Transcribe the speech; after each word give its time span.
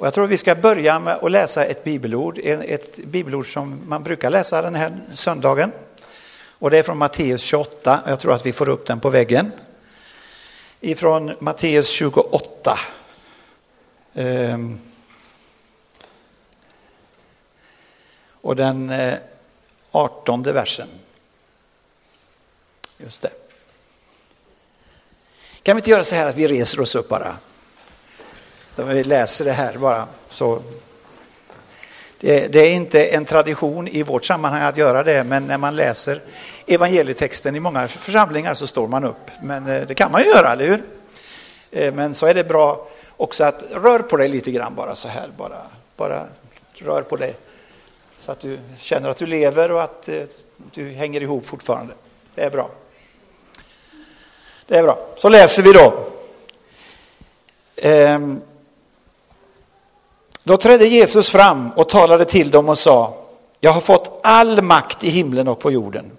Och 0.00 0.06
jag 0.06 0.14
tror 0.14 0.26
vi 0.26 0.36
ska 0.36 0.54
börja 0.54 0.98
med 0.98 1.14
att 1.22 1.30
läsa 1.30 1.64
ett 1.64 1.84
bibelord, 1.84 2.38
ett 2.38 2.96
bibelord 2.96 3.52
som 3.52 3.80
man 3.86 4.02
brukar 4.02 4.30
läsa 4.30 4.62
den 4.62 4.74
här 4.74 4.98
söndagen. 5.12 5.72
Och 6.58 6.70
det 6.70 6.78
är 6.78 6.82
från 6.82 6.98
Matteus 6.98 7.42
28, 7.42 8.00
jag 8.06 8.20
tror 8.20 8.34
att 8.34 8.46
vi 8.46 8.52
får 8.52 8.68
upp 8.68 8.86
den 8.86 9.00
på 9.00 9.10
väggen. 9.10 9.52
Ifrån 10.80 11.32
Matteus 11.38 11.88
28. 11.88 12.78
Ehm. 14.14 14.80
Och 18.40 18.56
den 18.56 18.90
eh, 18.90 19.18
18 19.90 20.42
versen. 20.42 20.88
Just 22.98 23.22
det. 23.22 23.30
Kan 25.62 25.76
vi 25.76 25.80
inte 25.80 25.90
göra 25.90 26.04
så 26.04 26.14
här 26.14 26.26
att 26.26 26.36
vi 26.36 26.46
reser 26.46 26.80
oss 26.80 26.94
upp 26.94 27.08
bara? 27.08 27.36
Vi 28.76 29.04
läser 29.04 29.44
det 29.44 29.52
här 29.52 29.78
bara. 29.78 30.06
Så 30.26 30.62
det, 32.20 32.52
det, 32.52 32.58
är 32.58 32.72
inte 32.72 33.04
en 33.04 33.24
tradition 33.24 33.88
i 33.88 34.02
vårt 34.02 34.24
sammanhang 34.24 34.62
att 34.62 34.76
göra 34.76 35.02
det, 35.02 35.24
men 35.24 35.46
när 35.46 35.58
man 35.58 35.76
läser 35.76 36.20
evangelietexten 36.66 37.56
i 37.56 37.60
många 37.60 37.88
församlingar 37.88 38.54
så 38.54 38.66
står 38.66 38.88
man 38.88 39.04
upp. 39.04 39.30
Men 39.42 39.68
eh, 39.68 39.86
det 39.86 39.94
kan 39.94 40.12
man 40.12 40.22
ju 40.22 40.28
göra, 40.28 40.52
eller 40.52 40.66
hur? 40.66 40.82
Eh, 41.70 41.94
men 41.94 42.14
så 42.14 42.26
är 42.26 42.34
det 42.34 42.44
bra 42.44 42.88
också 43.16 43.44
att 43.44 43.72
rör 43.72 43.98
på 43.98 44.16
dig 44.16 44.28
lite 44.28 44.50
grann 44.50 44.74
bara 44.74 44.96
så 44.96 45.08
här. 45.08 45.28
Bara, 45.36 45.62
bara 45.96 46.26
rör 46.74 47.02
på 47.02 47.16
dig 47.16 47.34
så 48.18 48.32
att 48.32 48.40
du 48.40 48.58
känner 48.78 49.08
att 49.08 49.16
du 49.16 49.26
lever 49.26 49.70
och 49.70 49.82
att 49.82 50.08
eh, 50.08 50.22
du 50.74 50.90
hänger 50.90 51.20
ihop 51.20 51.46
fortfarande. 51.46 51.94
Det 52.34 52.42
är 52.42 52.50
bra. 52.50 52.70
Det 54.66 54.78
är 54.78 54.82
bra. 54.82 54.98
Så 55.16 55.28
läser 55.28 55.62
vi 55.62 55.72
då. 55.72 56.04
Ehm. 57.76 58.40
Då 60.44 60.56
trädde 60.56 60.86
Jesus 60.86 61.28
fram 61.28 61.70
och 61.70 61.88
talade 61.88 62.24
till 62.24 62.50
dem 62.50 62.68
och 62.68 62.78
sa, 62.78 63.14
jag 63.60 63.72
har 63.72 63.80
fått 63.80 64.20
all 64.22 64.62
makt 64.62 65.04
i 65.04 65.10
himlen 65.10 65.48
och 65.48 65.58
på 65.58 65.70
jorden. 65.70 66.10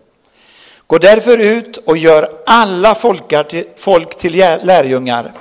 Gå 0.87 0.97
därför 0.97 1.37
ut 1.37 1.77
och 1.77 1.97
gör 1.97 2.41
alla 2.45 2.95
folk 3.75 4.17
till 4.17 4.35
lärjungar. 4.63 5.33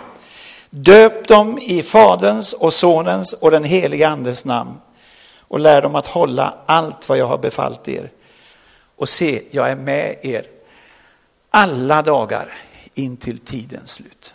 Döp 0.71 1.29
dem 1.29 1.59
i 1.63 1.83
Faderns 1.83 2.53
och 2.53 2.73
Sonens 2.73 3.33
och 3.33 3.51
den 3.51 3.65
helige 3.65 4.09
Andes 4.09 4.45
namn 4.45 4.75
och 5.41 5.61
lär 5.61 5.83
dem 5.83 5.95
att 5.95 6.07
hålla 6.07 6.55
allt 6.67 7.09
vad 7.09 7.19
jag 7.19 7.27
har 7.27 7.39
befallt 7.39 7.89
er. 7.89 8.11
Och 8.97 9.09
se, 9.09 9.43
jag 9.51 9.71
är 9.71 9.77
med 9.77 10.17
er 10.23 10.47
alla 11.51 12.03
dagar 12.03 12.55
in 12.95 13.17
till 13.17 13.39
tidens 13.39 13.91
slut. 13.91 14.35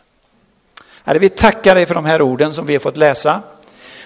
Herre, 1.04 1.20
vi 1.20 1.30
tackar 1.30 1.76
dig 1.76 1.86
för 1.86 1.96
de 1.96 2.06
här 2.06 2.22
orden 2.22 2.54
som 2.54 2.66
vi 2.66 2.74
har 2.74 2.80
fått 2.80 2.98
läsa. 2.98 3.42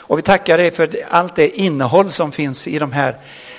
Och 0.09 0.17
vi 0.17 0.21
tackar 0.21 0.57
dig 0.57 0.71
för 0.71 0.89
allt 1.09 1.35
det 1.35 1.59
innehåll 1.59 2.11
som 2.11 2.31
finns 2.31 2.67
i 2.67 2.79
de 2.79 2.91
här 2.91 3.17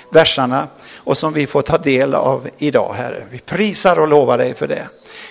versarna 0.09 0.67
och 0.97 1.17
som 1.17 1.33
vi 1.33 1.47
får 1.47 1.61
ta 1.61 1.77
del 1.77 2.15
av 2.15 2.49
idag, 2.57 2.93
Herre. 2.93 3.23
Vi 3.31 3.39
prisar 3.39 3.99
och 3.99 4.07
lovar 4.07 4.37
dig 4.37 4.53
för 4.53 4.67
det. 4.67 4.87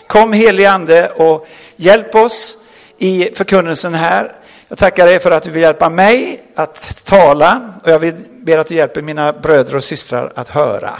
Kom 0.06 0.32
helige 0.32 0.70
Ande 0.70 1.08
och 1.08 1.46
hjälp 1.76 2.14
oss 2.14 2.56
i 2.98 3.28
förkunnelsen 3.34 3.94
här. 3.94 4.32
Jag 4.68 4.78
tackar 4.78 5.06
dig 5.06 5.20
för 5.20 5.30
att 5.30 5.42
du 5.42 5.50
vill 5.50 5.62
hjälpa 5.62 5.90
mig 5.90 6.40
att 6.54 7.04
tala 7.04 7.74
och 7.84 7.90
jag 7.90 7.98
vill 7.98 8.14
ber 8.30 8.58
att 8.58 8.66
du 8.66 8.74
hjälper 8.74 9.02
mina 9.02 9.32
bröder 9.32 9.76
och 9.76 9.84
systrar 9.84 10.32
att 10.34 10.48
höra. 10.48 10.98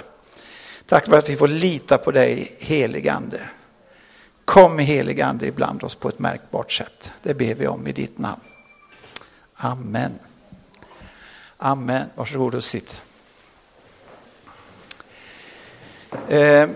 Tack 0.87 1.07
för 1.07 1.17
att 1.17 1.29
vi 1.29 1.37
får 1.37 1.48
lita 1.48 1.98
på 1.98 2.11
dig, 2.11 2.57
helige 2.59 3.13
Ande. 3.13 3.41
Kom 4.45 4.79
helige 4.79 5.27
Ande 5.27 5.47
ibland 5.47 5.85
oss 5.85 5.95
på 5.95 6.09
ett 6.09 6.19
märkbart 6.19 6.73
sätt. 6.73 7.13
Det 7.23 7.35
ber 7.35 7.55
vi 7.55 7.67
om 7.67 7.87
i 7.87 7.93
ditt 7.93 8.19
namn. 8.19 8.41
Amen. 9.62 10.19
Amen. 11.58 12.08
Varsågod 12.14 12.55
och 12.55 12.64
sitt. 12.64 13.03
Eh. 16.28 16.69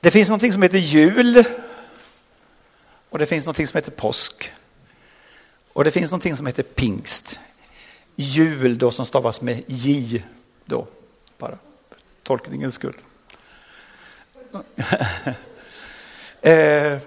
Det 0.00 0.10
finns 0.10 0.28
någonting 0.28 0.52
som 0.52 0.62
heter 0.62 0.78
jul 0.78 1.44
och 3.10 3.18
det 3.18 3.26
finns 3.26 3.46
någonting 3.46 3.66
som 3.66 3.76
heter 3.76 3.92
påsk. 3.92 4.52
Och 5.72 5.84
det 5.84 5.90
finns 5.90 6.10
någonting 6.10 6.36
som 6.36 6.46
heter 6.46 6.62
pingst. 6.62 7.40
Jul 8.16 8.78
då 8.78 8.90
som 8.90 9.06
stavas 9.06 9.40
med 9.40 9.62
J 9.66 10.24
då, 10.64 10.86
bara 11.38 11.58
tolkningens 12.22 12.74
skull. 12.74 12.96
eh. 16.42 16.98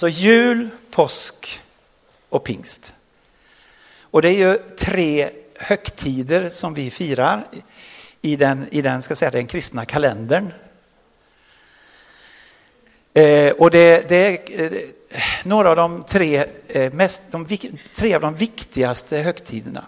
Så 0.00 0.08
jul, 0.08 0.68
påsk 0.90 1.60
och 2.28 2.44
pingst. 2.44 2.94
Och 4.00 4.22
det 4.22 4.28
är 4.28 4.50
ju 4.50 4.58
tre 4.76 5.30
högtider 5.58 6.50
som 6.50 6.74
vi 6.74 6.90
firar 6.90 7.46
i 8.20 8.36
den, 8.36 8.66
i 8.70 8.82
den, 8.82 9.02
ska 9.02 9.16
säga, 9.16 9.30
den 9.30 9.46
kristna 9.46 9.84
kalendern. 9.84 10.52
Eh, 13.14 13.50
och 13.50 13.70
det, 13.70 14.08
det, 14.08 14.16
är 14.16 14.64
eh, 14.64 15.22
några 15.44 15.70
av 15.70 15.76
de 15.76 16.04
tre, 16.08 16.44
eh, 16.68 16.92
mest, 16.92 17.22
de, 17.30 17.46
tre 17.94 18.14
av 18.14 18.20
de 18.20 18.34
viktigaste 18.34 19.18
högtiderna. 19.18 19.86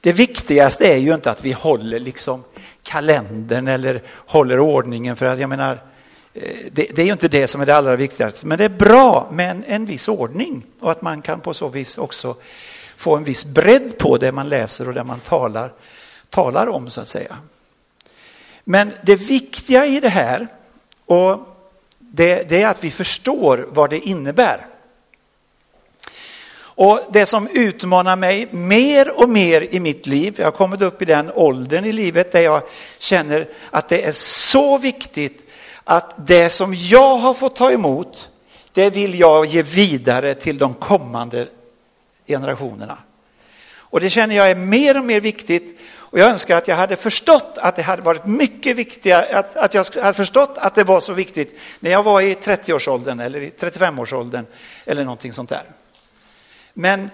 Det 0.00 0.12
viktigaste 0.12 0.92
är 0.92 0.96
ju 0.96 1.14
inte 1.14 1.30
att 1.30 1.44
vi 1.44 1.52
håller 1.52 1.98
liksom 1.98 2.44
kalendern 2.82 3.68
eller 3.68 4.02
håller 4.26 4.60
ordningen 4.60 5.16
för 5.16 5.26
att 5.26 5.38
jag 5.38 5.48
menar 5.48 5.78
Eh, 5.78 5.82
Eh, 6.42 6.56
det, 6.72 6.86
det, 6.94 7.02
är 7.02 7.06
ju 7.06 7.12
inte 7.12 7.28
det 7.28 7.46
som 7.46 7.60
är 7.60 7.66
det 7.66 7.76
allra 7.76 7.96
viktigaste, 7.96 8.46
men 8.46 8.58
det 8.58 8.64
är 8.64 8.68
bra 8.68 9.28
med 9.32 9.50
en, 9.50 9.64
en 9.64 9.86
viss 9.86 10.08
ordning 10.08 10.62
och 10.80 10.90
att 10.90 11.02
man 11.02 11.22
kan 11.22 11.40
på 11.40 11.54
så 11.54 11.68
vis 11.68 11.98
också 11.98 12.36
få 12.96 13.16
en 13.16 13.24
viss 13.24 13.44
bredd 13.44 13.98
på 13.98 14.16
det 14.16 14.32
man 14.32 14.48
läser 14.48 14.88
och 14.88 14.94
det 14.94 15.04
man 15.04 15.20
talar, 15.20 15.72
talar 16.30 16.66
om 16.66 16.90
så 16.90 17.00
att 17.00 17.08
säga. 17.08 17.38
Men 18.64 18.92
det 19.02 19.16
viktiga 19.16 19.86
i 19.86 20.00
det 20.00 20.08
här, 20.08 20.48
och 21.06 21.38
det, 21.98 22.48
det 22.48 22.62
är 22.62 22.68
att 22.68 22.84
vi 22.84 22.90
förstår 22.90 23.68
vad 23.70 23.90
det 23.90 23.98
innebär. 23.98 24.66
Och 26.60 27.00
det 27.12 27.26
som 27.26 27.48
utmanar 27.52 28.16
mig 28.16 28.48
mer 28.50 29.22
och 29.22 29.28
mer 29.28 29.74
i 29.74 29.80
mitt 29.80 30.06
liv, 30.06 30.34
jag 30.38 30.46
har 30.46 30.50
kommit 30.52 30.82
upp 30.82 31.02
i 31.02 31.04
den 31.04 31.30
åldern 31.30 31.84
i 31.84 31.92
livet 31.92 32.32
där 32.32 32.40
jag 32.40 32.62
känner 32.98 33.48
att 33.70 33.88
det 33.88 34.04
är 34.04 34.12
så 34.12 34.78
viktigt 34.78 35.47
att 35.90 36.26
det 36.26 36.50
som 36.50 36.74
jag 36.74 37.16
har 37.16 37.34
fått 37.34 37.56
ta 37.56 37.72
emot, 37.72 38.30
det 38.72 38.90
vill 38.90 39.18
jag 39.18 39.46
ge 39.46 39.62
vidare 39.62 40.34
till 40.34 40.58
de 40.58 40.74
kommande 40.74 41.48
generationerna. 42.26 42.98
Och 43.78 44.00
det 44.00 44.10
känner 44.10 44.36
jag 44.36 44.50
är 44.50 44.54
mer 44.54 44.96
och 44.96 45.04
mer 45.04 45.20
viktigt. 45.20 45.80
Och 45.96 46.18
jag 46.18 46.30
önskar 46.30 46.56
att 46.56 46.68
jag 46.68 46.76
hade 46.76 46.96
förstått 46.96 47.58
att 47.60 47.76
det 47.76 47.82
hade 47.82 48.02
varit 48.02 48.26
mycket 48.26 48.76
viktigare, 48.76 49.38
att, 49.38 49.56
att 49.56 49.74
jag 49.74 49.86
hade 50.02 50.14
förstått 50.14 50.54
att 50.58 50.74
det 50.74 50.84
var 50.84 51.00
så 51.00 51.12
viktigt 51.12 51.60
när 51.80 51.90
jag 51.90 52.02
var 52.02 52.20
i 52.20 52.34
30-årsåldern 52.34 53.20
eller 53.20 53.40
i 53.40 53.50
35-årsåldern 53.50 54.46
eller 54.86 55.04
någonting 55.04 55.32
sånt 55.32 55.48
där. 55.48 55.64
Men 56.74 57.10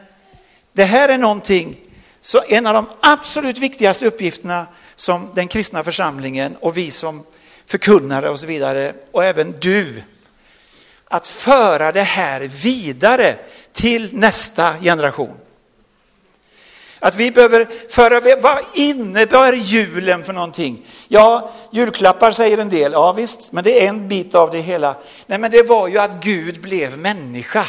det 0.73 0.85
här 0.85 1.09
är 1.09 1.19
någonting, 1.19 1.77
så 2.21 2.43
en 2.49 2.67
av 2.67 2.75
de 2.75 2.87
absolut 3.01 3.59
viktigaste 3.59 4.07
uppgifterna 4.07 4.67
som 4.95 5.31
den 5.35 5.49
kristna 5.49 5.85
församlingen 5.85 6.57
och 6.61 6.77
vi 6.77 6.91
som 6.91 7.25
förkunnare 7.67 8.31
och 8.31 8.41
så 8.41 8.47
vidare, 8.47 8.95
och 9.13 9.25
även 9.25 9.55
du, 9.61 10.03
att 11.09 11.27
föra 11.27 11.93
det 11.93 12.03
här 12.03 12.41
vidare 12.41 13.37
till 13.73 14.17
nästa 14.17 14.75
generation. 14.81 15.35
Att 16.99 17.15
vi 17.15 17.31
behöver 17.31 17.69
föra, 17.89 18.41
vad 18.41 18.59
innebär 18.75 19.53
julen 19.53 20.25
för 20.25 20.33
någonting? 20.33 20.87
Ja, 21.09 21.53
julklappar 21.73 22.33
säger 22.33 22.59
en 22.59 22.69
del, 22.69 22.93
ja 22.93 23.13
visst, 23.13 23.53
men 23.53 23.65
det 23.65 23.85
är 23.85 23.89
en 23.89 24.09
bit 24.09 24.35
av 24.35 24.51
det 24.51 24.61
hela. 24.61 24.97
Nej, 25.27 25.39
men 25.39 25.51
det 25.51 25.69
var 25.69 25.89
ju 25.89 25.99
att 25.99 26.25
Gud 26.25 26.61
blev 26.61 26.99
människa. 26.99 27.67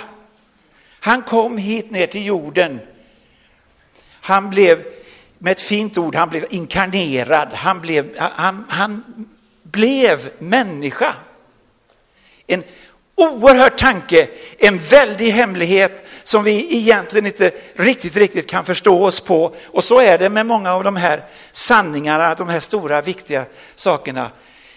Han 1.00 1.22
kom 1.22 1.58
hit 1.58 1.92
ner 1.92 2.08
till 2.08 2.26
jorden. 2.26 2.80
Han 4.22 4.50
blev, 4.50 4.84
med 5.38 5.52
ett 5.52 5.62
fint 5.62 5.98
ord, 5.98 6.16
han 6.16 6.30
blev 6.30 6.46
inkarnerad. 6.50 7.54
Han, 7.54 7.82
blev, 7.82 8.18
han, 8.18 8.66
han 8.70 9.04
blev 9.76 10.30
människa. 10.40 11.16
En 12.48 12.64
oerhörd 13.16 13.78
tanke, 13.78 14.30
en 14.58 14.80
väldig 14.80 15.32
hemlighet 15.32 16.06
som 16.24 16.44
vi 16.44 16.78
egentligen 16.78 17.26
inte 17.26 17.52
riktigt, 17.76 18.18
riktigt 18.18 18.48
kan 18.48 18.66
förstå 18.66 19.06
oss 19.06 19.20
på. 19.20 19.56
Och 19.68 19.84
så 19.84 20.00
är 20.00 20.18
det 20.18 20.30
med 20.30 20.46
många 20.46 20.74
av 20.74 20.84
de 20.84 20.96
här 20.96 21.24
sanningarna, 21.52 22.36
de 22.36 22.50
här 22.50 22.60
stora 22.60 23.02
viktiga 23.02 23.46
sakerna. 23.76 24.32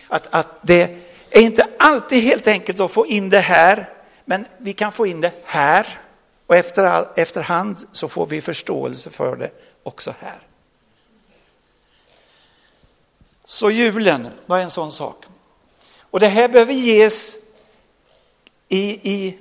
Att, 0.08 0.34
att 0.34 0.58
det 0.62 0.96
är 1.30 1.40
inte 1.40 1.64
alltid 1.78 2.22
helt 2.22 2.46
enkelt 2.46 2.80
att 2.80 2.90
få 2.90 3.06
in 3.06 3.30
det 3.30 3.40
här, 3.40 3.88
men 4.24 4.46
vi 4.58 4.72
kan 4.72 4.92
få 4.92 5.06
in 5.06 5.20
det 5.20 5.32
här. 5.44 5.86
Och 6.46 6.56
efter, 6.56 7.08
efterhand 7.16 7.78
så 7.92 8.08
får 8.08 8.26
vi 8.26 8.40
förståelse 8.40 9.10
för 9.10 9.36
det 9.36 9.50
också 9.82 10.14
här. 10.20 10.47
Så 13.50 13.70
julen 13.70 14.30
var 14.46 14.58
en 14.58 14.70
sån 14.70 14.92
sak. 14.92 15.24
Och 16.00 16.20
det 16.20 16.28
här 16.28 16.48
behöver 16.48 16.72
ges 16.72 17.36
i, 18.68 19.10
i 19.12 19.38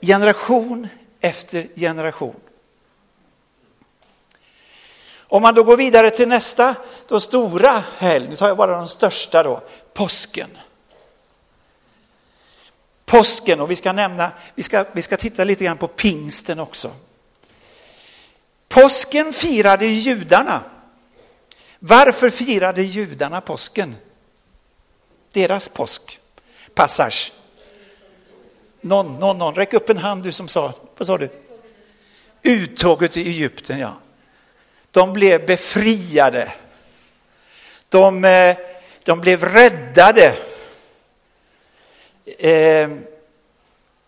generation 0.00 0.88
efter 1.20 1.68
generation. 1.76 2.40
Om 5.18 5.42
man 5.42 5.54
då 5.54 5.62
går 5.62 5.76
vidare 5.76 6.10
till 6.10 6.28
nästa 6.28 6.74
då 7.08 7.20
stora 7.20 7.84
helg, 7.96 8.28
nu 8.28 8.36
tar 8.36 8.48
jag 8.48 8.56
bara 8.56 8.76
de 8.76 8.88
största 8.88 9.42
då, 9.42 9.62
påsken. 9.94 10.58
Påsken 13.04 13.60
och 13.60 13.70
vi 13.70 13.76
ska 13.76 13.92
nämna, 13.92 14.32
vi 14.54 14.62
ska, 14.62 14.84
vi 14.92 15.02
ska 15.02 15.16
titta 15.16 15.44
lite 15.44 15.64
grann 15.64 15.78
på 15.78 15.88
pingsten 15.88 16.58
också. 16.58 16.90
Påsken 18.68 19.32
firade 19.32 19.86
judarna. 19.86 20.62
Varför 21.82 22.30
firade 22.30 22.82
judarna 22.82 23.40
påsken? 23.40 23.96
Deras 25.32 25.68
påsk, 25.68 26.20
passage. 26.74 27.32
Någon, 28.80 29.18
någon, 29.18 29.38
någon, 29.38 29.54
räck 29.54 29.74
upp 29.74 29.88
en 29.88 29.98
hand 29.98 30.22
du 30.22 30.32
som 30.32 30.48
sa, 30.48 30.72
vad 30.96 31.06
sa 31.06 31.18
du? 31.18 31.28
Uttåget 32.42 33.16
i 33.16 33.28
Egypten, 33.28 33.78
ja. 33.78 33.96
De 34.90 35.12
blev 35.12 35.46
befriade. 35.46 36.52
De, 37.88 38.24
eh, 38.24 38.56
de 39.02 39.20
blev 39.20 39.44
räddade. 39.44 40.36
Eh, 42.38 42.90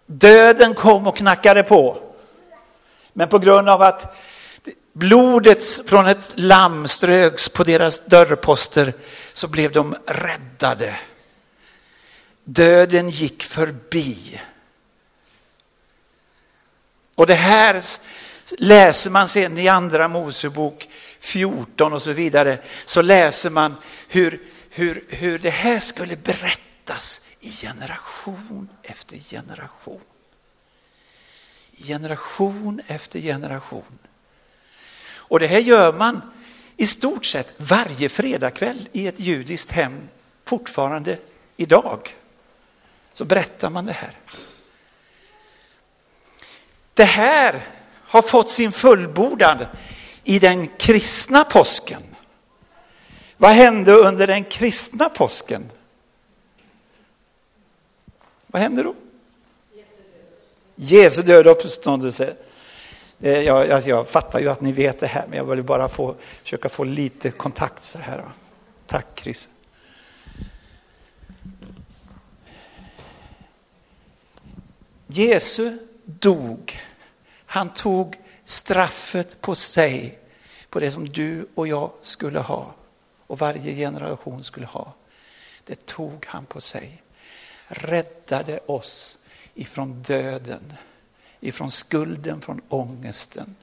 döden 0.07 0.75
kom 0.75 1.07
och 1.07 1.17
knackade 1.17 1.63
på. 1.63 1.99
Men 3.13 3.29
på 3.29 3.39
grund 3.39 3.69
av 3.69 3.83
att 3.83 4.17
blodet 4.93 5.89
från 5.89 6.07
ett 6.07 6.33
lamm 6.35 6.89
ströks 6.89 7.49
på 7.49 7.65
deras 7.65 8.07
dörrposter 8.07 8.95
så 9.35 9.49
blev 9.49 9.73
de 9.73 9.97
räddade. 10.07 10.99
Döden 12.45 13.11
gick 13.11 13.43
förbi. 13.43 14.41
Och 17.15 17.27
det 17.27 17.35
här 17.35 17.83
läser 18.59 19.11
man 19.11 19.29
sen 19.29 19.59
i 19.59 19.69
andra 19.69 20.09
Mosebok 20.09 20.89
14 21.21 21.93
och 21.93 22.03
så 22.03 22.13
vidare, 22.13 22.59
så 22.85 23.03
läser 23.03 23.51
man 23.51 23.75
hur, 24.09 24.43
hur, 24.71 25.05
hur 25.09 25.39
det 25.39 25.51
här 25.51 25.81
skulle 25.81 26.17
berättas 26.17 27.21
i 27.41 27.51
generation 27.51 28.69
efter 28.83 29.17
generation. 29.19 30.01
Generation 31.77 32.81
efter 32.87 33.21
generation. 33.21 33.99
Och 35.33 35.41
det 35.41 35.47
här 35.47 35.59
gör 35.59 35.93
man 35.93 36.21
i 36.77 36.87
stort 36.87 37.25
sett 37.25 37.55
varje 37.57 38.09
fredagkväll 38.09 38.89
i 38.93 39.07
ett 39.07 39.21
judiskt 39.21 39.71
hem 39.71 40.09
fortfarande 40.45 41.19
idag. 41.57 42.17
Så 43.13 43.25
berättar 43.25 43.71
man 43.71 43.87
det 43.87 43.93
här. 43.93 44.17
Det 46.95 47.05
här 47.05 47.69
har 47.93 48.23
fått 48.23 48.51
sin 48.51 48.73
fullbordan 48.73 49.59
i 50.25 50.39
den 50.39 50.69
kristna 50.69 51.45
påsken. 51.45 52.03
Vad 53.37 53.51
hände 53.51 53.93
under 53.93 54.27
den 54.27 54.45
kristna 54.45 55.09
påsken? 55.09 55.71
Vad 58.47 58.63
hände 58.63 58.83
då? 58.83 58.95
Jesu 60.75 61.23
död 61.23 61.47
och 61.47 61.53
uppståndelse. 61.53 62.37
Eh, 63.23 63.41
jag, 63.41 63.71
alltså 63.71 63.91
jag 63.91 64.09
fattar 64.09 64.41
ju 64.41 64.49
att 64.49 64.61
ni 64.61 64.73
vet 64.73 65.01
det 65.01 65.07
här, 65.07 65.25
men 65.29 65.39
jag 65.39 65.45
vill 65.45 65.63
bara 65.63 65.89
få, 65.89 66.15
försöka 66.43 66.69
få 66.69 66.85
lite 66.85 67.31
kontakt 67.31 67.85
så 67.85 67.99
här. 67.99 68.25
Tack 68.87 69.07
Chris. 69.15 69.49
Jesu 75.07 75.79
dog. 76.05 76.81
Han 77.47 77.73
tog 77.73 78.17
straffet 78.45 79.41
på 79.41 79.55
sig, 79.55 80.19
på 80.71 80.81
det 80.81 80.91
som 80.91 81.09
du 81.09 81.47
och 81.55 81.69
jag 81.69 81.91
skulle 82.03 82.39
ha 82.39 82.75
och 83.27 83.39
varje 83.39 83.75
generation 83.75 84.45
skulle 84.45 84.67
ha. 84.67 84.93
Det 85.65 85.87
tog 85.87 86.27
han 86.27 86.45
på 86.45 86.61
sig. 86.61 87.03
Räddade 87.69 88.59
oss 88.67 89.19
ifrån 89.55 90.03
döden, 90.03 90.73
ifrån 91.43 91.71
skulden, 91.71 92.41
från 92.41 92.61
ångesten 92.69 93.57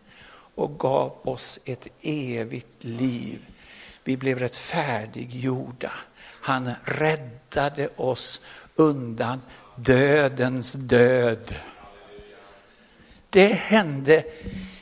och 0.56 0.80
gav 0.80 1.18
oss 1.24 1.60
ett 1.66 1.88
evigt 2.02 2.84
liv. 2.84 3.46
Vi 4.04 4.18
blev 4.18 4.40
rättfärdiggjorda. 4.40 5.92
Han 6.42 6.72
räddade 6.84 7.90
oss 7.96 8.42
undan 8.76 9.42
dödens 9.76 10.74
död. 10.74 11.56
Det 13.30 13.54
hände 13.54 14.24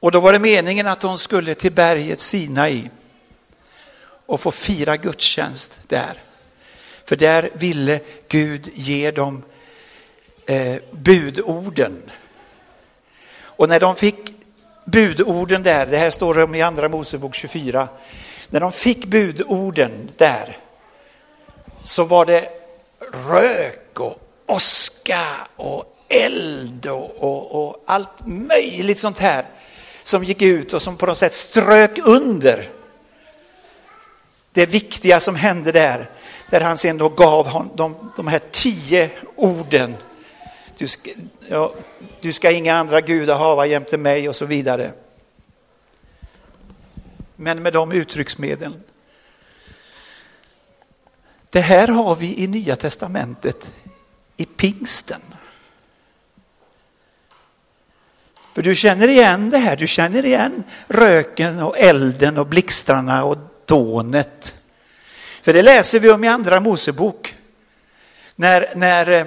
Och 0.00 0.12
då 0.12 0.20
var 0.20 0.32
det 0.32 0.38
meningen 0.38 0.86
att 0.86 1.00
de 1.00 1.18
skulle 1.18 1.54
till 1.54 1.72
berget 1.72 2.20
Sinai 2.20 2.90
och 4.26 4.40
få 4.40 4.50
fira 4.50 4.96
gudstjänst 4.96 5.80
där. 5.86 6.22
För 7.04 7.16
där 7.16 7.50
ville 7.54 8.00
Gud 8.28 8.70
ge 8.74 9.10
dem 9.10 9.42
eh, 10.46 10.76
budorden. 10.90 12.02
Och 13.56 13.68
när 13.68 13.80
de 13.80 13.96
fick 13.96 14.34
budorden 14.84 15.62
där, 15.62 15.86
det 15.86 15.98
här 15.98 16.10
står 16.10 16.42
om 16.42 16.54
i 16.54 16.62
andra 16.62 16.88
Mosebok 16.88 17.34
24, 17.34 17.88
när 18.48 18.60
de 18.60 18.72
fick 18.72 19.06
budorden 19.06 20.10
där 20.16 20.58
så 21.80 22.04
var 22.04 22.26
det 22.26 22.48
rök 23.28 24.00
och 24.00 24.18
oska 24.46 25.26
och 25.56 25.96
eld 26.08 26.86
och, 26.86 27.16
och, 27.18 27.68
och 27.68 27.82
allt 27.86 28.26
möjligt 28.26 28.98
sånt 28.98 29.18
här 29.18 29.44
som 30.02 30.24
gick 30.24 30.42
ut 30.42 30.72
och 30.72 30.82
som 30.82 30.96
på 30.96 31.06
något 31.06 31.18
sätt 31.18 31.34
strök 31.34 31.98
under 32.06 32.68
det 34.52 34.66
viktiga 34.66 35.20
som 35.20 35.36
hände 35.36 35.72
där, 35.72 36.10
där 36.50 36.60
han 36.60 36.76
sen 36.76 36.98
då 36.98 37.08
gav 37.08 37.46
honom 37.46 37.70
de, 37.74 38.12
de 38.16 38.26
här 38.26 38.40
tio 38.50 39.10
orden. 39.34 39.94
Du 40.78 40.88
ska, 40.88 41.10
ja, 41.48 41.74
du 42.20 42.32
ska 42.32 42.50
inga 42.50 42.74
andra 42.74 43.00
gudar 43.00 43.38
hava 43.38 43.66
jämte 43.66 43.98
mig 43.98 44.28
och 44.28 44.36
så 44.36 44.44
vidare. 44.44 44.92
Men 47.36 47.62
med 47.62 47.72
de 47.72 47.92
uttrycksmedlen. 47.92 48.82
Det 51.50 51.60
här 51.60 51.88
har 51.88 52.16
vi 52.16 52.42
i 52.42 52.46
Nya 52.46 52.76
Testamentet 52.76 53.72
i 54.36 54.44
pingsten. 54.44 55.20
För 58.54 58.62
du 58.62 58.74
känner 58.74 59.08
igen 59.08 59.50
det 59.50 59.58
här, 59.58 59.76
du 59.76 59.86
känner 59.86 60.24
igen 60.24 60.64
röken 60.88 61.62
och 61.62 61.78
elden 61.78 62.38
och 62.38 62.46
blixtarna 62.46 63.24
och 63.24 63.38
dånet. 63.64 64.58
För 65.42 65.52
det 65.52 65.62
läser 65.62 66.00
vi 66.00 66.10
om 66.10 66.24
i 66.24 66.28
andra 66.28 66.60
Mosebok. 66.60 67.34
När, 68.34 68.66
när, 68.76 69.10
eh, 69.10 69.26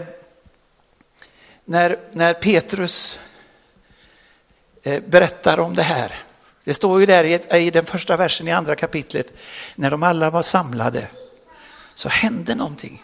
när, 1.70 2.00
när 2.12 2.34
Petrus 2.34 3.20
eh, 4.84 5.04
berättar 5.08 5.60
om 5.60 5.76
det 5.76 5.84
här. 5.84 6.24
Det 6.64 6.74
står 6.74 7.00
ju 7.00 7.06
där 7.06 7.56
i 7.56 7.70
den 7.70 7.86
första 7.86 8.18
versen 8.18 8.48
i 8.48 8.52
andra 8.52 8.76
kapitlet. 8.76 9.34
När 9.76 9.92
de 9.92 10.04
alla 10.04 10.30
var 10.30 10.42
samlade 10.42 11.08
så 11.96 12.10
hände 12.10 12.56
någonting. 12.56 13.04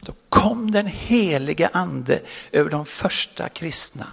Då 0.00 0.12
kom 0.28 0.70
den 0.70 0.86
helige 0.86 1.70
ande 1.72 2.20
över 2.52 2.70
de 2.70 2.86
första 2.86 3.48
kristna. 3.48 4.06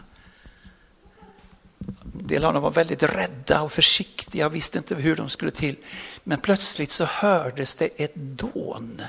En 2.20 2.28
del 2.28 2.46
av 2.46 2.54
dem 2.54 2.64
var 2.64 2.72
väldigt 2.72 3.04
rädda 3.04 3.62
och 3.62 3.72
försiktiga 3.72 4.46
och 4.46 4.56
visste 4.56 4.78
inte 4.78 4.96
hur 4.96 5.16
de 5.16 5.30
skulle 5.30 5.52
till. 5.52 5.76
Men 6.24 6.40
plötsligt 6.40 6.92
så 6.92 7.06
hördes 7.06 7.74
det 7.74 7.90
ett 7.96 8.16
dån. 8.16 9.02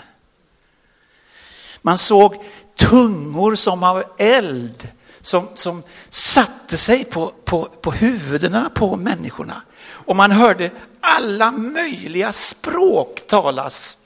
Man 1.83 1.99
såg 1.99 2.35
tungor 2.77 3.55
som 3.55 3.83
av 3.83 4.03
eld 4.19 4.89
som, 5.21 5.49
som 5.55 5.83
satte 6.11 6.77
sig 6.77 7.05
på, 7.05 7.33
på, 7.45 7.65
på 7.65 7.91
huvudena 7.91 8.71
på 8.75 8.97
människorna. 8.97 9.63
Och 9.83 10.17
man 10.17 10.31
hörde 10.31 10.71
alla 11.01 11.51
möjliga 11.51 12.33
språk 12.33 13.27
talas 13.27 13.99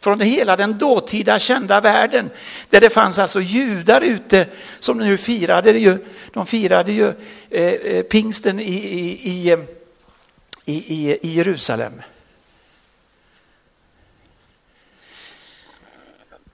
från 0.00 0.20
hela 0.20 0.56
den 0.56 0.78
dåtida 0.78 1.38
kända 1.38 1.80
världen. 1.80 2.30
Där 2.70 2.80
det 2.80 2.90
fanns 2.90 3.18
alltså 3.18 3.40
judar 3.40 4.00
ute 4.00 4.46
som 4.80 4.98
nu 4.98 5.16
firade 5.16 5.70
ju, 5.70 6.06
de 6.32 6.46
firade 6.46 6.92
ju 6.92 7.12
eh, 7.50 7.62
eh 7.62 8.02
pingsten 8.02 8.60
i, 8.60 8.74
i, 8.74 9.30
i, 9.30 9.50
eh, 9.50 9.58
i, 10.64 11.18
i 11.22 11.32
Jerusalem. 11.34 11.92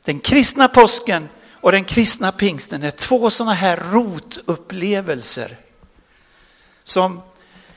Den 0.08 0.20
kristna 0.20 0.68
påsken 0.68 1.28
och 1.52 1.72
den 1.72 1.84
kristna 1.84 2.32
pingsten 2.32 2.82
är 2.82 2.90
två 2.90 3.30
sådana 3.30 3.54
här 3.54 3.76
rotupplevelser 3.76 5.56
som, 6.84 7.22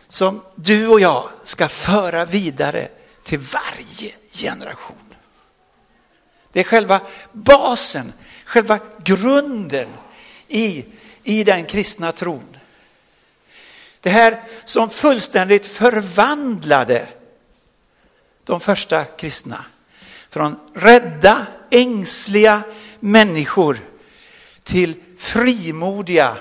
som 0.08 0.42
du 0.56 0.88
och 0.88 1.00
jag 1.00 1.30
ska 1.44 1.68
föra 1.70 2.26
vidare 2.26 2.88
till 3.24 3.40
varje 3.40 4.12
generation. 4.32 5.16
Det 6.52 6.60
är 6.60 6.64
själva 6.64 7.02
basen, 7.32 8.14
själva 8.46 8.80
grunden 9.04 9.90
i, 10.48 10.86
i 11.24 11.44
den 11.44 11.66
kristna 11.66 12.12
tron. 12.12 12.58
Det 14.00 14.10
här 14.10 14.44
som 14.66 14.90
fullständigt 14.90 15.66
förvandlade 15.66 17.08
de 18.44 18.60
första 18.60 19.06
kristna. 19.06 19.66
Från 20.30 20.60
rädda, 20.74 21.48
ängsliga 21.72 22.64
människor 23.00 23.80
till 24.64 24.96
frimodiga 25.18 26.38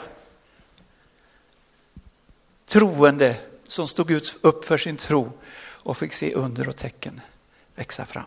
troende 2.67 3.37
som 3.65 3.89
stod 3.89 4.11
ut 4.11 4.39
upp 4.41 4.65
för 4.65 4.79
sin 4.79 4.97
tro 4.97 5.33
och 5.83 5.97
fick 5.97 6.13
se 6.13 6.35
under 6.35 6.69
och 6.69 6.77
tecken 6.77 7.21
växa 7.75 8.07
fram. 8.07 8.25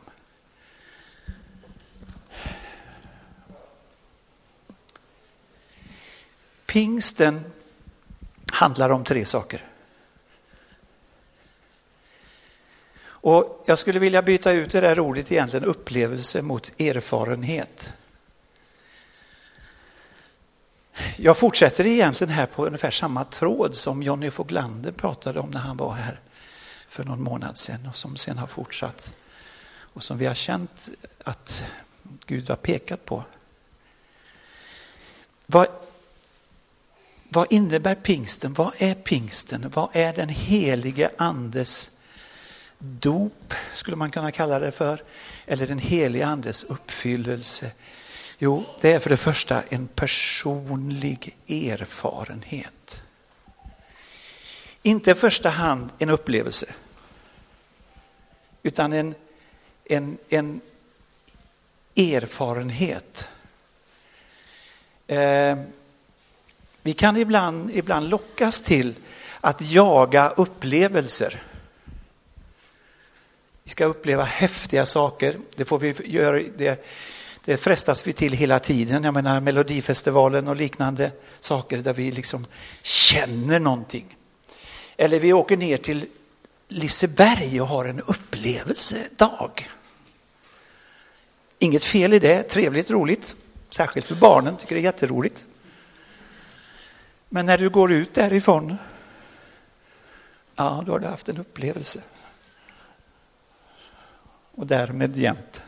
Pingsten 6.65 7.51
handlar 8.51 8.89
om 8.89 9.03
tre 9.03 9.25
saker. 9.25 9.72
Och 13.23 13.63
jag 13.65 13.79
skulle 13.79 13.99
vilja 13.99 14.21
byta 14.21 14.51
ut 14.51 14.71
det 14.71 14.81
där 14.81 14.99
ordet 14.99 15.31
egentligen 15.31 15.65
upplevelse 15.65 16.41
mot 16.41 16.81
erfarenhet. 16.81 17.93
Jag 21.17 21.37
fortsätter 21.37 21.85
egentligen 21.85 22.33
här 22.33 22.45
på 22.45 22.65
ungefär 22.65 22.91
samma 22.91 23.23
tråd 23.23 23.75
som 23.75 24.03
Jonny 24.03 24.31
Foglander 24.31 24.91
pratade 24.91 25.39
om 25.39 25.49
när 25.49 25.59
han 25.59 25.77
var 25.77 25.93
här 25.93 26.19
för 26.87 27.03
någon 27.03 27.23
månad 27.23 27.57
sedan 27.57 27.87
och 27.89 27.95
som 27.95 28.17
sen 28.17 28.37
har 28.37 28.47
fortsatt. 28.47 29.13
Och 29.93 30.03
som 30.03 30.17
vi 30.17 30.25
har 30.25 30.35
känt 30.35 30.89
att 31.23 31.65
Gud 32.25 32.49
har 32.49 32.55
pekat 32.55 33.05
på. 33.05 33.23
Vad 35.45 35.67
vad 37.29 37.53
innebär 37.53 37.95
pingsten? 37.95 38.53
Vad 38.53 38.71
är 38.77 38.93
pingsten? 38.93 39.71
Vad 39.73 39.89
är 39.93 40.13
den 40.13 40.29
helige 40.29 41.11
andes 41.17 41.92
dop, 42.83 43.53
skulle 43.73 43.97
man 43.97 44.11
kunna 44.11 44.31
kalla 44.31 44.59
det 44.59 44.71
för? 44.71 45.03
Eller 45.45 45.67
den 45.67 45.79
helige 45.79 46.25
andes 46.25 46.63
uppfyllelse? 46.63 47.71
Jo, 48.37 48.63
det 48.81 48.91
är 48.91 48.99
för 48.99 49.09
det 49.09 49.17
första 49.17 49.63
en 49.69 49.87
personlig 49.87 51.37
erfarenhet. 51.47 53.01
Inte 54.81 55.11
i 55.11 55.15
första 55.15 55.49
hand 55.49 55.89
en 55.99 56.09
upplevelse, 56.09 56.65
utan 58.63 58.93
en, 58.93 59.15
en, 59.85 60.17
en 60.29 60.61
erfarenhet. 61.95 63.29
Eh, 65.07 65.57
vi 66.81 66.93
kan 66.93 67.17
ibland, 67.17 67.71
ibland 67.71 68.09
lockas 68.09 68.61
till 68.61 68.95
att 69.41 69.61
jaga 69.61 70.29
upplevelser. 70.29 71.41
Vi 73.63 73.71
ska 73.71 73.85
uppleva 73.85 74.23
häftiga 74.23 74.85
saker. 74.85 75.37
Det, 75.55 75.65
får 75.65 75.79
vi 75.79 75.95
göra, 76.03 76.43
det, 76.57 76.85
det 77.45 77.57
frestas 77.57 78.07
vi 78.07 78.13
till 78.13 78.33
hela 78.33 78.59
tiden. 78.59 79.03
Jag 79.03 79.13
menar 79.13 79.39
Melodifestivalen 79.39 80.47
och 80.47 80.55
liknande 80.55 81.11
saker 81.39 81.77
där 81.77 81.93
vi 81.93 82.11
liksom 82.11 82.45
känner 82.81 83.59
någonting. 83.59 84.17
Eller 84.97 85.19
vi 85.19 85.33
åker 85.33 85.57
ner 85.57 85.77
till 85.77 86.05
Liseberg 86.67 87.61
och 87.61 87.67
har 87.67 87.85
en 87.85 88.01
upplevelsedag. 88.01 89.69
Inget 91.59 91.83
fel 91.83 92.13
i 92.13 92.19
det, 92.19 92.43
trevligt, 92.43 92.91
roligt. 92.91 93.35
Särskilt 93.69 94.05
för 94.05 94.15
barnen, 94.15 94.57
tycker 94.57 94.75
det 94.75 94.81
är 94.81 94.83
jätteroligt. 94.83 95.45
Men 97.29 97.45
när 97.45 97.57
du 97.57 97.69
går 97.69 97.91
ut 97.91 98.13
därifrån, 98.13 98.77
ja, 100.55 100.83
då 100.85 100.91
har 100.91 100.99
du 100.99 101.07
haft 101.07 101.29
en 101.29 101.37
upplevelse. 101.37 102.01
Och 104.55 104.67
därmed 104.67 105.17
jämt. 105.17 105.61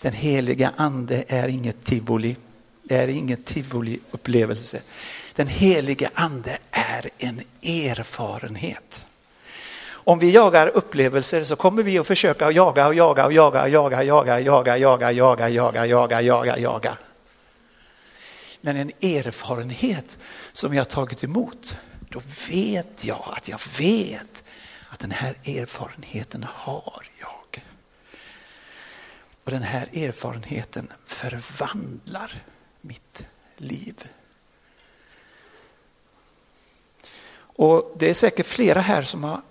Den 0.00 0.12
heliga 0.12 0.72
ande 0.76 1.24
är 1.28 1.48
inget 1.48 1.84
tivoli. 1.84 2.36
Det 2.82 2.96
är 2.96 3.08
ingen 3.08 3.38
tivoli-upplevelse. 3.38 4.80
Den 5.34 5.46
heliga 5.46 6.10
ande 6.14 6.58
är 6.70 7.08
en 7.18 7.40
erfarenhet. 7.62 9.06
Om 9.88 10.18
vi 10.18 10.30
jagar 10.30 10.68
upplevelser 10.74 11.44
så 11.44 11.56
kommer 11.56 11.82
vi 11.82 11.98
att 11.98 12.06
försöka 12.06 12.50
jaga 12.50 12.86
och 12.86 12.94
jaga 12.94 13.26
och 13.26 13.32
jaga 13.32 13.62
och 13.62 13.70
jaga, 13.70 13.98
och 13.98 14.04
jaga, 14.04 14.40
jaga, 14.40 14.78
jaga, 14.78 15.10
jaga, 15.12 15.48
jaga, 15.50 15.86
jaga, 15.86 16.22
jaga, 16.22 16.58
jaga 16.58 16.98
men 18.66 18.76
en 18.76 18.90
erfarenhet 19.00 20.18
som 20.52 20.74
jag 20.74 20.88
tagit 20.88 21.24
emot, 21.24 21.76
då 22.08 22.20
vet 22.50 23.04
jag 23.04 23.24
att 23.36 23.48
jag 23.48 23.60
vet 23.78 24.44
att 24.88 24.98
den 24.98 25.10
här 25.10 25.34
erfarenheten 25.44 26.46
har 26.48 27.06
jag. 27.20 27.64
Och 29.44 29.50
den 29.50 29.62
här 29.62 29.88
erfarenheten 29.92 30.92
förvandlar 31.06 32.42
mitt 32.80 33.26
liv. 33.56 34.08
Och 37.56 37.94
det 37.98 38.10
är 38.10 38.14
säkert 38.14 38.46
flera 38.46 38.80
här 38.80 39.02
som 39.02 39.24
har, 39.24 39.42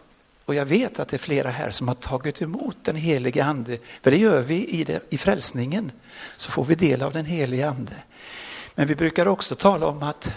och 0.45 0.55
jag 0.55 0.65
vet 0.65 0.99
att 0.99 1.07
det 1.07 1.17
är 1.17 1.19
flera 1.19 1.49
här 1.49 1.71
som 1.71 1.87
har 1.87 1.95
tagit 1.95 2.41
emot 2.41 2.77
den 2.83 2.95
helige 2.95 3.43
ande. 3.43 3.77
För 4.01 4.11
det 4.11 4.17
gör 4.17 4.41
vi 4.41 4.67
i, 4.67 4.83
det, 4.83 5.01
i 5.09 5.17
frälsningen, 5.17 5.91
så 6.35 6.51
får 6.51 6.65
vi 6.65 6.75
del 6.75 7.03
av 7.03 7.13
den 7.13 7.25
helige 7.25 7.69
ande. 7.69 7.95
Men 8.75 8.87
vi 8.87 8.95
brukar 8.95 9.27
också 9.27 9.55
tala 9.55 9.87
om 9.87 10.03
att 10.03 10.29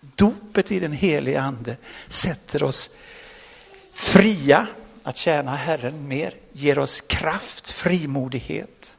dopet 0.00 0.72
i 0.72 0.80
den 0.80 0.92
helige 0.92 1.40
ande 1.40 1.76
sätter 2.08 2.62
oss 2.62 2.90
fria 4.00 4.66
att 5.02 5.16
tjäna 5.16 5.56
Herren 5.56 6.08
mer, 6.08 6.34
ger 6.52 6.78
oss 6.78 7.00
kraft, 7.00 7.70
frimodighet, 7.70 8.94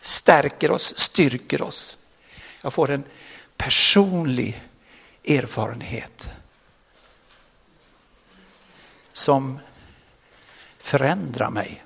stärker 0.00 0.70
oss, 0.70 0.98
styrker 0.98 1.62
oss. 1.62 1.98
Jag 2.62 2.72
får 2.72 2.90
en 2.90 3.04
personlig 3.56 4.62
erfarenhet 5.24 6.30
som 9.12 9.58
förändrar 10.78 11.50
mig. 11.50 11.82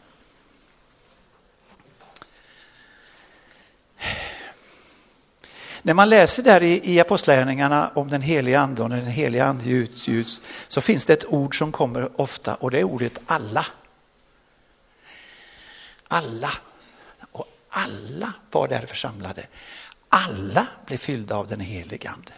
När 5.86 5.94
man 5.94 6.08
läser 6.08 6.42
där 6.42 6.62
i, 6.62 6.92
i 6.94 7.00
Apostlagärningarna 7.00 7.90
om 7.94 8.10
den 8.10 8.22
heliga 8.22 8.60
ande 8.60 8.82
och 8.82 8.90
den 8.90 9.06
heliga 9.06 9.44
ande 9.44 9.70
utgjuts 9.70 10.40
så 10.68 10.80
finns 10.80 11.06
det 11.06 11.12
ett 11.12 11.32
ord 11.32 11.58
som 11.58 11.72
kommer 11.72 12.20
ofta 12.20 12.54
och 12.54 12.70
det 12.70 12.78
är 12.78 12.84
ordet 12.84 13.18
alla. 13.26 13.66
Alla. 16.08 16.50
Och 17.30 17.48
alla 17.68 18.32
var 18.50 18.68
där 18.68 18.86
församlade. 18.86 19.46
Alla 20.08 20.66
blev 20.86 20.98
fyllda 20.98 21.36
av 21.36 21.48
den 21.48 21.60
heliga 21.60 22.10
ande. 22.10 22.32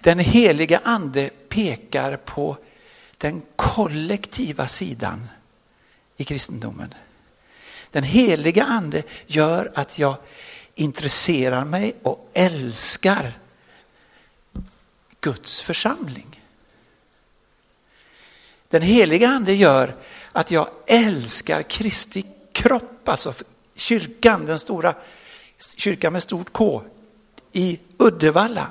Den 0.00 0.18
heliga 0.18 0.80
ande 0.84 1.30
pekar 1.48 2.16
på 2.16 2.56
den 3.18 3.42
kollektiva 3.56 4.68
sidan 4.68 5.28
i 6.16 6.24
kristendomen. 6.24 6.94
Den 7.90 8.04
heliga 8.04 8.64
ande 8.64 9.02
gör 9.26 9.72
att 9.74 9.98
jag 9.98 10.16
intresserar 10.74 11.64
mig 11.64 11.94
och 12.02 12.30
älskar 12.34 13.32
Guds 15.20 15.62
församling. 15.62 16.42
Den 18.68 18.82
heliga 18.82 19.28
ande 19.28 19.54
gör 19.54 19.96
att 20.32 20.50
jag 20.50 20.68
älskar 20.86 21.62
Kristi 21.62 22.26
kropp, 22.52 23.08
alltså 23.08 23.34
kyrkan, 23.76 24.46
den 24.46 24.58
stora 24.58 24.94
kyrkan 25.76 26.12
med 26.12 26.22
stort 26.22 26.52
K 26.52 26.82
i 27.52 27.78
Uddevalla. 27.98 28.70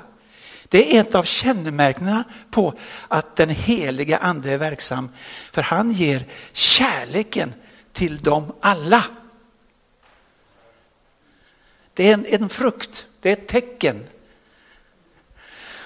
Det 0.68 0.96
är 0.96 1.00
ett 1.00 1.14
av 1.14 1.22
kännemärkena 1.22 2.24
på 2.50 2.74
att 3.08 3.36
den 3.36 3.50
heliga 3.50 4.18
ande 4.18 4.52
är 4.52 4.58
verksam. 4.58 5.08
För 5.52 5.62
han 5.62 5.92
ger 5.92 6.26
kärleken 6.52 7.54
till 7.98 8.18
dem 8.18 8.52
alla. 8.60 9.04
Det 11.94 12.08
är 12.08 12.14
en, 12.14 12.26
en 12.28 12.48
frukt, 12.48 13.06
det 13.20 13.28
är 13.28 13.32
ett 13.32 13.48
tecken. 13.48 14.06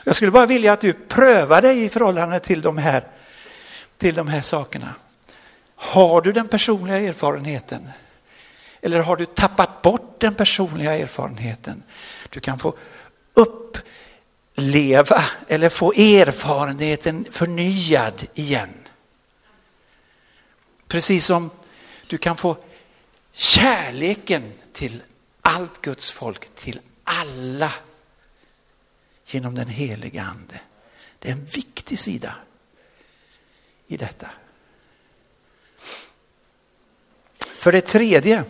Jag 0.04 0.16
skulle 0.16 0.30
bara 0.30 0.46
vilja 0.46 0.72
att 0.72 0.80
du 0.80 0.92
prövar 0.92 1.62
dig 1.62 1.84
i 1.84 1.88
förhållande 1.88 2.40
till 2.40 2.62
de 2.62 2.78
här, 2.78 3.06
till 3.98 4.14
de 4.14 4.28
här 4.28 4.40
sakerna. 4.40 4.94
Har 5.74 6.20
du 6.20 6.32
den 6.32 6.48
personliga 6.48 6.98
erfarenheten? 6.98 7.88
Eller 8.80 9.00
har 9.00 9.16
du 9.16 9.26
tappat 9.26 9.82
bort 9.82 10.20
den 10.20 10.34
personliga 10.34 10.98
erfarenheten? 10.98 11.82
Du 12.30 12.40
kan 12.40 12.58
få 12.58 12.74
uppleva 13.34 15.24
eller 15.48 15.68
få 15.68 15.92
erfarenheten 15.92 17.26
förnyad 17.30 18.26
igen. 18.34 18.70
Precis 20.88 21.26
som 21.26 21.50
du 22.12 22.18
kan 22.18 22.36
få 22.36 22.56
kärleken 23.30 24.52
till 24.72 25.02
allt 25.40 25.82
Guds 25.82 26.10
folk, 26.10 26.54
till 26.54 26.80
alla 27.04 27.72
genom 29.24 29.54
den 29.54 29.68
heliga 29.68 30.22
ande. 30.22 30.60
Det 31.18 31.28
är 31.28 31.32
en 31.32 31.44
viktig 31.44 31.98
sida 31.98 32.34
i 33.86 33.96
detta. 33.96 34.30
För 37.38 37.72
det 37.72 37.80
tredje 37.80 38.44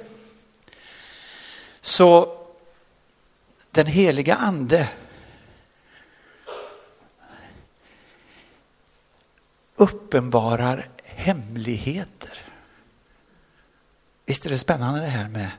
så 1.80 2.38
den 3.70 3.86
heliga 3.86 4.34
ande 4.34 4.88
uppenbarar 9.76 10.88
hemligheter. 11.04 12.51
Visst 14.26 14.46
är 14.46 14.50
det 14.50 14.58
spännande 14.58 15.00
det 15.00 15.06
här 15.06 15.28
med 15.28 15.50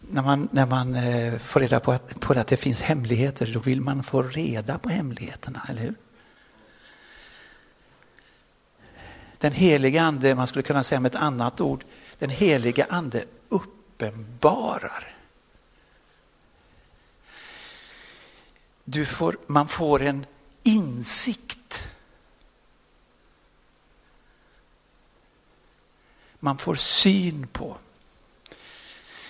när 0.00 0.22
man, 0.22 0.48
när 0.52 0.66
man 0.66 0.94
eh, 0.94 1.38
får 1.38 1.60
reda 1.60 1.80
på 1.80 1.92
att, 1.92 2.20
på 2.20 2.32
att 2.32 2.46
det 2.46 2.56
finns 2.56 2.82
hemligheter, 2.82 3.50
då 3.54 3.60
vill 3.60 3.80
man 3.80 4.02
få 4.02 4.22
reda 4.22 4.78
på 4.78 4.88
hemligheterna, 4.88 5.66
eller 5.68 5.82
hur? 5.82 5.94
Den 9.38 9.52
heliga 9.52 10.02
ande, 10.02 10.34
man 10.34 10.46
skulle 10.46 10.62
kunna 10.62 10.82
säga 10.82 11.00
med 11.00 11.14
ett 11.14 11.22
annat 11.22 11.60
ord, 11.60 11.84
den 12.18 12.30
heliga 12.30 12.86
ande 12.90 13.24
uppenbarar. 13.48 15.16
Du 18.84 19.06
får, 19.06 19.36
man 19.46 19.68
får 19.68 20.02
en 20.02 20.26
insikt. 20.62 21.58
Man 26.40 26.58
får 26.58 26.74
syn 26.74 27.46
på. 27.46 27.76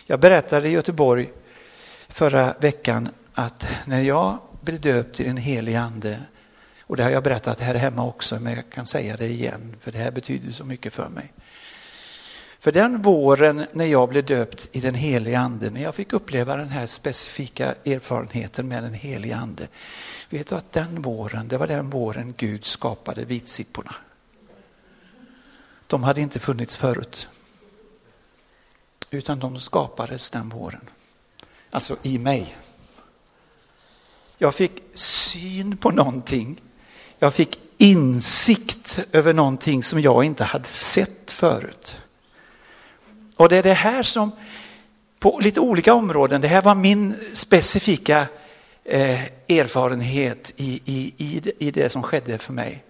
Jag 0.06 0.20
berättade 0.20 0.68
i 0.68 0.72
Göteborg 0.72 1.30
förra 2.08 2.54
veckan 2.60 3.08
att 3.34 3.66
när 3.86 4.00
jag 4.00 4.38
blev 4.60 4.80
döpt 4.80 5.20
i 5.20 5.24
den 5.24 5.36
helige 5.36 5.80
ande, 5.80 6.20
och 6.82 6.96
det 6.96 7.02
har 7.02 7.10
jag 7.10 7.22
berättat 7.22 7.60
här 7.60 7.74
hemma 7.74 8.06
också, 8.06 8.40
men 8.40 8.54
jag 8.54 8.70
kan 8.70 8.86
säga 8.86 9.16
det 9.16 9.26
igen, 9.26 9.76
för 9.80 9.92
det 9.92 9.98
här 9.98 10.10
betyder 10.10 10.52
så 10.52 10.64
mycket 10.64 10.94
för 10.94 11.08
mig. 11.08 11.32
För 12.60 12.72
den 12.72 13.02
våren 13.02 13.66
när 13.72 13.84
jag 13.84 14.08
blev 14.08 14.24
döpt 14.24 14.68
i 14.72 14.80
den 14.80 14.94
helige 14.94 15.38
ande, 15.38 15.70
när 15.70 15.82
jag 15.82 15.94
fick 15.94 16.12
uppleva 16.12 16.56
den 16.56 16.68
här 16.68 16.86
specifika 16.86 17.74
erfarenheten 17.84 18.68
med 18.68 18.82
den 18.82 18.94
helige 18.94 19.36
ande. 19.36 19.68
Vet 20.30 20.46
du 20.46 20.54
att 20.54 20.72
den 20.72 21.02
våren, 21.02 21.48
det 21.48 21.58
var 21.58 21.66
den 21.66 21.90
våren 21.90 22.34
Gud 22.36 22.64
skapade 22.64 23.24
vitsipporna. 23.24 23.94
De 25.88 26.04
hade 26.04 26.20
inte 26.20 26.38
funnits 26.38 26.76
förut. 26.76 27.28
Utan 29.10 29.38
de 29.38 29.60
skapades 29.60 30.30
den 30.30 30.48
våren. 30.48 30.90
Alltså 31.70 31.96
i 32.02 32.18
mig. 32.18 32.56
Jag 34.38 34.54
fick 34.54 34.82
syn 34.94 35.76
på 35.76 35.90
någonting. 35.90 36.60
Jag 37.18 37.34
fick 37.34 37.60
insikt 37.78 39.00
över 39.12 39.32
någonting 39.32 39.82
som 39.82 40.00
jag 40.00 40.24
inte 40.24 40.44
hade 40.44 40.68
sett 40.68 41.32
förut. 41.32 41.96
Och 43.36 43.48
det 43.48 43.56
är 43.56 43.62
det 43.62 43.72
här 43.72 44.02
som 44.02 44.30
på 45.18 45.38
lite 45.42 45.60
olika 45.60 45.94
områden, 45.94 46.40
det 46.40 46.48
här 46.48 46.62
var 46.62 46.74
min 46.74 47.14
specifika 47.32 48.26
eh, 48.84 49.22
erfarenhet 49.48 50.52
i, 50.56 50.80
i, 50.84 51.14
i, 51.16 51.52
i 51.58 51.70
det 51.70 51.88
som 51.88 52.02
skedde 52.02 52.38
för 52.38 52.52
mig. 52.52 52.84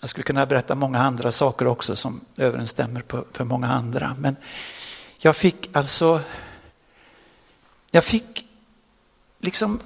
Jag 0.00 0.10
skulle 0.10 0.24
kunna 0.24 0.46
berätta 0.46 0.74
många 0.74 0.98
andra 0.98 1.32
saker 1.32 1.66
också 1.66 1.96
som 1.96 2.20
överensstämmer 2.38 3.00
på, 3.00 3.24
för 3.32 3.44
många 3.44 3.68
andra. 3.68 4.16
Men 4.18 4.36
jag 5.18 5.36
fick 5.36 5.76
alltså, 5.76 6.20
jag 7.90 8.04
fick 8.04 8.46
liksom, 9.38 9.80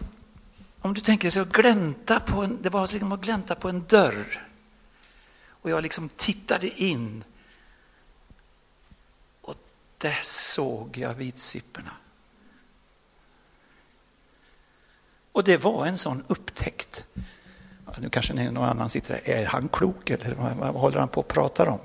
om 0.81 0.95
du 0.95 1.01
tänker 1.01 1.31
dig 1.31 1.43
att 1.43 1.53
glänta 1.53 2.21
på 2.21 2.43
en, 2.43 2.59
det 2.63 2.71
var 2.71 2.93
liksom 2.93 3.13
att 3.13 3.21
glänta 3.21 3.55
på 3.55 3.69
en 3.69 3.85
dörr. 3.89 4.49
Och 5.49 5.71
jag 5.71 5.83
liksom 5.83 6.09
tittade 6.09 6.83
in 6.83 7.25
Och 9.41 9.57
där 9.99 10.21
såg 10.23 10.97
jag 10.97 11.15
vitsipporna. 11.15 11.91
Och 15.33 15.45
det 15.45 15.57
var 15.57 15.87
en 15.87 15.99
sån 15.99 16.25
upptäckt. 16.29 17.05
Nu 17.99 18.09
kanske 18.09 18.33
någon 18.33 18.69
annan 18.69 18.89
sitter 18.89 19.21
där, 19.25 19.35
är 19.35 19.47
han 19.47 19.69
klok 19.69 20.11
eller 20.11 20.35
vad 20.35 20.75
håller 20.75 20.99
han 20.99 21.09
på 21.09 21.21
att 21.21 21.29
prata 21.29 21.71
om? 21.71 21.79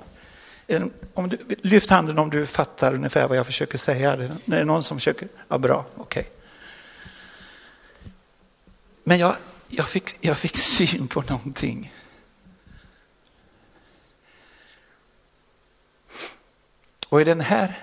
om 1.14 1.28
du, 1.28 1.38
lyft 1.62 1.90
handen 1.90 2.18
om 2.18 2.30
du 2.30 2.46
fattar 2.46 2.94
ungefär 2.94 3.28
vad 3.28 3.36
jag 3.36 3.46
försöker 3.46 3.78
säga. 3.78 4.12
Är 4.12 4.38
det 4.46 4.64
någon 4.64 4.82
som 4.82 4.96
försöker? 4.96 5.28
Ja, 5.48 5.58
bra, 5.58 5.86
okej. 5.96 6.20
Okay. 6.20 6.32
Men 9.04 9.18
jag, 9.18 9.36
jag, 9.68 9.88
fick, 9.88 10.16
jag 10.20 10.38
fick 10.38 10.56
syn 10.56 11.08
på 11.08 11.22
någonting. 11.22 11.92
Och 17.08 17.20
i 17.20 17.24
den 17.24 17.40
här 17.40 17.82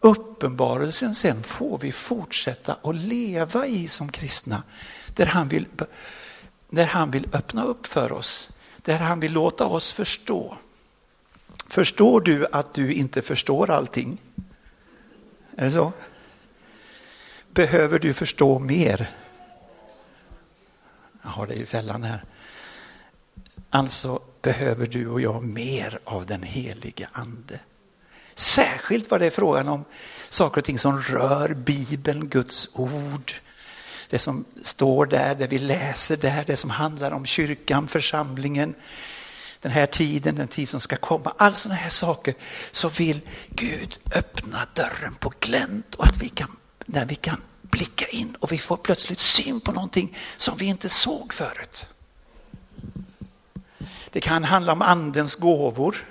uppenbarelsen 0.00 1.14
sen 1.14 1.42
får 1.42 1.78
vi 1.78 1.92
fortsätta 1.92 2.76
att 2.82 2.96
leva 2.96 3.66
i 3.66 3.88
som 3.88 4.12
kristna. 4.12 4.62
Där 5.14 5.26
han 5.26 5.48
vill, 5.48 5.66
där 6.72 6.86
han 6.86 7.10
vill 7.10 7.28
öppna 7.32 7.64
upp 7.64 7.86
för 7.86 8.12
oss, 8.12 8.50
där 8.76 8.98
han 8.98 9.20
vill 9.20 9.32
låta 9.32 9.66
oss 9.66 9.92
förstå. 9.92 10.56
Förstår 11.68 12.20
du 12.20 12.46
att 12.52 12.74
du 12.74 12.92
inte 12.92 13.22
förstår 13.22 13.70
allting? 13.70 14.18
Är 15.56 15.64
det 15.64 15.70
så? 15.70 15.92
Behöver 17.50 17.98
du 17.98 18.14
förstå 18.14 18.58
mer? 18.58 19.10
Jag 21.22 21.30
har 21.30 21.46
det 21.46 21.54
i 21.54 21.66
fällan 21.66 22.02
här. 22.02 22.24
Alltså 23.70 24.22
behöver 24.42 24.86
du 24.86 25.08
och 25.08 25.20
jag 25.20 25.44
mer 25.44 25.98
av 26.04 26.26
den 26.26 26.42
helige 26.42 27.08
ande. 27.12 27.60
Särskilt 28.34 29.10
vad 29.10 29.20
det 29.20 29.26
är 29.26 29.30
frågan 29.30 29.68
om 29.68 29.84
saker 30.28 30.60
och 30.60 30.64
ting 30.64 30.78
som 30.78 31.00
rör 31.00 31.54
Bibeln, 31.54 32.28
Guds 32.28 32.68
ord. 32.72 33.32
Det 34.12 34.18
som 34.18 34.44
står 34.62 35.06
där, 35.06 35.34
det 35.34 35.46
vi 35.46 35.58
läser 35.58 36.16
där, 36.16 36.44
det 36.46 36.56
som 36.56 36.70
handlar 36.70 37.10
om 37.10 37.26
kyrkan, 37.26 37.88
församlingen. 37.88 38.74
den 39.60 39.72
här 39.72 39.86
tiden, 39.86 40.34
den 40.34 40.48
tid 40.48 40.68
som 40.68 40.80
ska 40.80 40.96
komma, 40.96 41.34
Alla 41.36 41.54
sådana 41.54 41.80
här 41.80 41.90
saker, 41.90 42.34
så 42.70 42.88
vill 42.88 43.20
Gud 43.48 43.98
öppna 44.14 44.66
dörren 44.74 45.14
på 45.14 45.32
glänt 45.40 45.94
och 45.94 46.06
att 46.06 46.16
vi 46.16 46.28
kan, 46.28 46.56
när 46.86 47.04
vi 47.04 47.14
kan 47.14 47.42
blicka 47.62 48.06
in 48.06 48.34
och 48.34 48.52
vi 48.52 48.58
får 48.58 48.76
plötsligt 48.76 49.18
syn 49.18 49.60
på 49.60 49.72
någonting 49.72 50.16
som 50.36 50.56
vi 50.56 50.64
inte 50.64 50.88
såg 50.88 51.32
förut. 51.32 51.86
Det 54.10 54.20
kan 54.20 54.44
handla 54.44 54.72
om 54.72 54.82
andens 54.82 55.36
gåvor. 55.36 56.04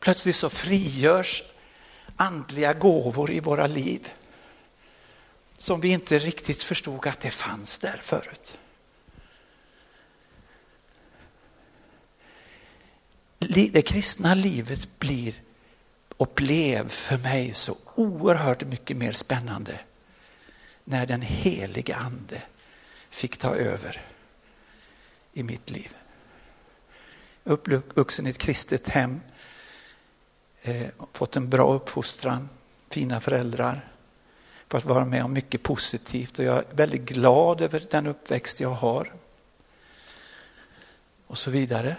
Plötsligt 0.00 0.36
så 0.36 0.50
frigörs 0.50 1.42
andliga 2.16 2.72
gåvor 2.72 3.30
i 3.30 3.40
våra 3.40 3.66
liv 3.66 4.08
som 5.58 5.80
vi 5.80 5.88
inte 5.88 6.18
riktigt 6.18 6.62
förstod 6.62 7.06
att 7.06 7.20
det 7.20 7.30
fanns 7.30 7.78
där 7.78 8.00
förut. 8.02 8.58
Det 13.38 13.82
kristna 13.82 14.34
livet 14.34 14.98
blir 14.98 15.34
och 16.16 16.32
blev 16.34 16.88
för 16.88 17.18
mig 17.18 17.52
så 17.52 17.76
oerhört 17.94 18.64
mycket 18.64 18.96
mer 18.96 19.12
spännande 19.12 19.80
när 20.84 21.06
den 21.06 21.22
heliga 21.22 21.96
ande 21.96 22.42
fick 23.10 23.36
ta 23.36 23.54
över 23.54 24.02
i 25.32 25.42
mitt 25.42 25.70
liv. 25.70 25.96
Uppvuxen 27.44 28.26
i 28.26 28.30
ett 28.30 28.38
kristet 28.38 28.88
hem, 28.88 29.20
eh, 30.68 30.88
fått 31.12 31.36
en 31.36 31.50
bra 31.50 31.74
uppfostran, 31.74 32.48
fina 32.90 33.20
föräldrar, 33.20 33.88
fått 34.68 34.84
vara 34.84 35.04
med 35.04 35.24
om 35.24 35.32
mycket 35.32 35.62
positivt 35.62 36.38
och 36.38 36.44
jag 36.44 36.56
är 36.56 36.64
väldigt 36.70 37.02
glad 37.02 37.60
över 37.60 37.82
den 37.90 38.06
uppväxt 38.06 38.60
jag 38.60 38.70
har. 38.70 39.12
Och 41.26 41.38
så 41.38 41.50
vidare. 41.50 41.96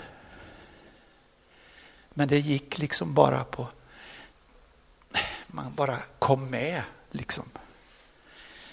Men 2.09 2.27
det 2.27 2.39
gick 2.39 2.77
liksom 2.77 3.13
bara 3.13 3.43
på, 3.43 3.67
man 5.47 5.75
bara 5.75 5.99
kom 6.19 6.49
med 6.49 6.81
liksom. 7.11 7.45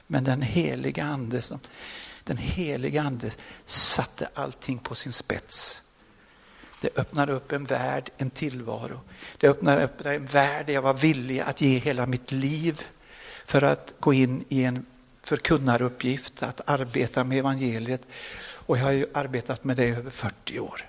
Men 0.06 0.24
den 0.24 0.42
heliga 0.42 1.04
ande 1.04 1.42
som 1.42 1.60
den 2.24 2.36
heliga 2.36 3.02
ande 3.02 3.30
satte 3.64 4.28
allting 4.34 4.78
på 4.78 4.94
sin 4.94 5.12
spets. 5.12 5.82
Det 6.84 6.98
öppnade 6.98 7.32
upp 7.32 7.52
en 7.52 7.64
värld, 7.64 8.10
en 8.16 8.30
tillvaro. 8.30 9.00
Det 9.38 9.48
öppnade 9.48 9.84
upp 9.84 10.06
en 10.06 10.26
värld 10.26 10.66
där 10.66 10.74
jag 10.74 10.82
var 10.82 10.94
villig 10.94 11.40
att 11.40 11.60
ge 11.60 11.78
hela 11.78 12.06
mitt 12.06 12.32
liv 12.32 12.82
för 13.44 13.62
att 13.62 13.94
gå 14.00 14.12
in 14.12 14.44
i 14.48 14.64
en 14.64 14.86
förkunnaruppgift, 15.22 16.42
att 16.42 16.70
arbeta 16.70 17.24
med 17.24 17.38
evangeliet. 17.38 18.00
Och 18.66 18.78
jag 18.78 18.84
har 18.84 18.92
ju 18.92 19.06
arbetat 19.14 19.64
med 19.64 19.76
det 19.76 19.84
i 19.84 19.90
över 19.90 20.10
40 20.10 20.60
år. 20.60 20.86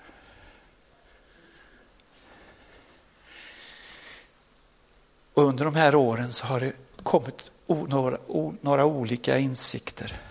Och 5.34 5.44
under 5.44 5.66
de 5.66 5.76
här 5.76 5.96
åren 5.96 6.34
så 6.34 6.46
har 6.46 6.60
det 6.60 6.74
kommit 7.04 7.52
några, 7.68 8.18
några 8.62 8.86
olika 8.86 9.38
insikter 9.38 10.22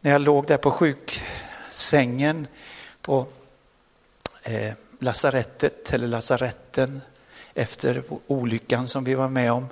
när 0.00 0.10
jag 0.10 0.20
låg 0.20 0.46
där 0.46 0.56
på 0.56 0.70
sjuksängen 0.70 2.46
på 3.02 3.26
eh, 4.42 4.72
lasarettet 4.98 5.92
eller 5.92 6.06
lasaretten 6.06 7.00
efter 7.54 8.02
olyckan 8.26 8.86
som 8.86 9.04
vi 9.04 9.14
var 9.14 9.28
med 9.28 9.52
om 9.52 9.68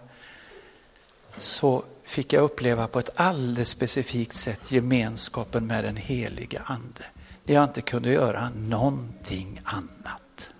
så 1.36 1.84
fick 2.04 2.32
jag 2.32 2.42
uppleva 2.42 2.88
på 2.88 2.98
ett 2.98 3.10
alldeles 3.14 3.68
specifikt 3.68 4.36
sätt 4.36 4.72
gemenskapen 4.72 5.66
med 5.66 5.84
den 5.84 5.96
heliga 5.96 6.62
ande. 6.64 7.04
Där 7.44 7.54
jag 7.54 7.64
inte 7.64 7.80
kunde 7.80 8.12
göra 8.12 8.50
någonting 8.50 9.60
annat. 9.64 10.50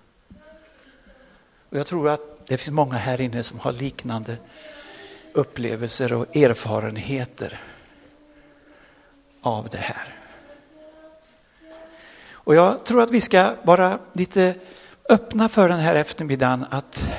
Och 1.70 1.78
jag 1.78 1.86
tror 1.86 2.08
att 2.08 2.46
det 2.46 2.58
finns 2.58 2.70
många 2.70 2.96
här 2.96 3.20
inne 3.20 3.42
som 3.42 3.58
har 3.58 3.72
liknande 3.72 4.36
upplevelser 5.32 6.12
och 6.12 6.36
erfarenheter 6.36 7.60
av 9.42 9.68
det 9.68 9.78
här. 9.78 10.17
Och 12.48 12.54
jag 12.54 12.84
tror 12.84 13.02
att 13.02 13.10
vi 13.10 13.20
ska 13.20 13.54
vara 13.62 13.98
lite 14.12 14.54
öppna 15.08 15.48
för 15.48 15.68
den 15.68 15.80
här 15.80 15.94
eftermiddagen 15.94 16.66
att 16.70 17.10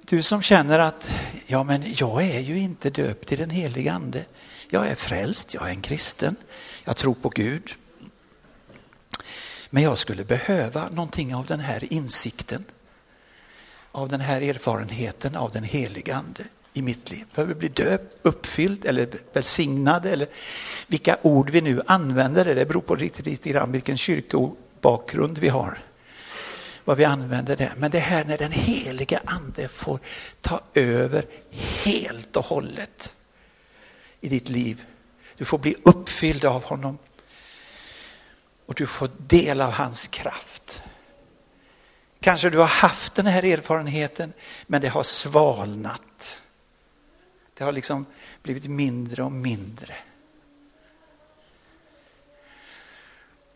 du 0.00 0.22
som 0.22 0.42
känner 0.42 0.78
att 0.78 1.18
ja 1.46 1.62
men 1.62 1.84
jag 1.86 2.22
är 2.22 2.40
ju 2.40 2.58
inte 2.58 2.90
döpt 2.90 3.32
i 3.32 3.36
den 3.36 3.50
heliga 3.50 3.92
ande. 3.92 4.24
Jag 4.68 4.86
är 4.86 4.94
frälst, 4.94 5.54
jag 5.54 5.66
är 5.66 5.70
en 5.70 5.80
kristen, 5.80 6.36
jag 6.84 6.96
tror 6.96 7.14
på 7.14 7.28
Gud. 7.28 7.74
Men 9.70 9.82
jag 9.82 9.98
skulle 9.98 10.24
behöva 10.24 10.88
någonting 10.88 11.34
av 11.34 11.46
den 11.46 11.60
här 11.60 11.92
insikten, 11.92 12.64
av 13.90 14.08
den 14.08 14.20
här 14.20 14.40
erfarenheten 14.40 15.36
av 15.36 15.50
den 15.50 15.64
heliga 15.64 16.16
ande 16.16 16.44
i 16.72 16.82
mitt 16.82 17.10
liv. 17.10 17.24
Behöver 17.34 17.54
bli 17.54 17.68
döpt, 17.68 18.16
uppfylld 18.22 18.84
eller 18.84 19.08
välsignad 19.32 20.06
eller 20.06 20.28
vilka 20.86 21.16
ord 21.22 21.50
vi 21.50 21.60
nu 21.60 21.82
använder. 21.86 22.54
Det 22.54 22.66
beror 22.66 22.80
på 22.80 22.94
lite, 22.94 23.22
lite 23.22 23.50
grann 23.50 23.72
vilken 23.72 23.96
kyrkobakgrund 23.96 25.38
vi 25.38 25.48
har. 25.48 25.78
Vad 26.84 26.96
vi 26.96 27.04
använder 27.04 27.56
det. 27.56 27.72
Men 27.76 27.90
det 27.90 27.98
här 27.98 28.24
när 28.24 28.38
den 28.38 28.52
heliga 28.52 29.20
ande 29.24 29.68
får 29.68 29.98
ta 30.40 30.60
över 30.74 31.26
helt 31.84 32.36
och 32.36 32.44
hållet 32.44 33.14
i 34.20 34.28
ditt 34.28 34.48
liv. 34.48 34.84
Du 35.36 35.44
får 35.44 35.58
bli 35.58 35.76
uppfylld 35.82 36.44
av 36.44 36.64
honom. 36.64 36.98
Och 38.66 38.74
du 38.74 38.86
får 38.86 39.10
del 39.16 39.60
av 39.60 39.70
hans 39.70 40.08
kraft. 40.08 40.82
Kanske 42.20 42.50
du 42.50 42.58
har 42.58 42.66
haft 42.66 43.14
den 43.14 43.26
här 43.26 43.44
erfarenheten 43.44 44.32
men 44.66 44.80
det 44.80 44.88
har 44.88 45.02
svalnat. 45.02 46.02
Det 47.62 47.66
har 47.66 47.72
liksom 47.72 48.06
blivit 48.42 48.66
mindre 48.66 49.22
och 49.22 49.32
mindre. 49.32 49.94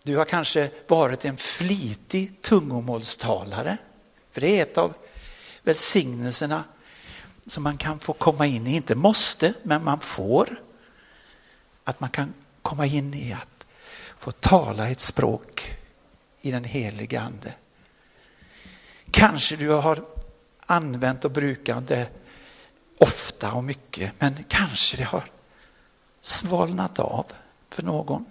Du 0.02 0.16
har 0.16 0.24
kanske 0.24 0.70
varit 0.86 1.24
en 1.24 1.36
flitig 1.36 2.42
tungomålstalare. 2.42 3.76
För 4.32 4.40
det 4.40 4.58
är 4.58 4.62
ett 4.62 4.78
av 4.78 4.94
välsignelserna 5.62 6.64
som 7.46 7.62
man 7.62 7.76
kan 7.76 7.98
få 7.98 8.12
komma 8.12 8.46
in 8.46 8.66
i. 8.66 8.76
Inte 8.76 8.94
måste, 8.94 9.54
men 9.62 9.84
man 9.84 10.00
får. 10.00 10.62
Att 11.84 12.00
man 12.00 12.10
kan 12.10 12.34
komma 12.62 12.86
in 12.86 13.14
i 13.14 13.32
att 13.32 13.66
få 14.18 14.30
tala 14.30 14.88
ett 14.88 15.00
språk 15.00 15.76
i 16.40 16.50
den 16.50 16.64
heliga 16.64 17.20
ande. 17.20 17.54
Kanske 19.10 19.56
du 19.56 19.68
har 19.68 20.04
använt 20.66 21.24
och 21.24 21.30
brukat 21.30 21.88
det 21.88 22.08
ofta 22.98 23.52
och 23.52 23.64
mycket, 23.64 24.12
men 24.18 24.44
kanske 24.48 24.96
det 24.96 25.04
har 25.04 25.24
svalnat 26.20 26.98
av 26.98 27.26
för 27.70 27.82
någon. 27.82 28.24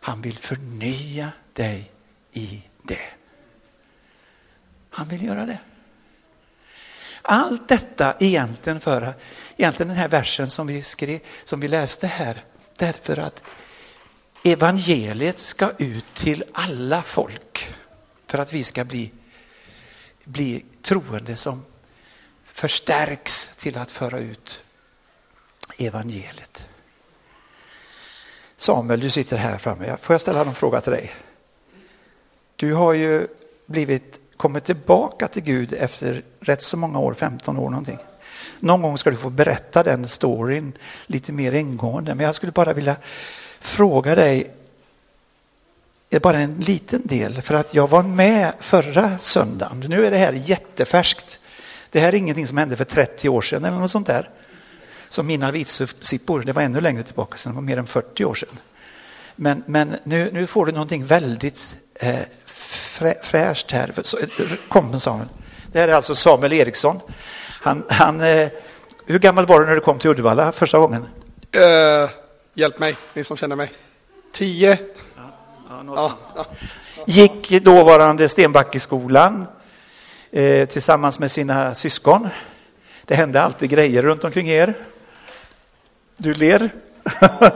Han 0.00 0.22
vill 0.22 0.38
förnya 0.38 1.32
dig 1.52 1.90
i 2.32 2.62
det. 2.82 3.08
Han 4.90 5.08
vill 5.08 5.24
göra 5.24 5.46
det. 5.46 5.58
Allt 7.22 7.68
detta 7.68 8.16
egentligen 8.20 8.80
för 8.80 9.14
egentligen 9.56 9.88
den 9.88 9.96
här 9.96 10.08
versen 10.08 10.50
som 10.50 10.66
vi, 10.66 10.82
skrev, 10.82 11.20
som 11.44 11.60
vi 11.60 11.68
läste 11.68 12.06
här, 12.06 12.44
därför 12.78 13.18
att 13.18 13.42
evangeliet 14.44 15.38
ska 15.38 15.70
ut 15.78 16.14
till 16.14 16.44
alla 16.52 17.02
folk 17.02 17.74
för 18.26 18.38
att 18.38 18.52
vi 18.52 18.64
ska 18.64 18.84
bli, 18.84 19.12
bli 20.24 20.64
troende 20.82 21.36
som 21.36 21.64
förstärks 22.54 23.50
till 23.56 23.78
att 23.78 23.90
föra 23.90 24.18
ut 24.18 24.62
evangeliet. 25.78 26.66
Samuel, 28.56 29.00
du 29.00 29.10
sitter 29.10 29.36
här 29.36 29.58
framme. 29.58 29.96
Får 30.00 30.14
jag 30.14 30.20
ställa 30.20 30.40
en 30.40 30.54
fråga 30.54 30.80
till 30.80 30.92
dig? 30.92 31.14
Du 32.56 32.74
har 32.74 32.92
ju 32.92 33.26
blivit, 33.66 34.20
kommit 34.36 34.64
tillbaka 34.64 35.28
till 35.28 35.42
Gud 35.42 35.74
efter 35.74 36.22
rätt 36.40 36.62
så 36.62 36.76
många 36.76 36.98
år, 36.98 37.14
15 37.14 37.58
år 37.58 37.70
någonting. 37.70 37.98
Någon 38.60 38.82
gång 38.82 38.98
ska 38.98 39.10
du 39.10 39.16
få 39.16 39.30
berätta 39.30 39.82
den 39.82 40.08
storyn 40.08 40.72
lite 41.06 41.32
mer 41.32 41.52
ingående, 41.52 42.14
men 42.14 42.26
jag 42.26 42.34
skulle 42.34 42.52
bara 42.52 42.72
vilja 42.72 42.96
fråga 43.60 44.14
dig, 44.14 44.54
det 46.08 46.16
är 46.16 46.20
bara 46.20 46.38
en 46.38 46.54
liten 46.54 47.06
del, 47.06 47.42
för 47.42 47.54
att 47.54 47.74
jag 47.74 47.90
var 47.90 48.02
med 48.02 48.52
förra 48.60 49.18
söndagen. 49.18 49.80
Nu 49.88 50.06
är 50.06 50.10
det 50.10 50.18
här 50.18 50.32
jättefärskt. 50.32 51.38
Det 51.94 52.00
här 52.00 52.08
är 52.08 52.14
ingenting 52.14 52.46
som 52.46 52.58
hände 52.58 52.76
för 52.76 52.84
30 52.84 53.28
år 53.28 53.42
sedan 53.42 53.64
eller 53.64 53.78
något 53.78 53.90
sånt 53.90 54.06
där. 54.06 54.30
Som 55.08 55.26
mina 55.26 55.50
vitsippor, 55.50 56.42
det 56.42 56.52
var 56.52 56.62
ännu 56.62 56.80
längre 56.80 57.02
tillbaka 57.02 57.38
sedan, 57.38 57.52
det 57.52 57.56
var 57.56 57.62
mer 57.62 57.76
än 57.76 57.86
40 57.86 58.24
år 58.24 58.34
sedan. 58.34 58.58
Men, 59.36 59.62
men 59.66 59.96
nu, 60.04 60.30
nu 60.32 60.46
får 60.46 60.66
du 60.66 60.72
någonting 60.72 61.04
väldigt 61.04 61.76
eh, 61.94 62.16
frä, 62.46 63.14
fräscht 63.22 63.70
här. 63.70 63.92
Kom 64.68 65.00
Samuel. 65.00 65.28
Det 65.72 65.80
här 65.80 65.88
är 65.88 65.92
alltså 65.92 66.14
Samuel 66.14 66.52
Eriksson. 66.52 67.00
Han, 67.60 67.84
han, 67.88 68.20
eh, 68.20 68.48
hur 69.06 69.18
gammal 69.18 69.46
var 69.46 69.60
du 69.60 69.66
när 69.66 69.74
du 69.74 69.80
kom 69.80 69.98
till 69.98 70.10
Uddevalla 70.10 70.52
första 70.52 70.78
gången? 70.78 71.02
Uh, 71.02 72.10
Hjälp 72.54 72.78
mig, 72.78 72.96
ni 73.14 73.24
som 73.24 73.36
känner 73.36 73.56
mig. 73.56 73.72
Tio. 74.32 74.78
Ja, 75.86 76.12
ja. 76.36 76.46
Gick 77.06 77.64
dåvarande 77.64 78.28
Stenbackeskolan 78.28 79.46
eh, 80.34 80.68
tillsammans 80.68 81.18
med 81.18 81.30
sina 81.30 81.74
syskon. 81.74 82.28
Det 83.04 83.14
hände 83.14 83.42
alltid 83.42 83.70
grejer 83.70 84.02
runt 84.02 84.24
omkring 84.24 84.48
er. 84.48 84.74
Du 86.16 86.34
ler. 86.34 86.70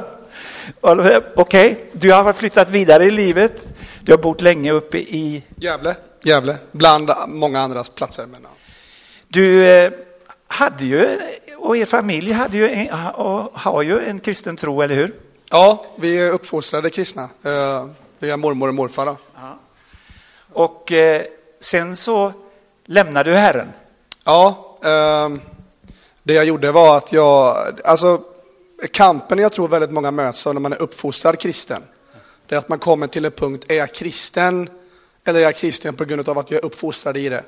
Okej, 0.81 1.23
okay. 1.37 1.77
du 1.93 2.13
har 2.13 2.33
flyttat 2.33 2.71
vidare 2.71 3.05
i 3.05 3.11
livet. 3.11 3.69
Du 4.01 4.13
har 4.13 4.19
bott 4.19 4.41
länge 4.41 4.73
uppe 4.73 4.99
i... 4.99 5.43
Gävle. 5.57 5.97
Gävle, 6.23 6.59
bland 6.73 7.11
många 7.29 7.61
andra 7.61 7.85
platser. 7.85 8.27
Men, 8.27 8.43
ja. 8.43 8.49
Du 9.29 9.67
eh, 9.67 9.93
hade 10.47 10.85
ju, 10.85 11.19
och 11.57 11.77
er 11.77 11.87
familj 11.87 12.33
hade 12.33 12.57
ju, 12.57 12.89
och 13.15 13.59
har 13.59 13.83
ju 13.83 14.01
en 14.01 14.21
kristen 14.21 14.57
tro, 14.57 14.83
eller 14.83 14.95
hur? 14.95 15.15
Ja, 15.51 15.85
vi 15.99 16.19
är 16.19 16.31
uppfostrade 16.31 16.91
kristna. 16.91 17.29
Eh, 17.43 17.87
via 18.19 18.37
mormor 18.37 18.69
och 18.69 18.75
morfar. 18.75 19.07
Ja. 19.07 19.59
Och 20.53 20.93
eh, 20.93 21.23
sen 21.61 21.97
så 21.97 22.33
lämnade 22.89 23.31
du 23.31 23.37
Herren? 23.37 23.73
Ja, 24.25 24.79
eh, 24.85 25.29
det 26.23 26.35
jag 26.35 26.45
gjorde 26.45 26.73
var 26.73 26.97
att 26.97 27.13
jag, 27.13 27.57
alltså 27.85 28.21
kampen 28.93 29.39
jag 29.39 29.53
tror 29.53 29.69
väldigt 29.69 29.91
många 29.91 30.11
möts 30.11 30.47
av 30.47 30.55
när 30.55 30.61
man 30.61 30.73
är 30.73 30.83
uppfostrad 30.83 31.39
kristen, 31.39 31.83
det 32.47 32.55
är 32.55 32.59
att 32.59 32.69
man 32.69 32.79
kommer 32.79 33.07
till 33.07 33.25
en 33.25 33.33
punkt, 33.33 33.65
är 33.69 33.75
jag 33.75 33.95
kristen 33.95 34.69
eller 35.25 35.41
är 35.41 35.45
jag 35.45 35.57
kristen 35.57 35.95
på 35.95 36.05
grund 36.05 36.29
av 36.29 36.39
att 36.39 36.51
jag 36.51 36.59
är 36.59 36.65
uppfostrad 36.65 37.17
i 37.17 37.29
det? 37.29 37.45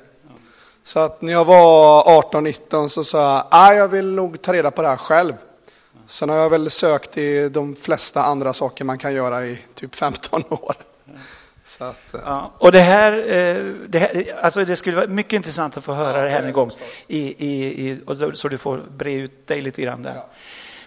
Så 0.83 0.99
att 0.99 1.21
när 1.21 1.33
jag 1.33 1.45
var 1.45 2.03
18-19 2.03 2.87
så 2.87 3.03
sa 3.03 3.35
jag, 3.35 3.47
ah, 3.51 3.73
jag 3.73 3.87
vill 3.87 4.15
nog 4.15 4.41
ta 4.41 4.53
reda 4.53 4.71
på 4.71 4.81
det 4.81 4.87
här 4.87 4.97
själv. 4.97 5.33
Sen 6.07 6.29
har 6.29 6.37
jag 6.37 6.49
väl 6.49 6.69
sökt 6.69 7.17
i 7.17 7.49
de 7.49 7.75
flesta 7.75 8.23
andra 8.23 8.53
saker 8.53 8.85
man 8.85 8.97
kan 8.97 9.13
göra 9.13 9.45
i 9.45 9.59
typ 9.75 9.95
15 9.95 10.43
år. 10.49 10.75
Att, 11.79 12.13
eh. 12.13 12.19
ja, 12.25 12.51
och 12.57 12.71
det 12.71 12.79
här, 12.79 13.13
eh, 13.13 13.63
det 13.87 13.99
här, 13.99 14.23
alltså 14.41 14.65
det 14.65 14.75
skulle 14.75 14.95
vara 14.95 15.07
mycket 15.07 15.33
intressant 15.33 15.77
att 15.77 15.83
få 15.83 15.93
höra 15.93 16.17
ja, 16.17 16.23
det 16.23 16.29
här 16.29 16.43
en 16.43 16.53
gång, 16.53 16.71
i, 17.07 17.19
i, 17.19 17.89
i, 17.89 18.01
och 18.05 18.17
så, 18.17 18.31
så, 18.31 18.47
du 18.47 18.57
får 18.57 18.77
bre 18.97 19.13
ut 19.13 19.47
dig 19.47 19.61
lite 19.61 19.81
grann 19.81 20.03
där. 20.03 20.15
Ja. 20.15 20.29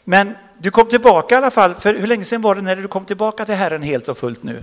Men 0.04 0.34
du 0.58 0.70
kom 0.70 0.86
tillbaka 0.86 1.34
i 1.34 1.38
alla 1.38 1.50
fall, 1.50 1.74
för 1.74 1.94
hur 1.94 2.06
länge 2.06 2.24
sedan 2.24 2.42
var 2.42 2.54
det 2.54 2.60
när 2.60 2.76
du 2.76 2.88
kom 2.88 3.04
tillbaka 3.04 3.44
till 3.44 3.54
Herren 3.54 3.82
helt 3.82 4.08
och 4.08 4.18
fullt 4.18 4.42
nu? 4.42 4.62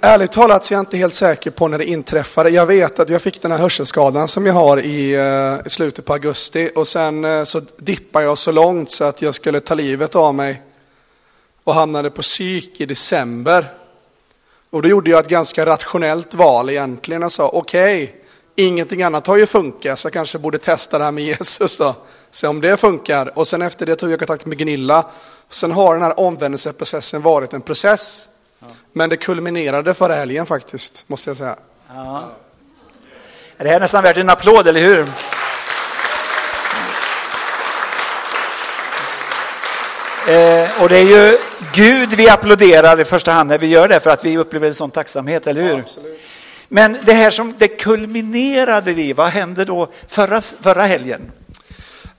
Ärligt 0.00 0.32
talat 0.32 0.64
så 0.64 0.74
är 0.74 0.76
jag 0.76 0.82
inte 0.82 0.96
helt 0.96 1.14
säker 1.14 1.50
på 1.50 1.68
när 1.68 1.78
det 1.78 1.84
inträffade. 1.84 2.50
Jag 2.50 2.66
vet 2.66 2.98
att 2.98 3.08
jag 3.08 3.22
fick 3.22 3.42
den 3.42 3.50
här 3.50 3.58
hörselskadan 3.58 4.28
som 4.28 4.46
jag 4.46 4.54
har 4.54 4.80
i, 4.80 5.16
uh, 5.16 5.66
i 5.66 5.70
slutet 5.70 6.04
på 6.04 6.12
augusti 6.12 6.70
och 6.74 6.88
sen 6.88 7.46
så 7.46 7.62
dippade 7.78 8.24
jag 8.24 8.38
så 8.38 8.52
långt 8.52 8.90
så 8.90 9.04
att 9.04 9.22
jag 9.22 9.34
skulle 9.34 9.60
ta 9.60 9.74
livet 9.74 10.16
av 10.16 10.34
mig 10.34 10.62
och 11.64 11.74
hamnade 11.74 12.10
på 12.10 12.22
psyk 12.22 12.80
i 12.80 12.86
december. 12.86 13.66
Och 14.76 14.82
då 14.82 14.88
gjorde 14.88 15.10
jag 15.10 15.20
ett 15.20 15.28
ganska 15.28 15.66
rationellt 15.66 16.34
val 16.34 16.70
egentligen 16.70 17.22
och 17.22 17.32
sa 17.32 17.48
okej, 17.48 18.04
okay, 18.04 18.16
ingenting 18.56 19.02
annat 19.02 19.26
har 19.26 19.36
ju 19.36 19.46
funkat 19.46 19.98
så 19.98 20.06
jag 20.06 20.12
kanske 20.12 20.38
borde 20.38 20.58
testa 20.58 20.98
det 20.98 21.04
här 21.04 21.12
med 21.12 21.24
Jesus 21.40 21.78
då. 21.78 21.94
Se 22.30 22.46
om 22.46 22.60
det 22.60 22.76
funkar. 22.76 23.38
Och 23.38 23.48
sen 23.48 23.62
efter 23.62 23.86
det 23.86 23.96
tog 23.96 24.10
jag 24.10 24.18
kontakt 24.18 24.46
med 24.46 24.58
Gunilla. 24.58 25.06
Sen 25.50 25.72
har 25.72 25.94
den 25.94 26.02
här 26.02 26.20
omvändelseprocessen 26.20 27.22
varit 27.22 27.52
en 27.52 27.60
process. 27.60 28.28
Men 28.92 29.10
det 29.10 29.16
kulminerade 29.16 29.94
förra 29.94 30.14
helgen 30.14 30.46
faktiskt, 30.46 31.04
måste 31.08 31.30
jag 31.30 31.36
säga. 31.36 31.56
Ja. 31.94 32.32
Det 33.56 33.68
här 33.68 33.76
är 33.76 33.80
nästan 33.80 34.02
värt 34.02 34.16
en 34.16 34.30
applåd, 34.30 34.68
eller 34.68 34.80
hur? 34.80 35.06
Eh, 40.28 40.82
och 40.82 40.88
det 40.88 40.96
är 40.96 41.02
ju 41.02 41.38
Gud 41.72 42.12
vi 42.12 42.28
applåderar 42.28 43.00
i 43.00 43.04
första 43.04 43.32
hand 43.32 43.48
när 43.48 43.58
vi 43.58 43.66
gör 43.66 43.88
det, 43.88 44.00
för 44.00 44.10
att 44.10 44.24
vi 44.24 44.38
upplever 44.38 44.68
en 44.68 44.74
sån 44.74 44.90
tacksamhet, 44.90 45.46
eller 45.46 45.62
hur? 45.62 45.76
Ja, 45.76 46.02
Men 46.68 46.96
det 47.04 47.12
här 47.12 47.30
som 47.30 47.54
det 47.58 47.68
kulminerade 47.68 48.90
i, 48.90 49.12
vad 49.12 49.28
hände 49.28 49.64
då 49.64 49.88
förra, 50.08 50.40
förra 50.40 50.82
helgen? 50.82 51.32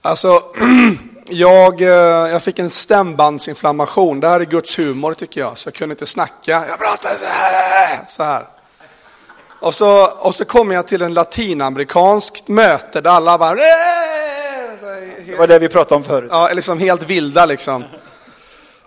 Alltså, 0.02 0.42
jag, 1.26 1.82
eh, 1.82 1.88
jag 2.32 2.42
fick 2.42 2.58
en 2.58 2.70
stämbandsinflammation. 2.70 4.20
Det 4.20 4.28
här 4.28 4.40
är 4.40 4.44
Guds 4.44 4.78
humor 4.78 5.14
tycker 5.14 5.40
jag, 5.40 5.58
så 5.58 5.66
jag 5.66 5.74
kunde 5.74 5.92
inte 5.92 6.06
snacka. 6.06 6.64
Jag 6.68 6.78
pratade 6.78 7.14
så 8.08 8.22
här. 8.22 8.46
Och 9.60 9.74
så, 9.74 10.06
och 10.06 10.34
så 10.34 10.44
kom 10.44 10.70
jag 10.70 10.86
till 10.86 11.02
en 11.02 11.14
latinamerikanskt 11.14 12.48
möte 12.48 13.00
där 13.00 13.10
alla 13.10 13.38
bara... 13.38 13.56
Det 15.26 15.36
var 15.36 15.46
det 15.46 15.58
vi 15.58 15.68
pratade 15.68 15.94
om 15.94 16.04
förut. 16.04 16.28
Ja, 16.32 16.50
liksom 16.52 16.78
helt 16.78 17.02
vilda 17.02 17.46
liksom. 17.46 17.84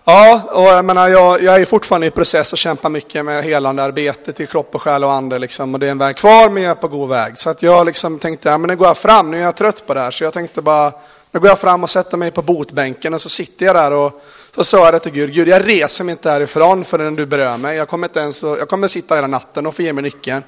Ja, 0.04 0.42
och 0.52 0.62
jag 0.62 0.84
menar, 0.84 1.08
jag, 1.08 1.42
jag 1.42 1.60
är 1.60 1.64
fortfarande 1.64 2.06
i 2.06 2.10
process 2.10 2.52
och 2.52 2.58
kämpar 2.58 2.88
mycket 2.88 3.24
med 3.24 3.44
helande 3.44 3.82
arbetet 3.82 4.40
i 4.40 4.46
kropp 4.46 4.74
och 4.74 4.82
själ 4.82 5.04
och 5.04 5.12
ande 5.12 5.38
liksom. 5.38 5.74
Och 5.74 5.80
det 5.80 5.86
är 5.86 5.90
en 5.90 5.98
väg 5.98 6.16
kvar, 6.16 6.48
men 6.50 6.62
jag 6.62 6.70
är 6.70 6.74
på 6.74 6.88
god 6.88 7.08
väg. 7.08 7.38
Så 7.38 7.50
att 7.50 7.62
jag 7.62 7.86
liksom 7.86 8.18
tänkte, 8.18 8.48
ja 8.48 8.58
men 8.58 8.68
nu 8.68 8.76
går 8.76 8.86
jag 8.86 8.98
fram, 8.98 9.30
nu 9.30 9.38
är 9.40 9.44
jag 9.44 9.56
trött 9.56 9.86
på 9.86 9.94
det 9.94 10.00
här. 10.00 10.10
Så 10.10 10.24
jag 10.24 10.32
tänkte 10.32 10.62
bara 10.62 10.92
då 11.32 11.40
går 11.40 11.48
jag 11.48 11.58
fram 11.58 11.82
och 11.82 11.90
sätter 11.90 12.16
mig 12.16 12.30
på 12.30 12.42
botbänken 12.42 13.14
och 13.14 13.20
så 13.20 13.28
sitter 13.28 13.66
jag 13.66 13.76
där 13.76 13.92
och 13.92 14.22
så 14.54 14.64
sa 14.64 14.84
jag 14.84 14.94
det 14.94 14.98
till 14.98 15.12
Gud, 15.12 15.32
Gud 15.32 15.48
jag 15.48 15.68
reser 15.68 16.04
mig 16.04 16.12
inte 16.12 16.30
härifrån 16.30 16.84
förrän 16.84 17.16
du 17.16 17.26
berör 17.26 17.56
mig. 17.56 17.76
Jag 17.76 17.88
kommer, 17.88 18.08
inte 18.08 18.20
ens, 18.20 18.42
jag 18.42 18.68
kommer 18.68 18.88
sitta 18.88 19.14
hela 19.14 19.26
natten 19.26 19.66
och 19.66 19.74
få 19.74 19.82
ge 19.82 19.92
mig 19.92 20.02
nyckeln. 20.02 20.42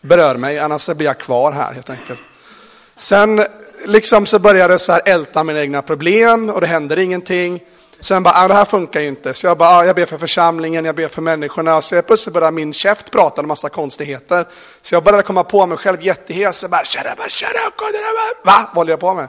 Berör 0.00 0.36
mig, 0.36 0.58
annars 0.58 0.88
blir 0.88 1.06
jag 1.06 1.18
kvar 1.18 1.52
här 1.52 1.72
helt 1.72 1.90
enkelt. 1.90 2.20
Sen 2.96 3.44
liksom 3.84 4.26
så 4.26 4.38
började 4.38 4.74
jag 4.74 4.80
så 4.80 4.92
här 4.92 5.02
älta 5.04 5.44
mina 5.44 5.60
egna 5.60 5.82
problem 5.82 6.50
och 6.50 6.60
det 6.60 6.66
händer 6.66 6.98
ingenting. 6.98 7.60
Sen 8.00 8.22
bara, 8.22 8.34
ah, 8.36 8.48
det 8.48 8.54
här 8.54 8.64
funkar 8.64 9.00
ju 9.00 9.08
inte. 9.08 9.34
Så 9.34 9.46
jag 9.46 9.58
bara, 9.58 9.68
ah, 9.68 9.84
jag 9.84 9.96
ber 9.96 10.06
för 10.06 10.18
församlingen, 10.18 10.84
jag 10.84 10.94
ber 10.94 11.08
för 11.08 11.22
människorna. 11.22 11.82
Så 11.82 11.94
jag 11.94 12.06
plötsligt 12.06 12.34
började 12.34 12.52
min 12.52 12.72
käft 12.72 13.10
prata 13.10 13.40
en 13.40 13.48
massa 13.48 13.68
konstigheter. 13.68 14.46
Så 14.82 14.94
jag 14.94 15.04
började 15.04 15.22
komma 15.22 15.44
på 15.44 15.66
mig 15.66 15.78
själv 15.78 16.02
jättehes. 16.02 16.62
Jag 16.62 16.70
bara, 16.70 16.82
Va? 18.44 18.52
Vad 18.72 18.74
håller 18.74 18.92
jag 18.92 19.00
på 19.00 19.14
med? 19.14 19.28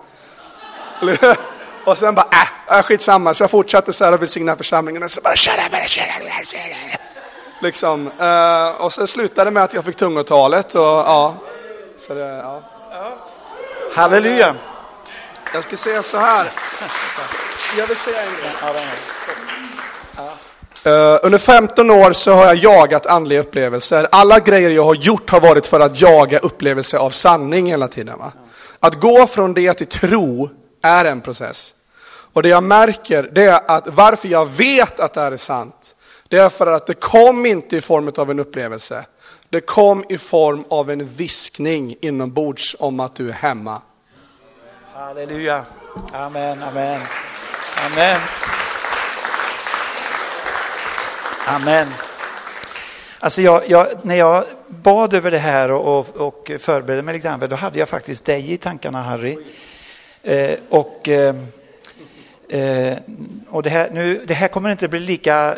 Och 1.85 1.97
sen 1.97 2.15
bara, 2.15 2.27
äh, 2.69 2.83
skitsamma. 2.83 3.33
Så 3.33 3.43
jag 3.43 3.51
fortsatte 3.51 3.93
så 3.93 4.05
här 4.05 4.13
och 4.13 4.21
välsigna 4.21 4.55
församlingen. 4.55 5.03
Och 5.03 5.11
så 5.11 5.21
bara, 5.21 5.35
liksom. 7.61 8.07
Uh, 8.07 8.81
och 8.81 8.93
sen 8.93 9.07
slutade 9.07 9.49
det 9.49 9.53
med 9.53 9.63
att 9.63 9.73
jag 9.73 9.85
fick 9.85 9.95
tungotalet. 9.95 10.75
Och, 10.75 10.81
ja. 10.81 11.35
Så 11.99 12.13
det, 12.13 12.37
ja. 12.43 12.63
Halleluja. 13.95 14.55
Jag 15.53 15.63
ska 15.63 15.77
säga 15.77 16.03
så 16.03 16.17
här. 16.17 16.51
Jag 17.77 17.87
vill 17.87 17.97
säga 17.97 18.21
en 18.21 18.33
grej. 18.33 18.51
Uh, 20.85 21.19
under 21.23 21.37
15 21.37 21.91
år 21.91 22.13
så 22.13 22.33
har 22.33 22.45
jag 22.45 22.55
jagat 22.55 23.05
andliga 23.05 23.39
upplevelser. 23.39 24.07
Alla 24.11 24.39
grejer 24.39 24.69
jag 24.69 24.83
har 24.83 24.95
gjort 24.95 25.29
har 25.29 25.39
varit 25.39 25.65
för 25.65 25.79
att 25.79 26.01
jaga 26.01 26.39
upplevelser 26.39 26.97
av 26.97 27.09
sanning 27.09 27.67
hela 27.67 27.87
tiden. 27.87 28.19
Va? 28.19 28.31
Att 28.79 28.99
gå 28.99 29.27
från 29.27 29.53
det 29.53 29.73
till 29.73 29.87
tro 29.87 30.49
är 30.81 31.05
en 31.05 31.21
process. 31.21 31.75
Och 32.33 32.43
det 32.43 32.49
jag 32.49 32.63
märker, 32.63 33.29
det 33.31 33.43
är 33.43 33.61
att 33.67 33.87
varför 33.87 34.27
jag 34.27 34.45
vet 34.45 34.99
att 34.99 35.13
det 35.13 35.21
här 35.21 35.31
är 35.31 35.37
sant, 35.37 35.95
det 36.27 36.37
är 36.37 36.49
för 36.49 36.67
att 36.67 36.87
det 36.87 36.93
kom 36.93 37.45
inte 37.45 37.77
i 37.77 37.81
form 37.81 38.11
av 38.17 38.31
en 38.31 38.39
upplevelse. 38.39 39.05
Det 39.53 39.61
kom 39.61 40.03
i 40.09 40.17
form 40.17 40.63
av 40.69 40.91
en 40.91 41.07
viskning 41.07 41.95
inombords 42.01 42.75
om 42.79 42.99
att 42.99 43.15
du 43.15 43.29
är 43.29 43.33
hemma. 43.33 43.81
Halleluja. 44.93 45.65
Amen, 46.13 46.63
amen. 46.63 47.01
Amen. 47.85 48.19
Amen. 51.47 51.87
Alltså 53.19 53.41
jag, 53.41 53.61
jag, 53.67 53.87
när 54.01 54.15
jag 54.15 54.45
bad 54.67 55.13
över 55.13 55.31
det 55.31 55.37
här 55.37 55.71
och, 55.71 55.97
och, 55.97 56.27
och 56.27 56.51
förberedde 56.59 57.03
mig 57.03 57.13
lite 57.15 57.27
grann, 57.27 57.39
då 57.39 57.55
hade 57.55 57.79
jag 57.79 57.89
faktiskt 57.89 58.25
dig 58.25 58.51
i 58.51 58.57
tankarna 58.57 59.01
Harry. 59.01 59.37
Eh, 60.23 60.59
och 60.69 61.09
eh, 61.09 61.35
eh, 62.53 62.97
och 63.49 63.63
det, 63.63 63.69
här, 63.69 63.89
nu, 63.91 64.21
det 64.27 64.33
här 64.33 64.47
kommer 64.47 64.69
inte 64.69 64.87
bli 64.87 64.99
lika, 64.99 65.55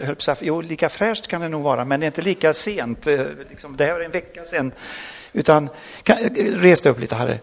eh, 0.00 0.34
jo, 0.40 0.60
lika 0.60 0.88
fräscht 0.88 1.26
kan 1.26 1.40
det 1.40 1.48
nog 1.48 1.62
vara, 1.62 1.84
men 1.84 2.00
det 2.00 2.04
är 2.04 2.08
inte 2.08 2.22
lika 2.22 2.54
sent. 2.54 3.06
Eh, 3.06 3.20
liksom, 3.50 3.76
det 3.76 3.84
här 3.84 4.00
är 4.00 4.04
en 4.04 4.10
vecka 4.10 4.44
sedan. 4.44 4.72
Utan, 5.32 5.68
kan, 6.02 6.16
res 6.36 6.80
dig 6.80 6.92
upp 6.92 7.00
lite 7.00 7.14
Harry. 7.14 7.38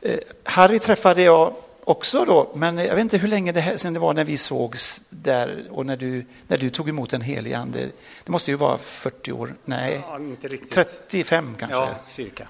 Eh, 0.00 0.18
Harry 0.44 0.78
träffade 0.78 1.22
jag 1.22 1.54
också 1.84 2.24
då, 2.24 2.52
men 2.54 2.78
jag 2.78 2.94
vet 2.94 3.02
inte 3.02 3.18
hur 3.18 3.28
länge 3.28 3.52
det 3.52 3.60
här, 3.60 3.76
sedan 3.76 3.94
det 3.94 4.00
var 4.00 4.14
när 4.14 4.24
vi 4.24 4.36
sågs 4.36 5.02
där 5.10 5.66
och 5.70 5.86
när 5.86 5.96
du, 5.96 6.26
när 6.48 6.56
du 6.56 6.70
tog 6.70 6.88
emot 6.88 7.12
en 7.12 7.20
helig 7.20 7.52
ande. 7.52 7.78
Det 8.24 8.30
måste 8.30 8.50
ju 8.50 8.56
vara 8.56 8.78
40 8.78 9.32
år, 9.32 9.54
nej, 9.64 10.00
ja, 10.42 10.48
35 10.70 11.56
kanske? 11.58 11.76
Ja, 11.76 11.88
cirka. 12.06 12.48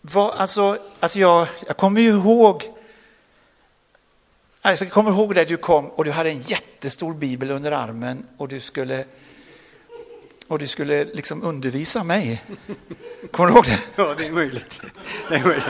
Vad, 0.00 0.34
alltså, 0.34 0.78
alltså 1.00 1.18
jag, 1.18 1.46
jag 1.66 1.76
kommer 1.76 2.00
ju 2.00 2.10
ihåg 2.10 2.64
alltså 4.62 4.84
jag 4.84 4.92
kommer 4.92 5.10
ihåg 5.10 5.34
där 5.34 5.44
du 5.44 5.56
kom 5.56 5.88
och 5.88 6.04
du 6.04 6.10
hade 6.10 6.30
en 6.30 6.40
jättestor 6.40 7.14
bibel 7.14 7.50
under 7.50 7.72
armen 7.72 8.26
och 8.36 8.48
du 8.48 8.60
skulle, 8.60 9.04
och 10.48 10.58
du 10.58 10.66
skulle 10.66 11.04
liksom 11.04 11.42
undervisa 11.42 12.04
mig. 12.04 12.42
Kommer 13.30 13.48
du 13.50 13.54
ihåg 13.54 13.64
det? 13.64 13.78
Ja, 13.96 14.14
det 14.18 14.26
är 14.26 14.30
möjligt. 14.32 14.80
Det 15.28 15.34
är 15.36 15.44
möjligt. 15.44 15.66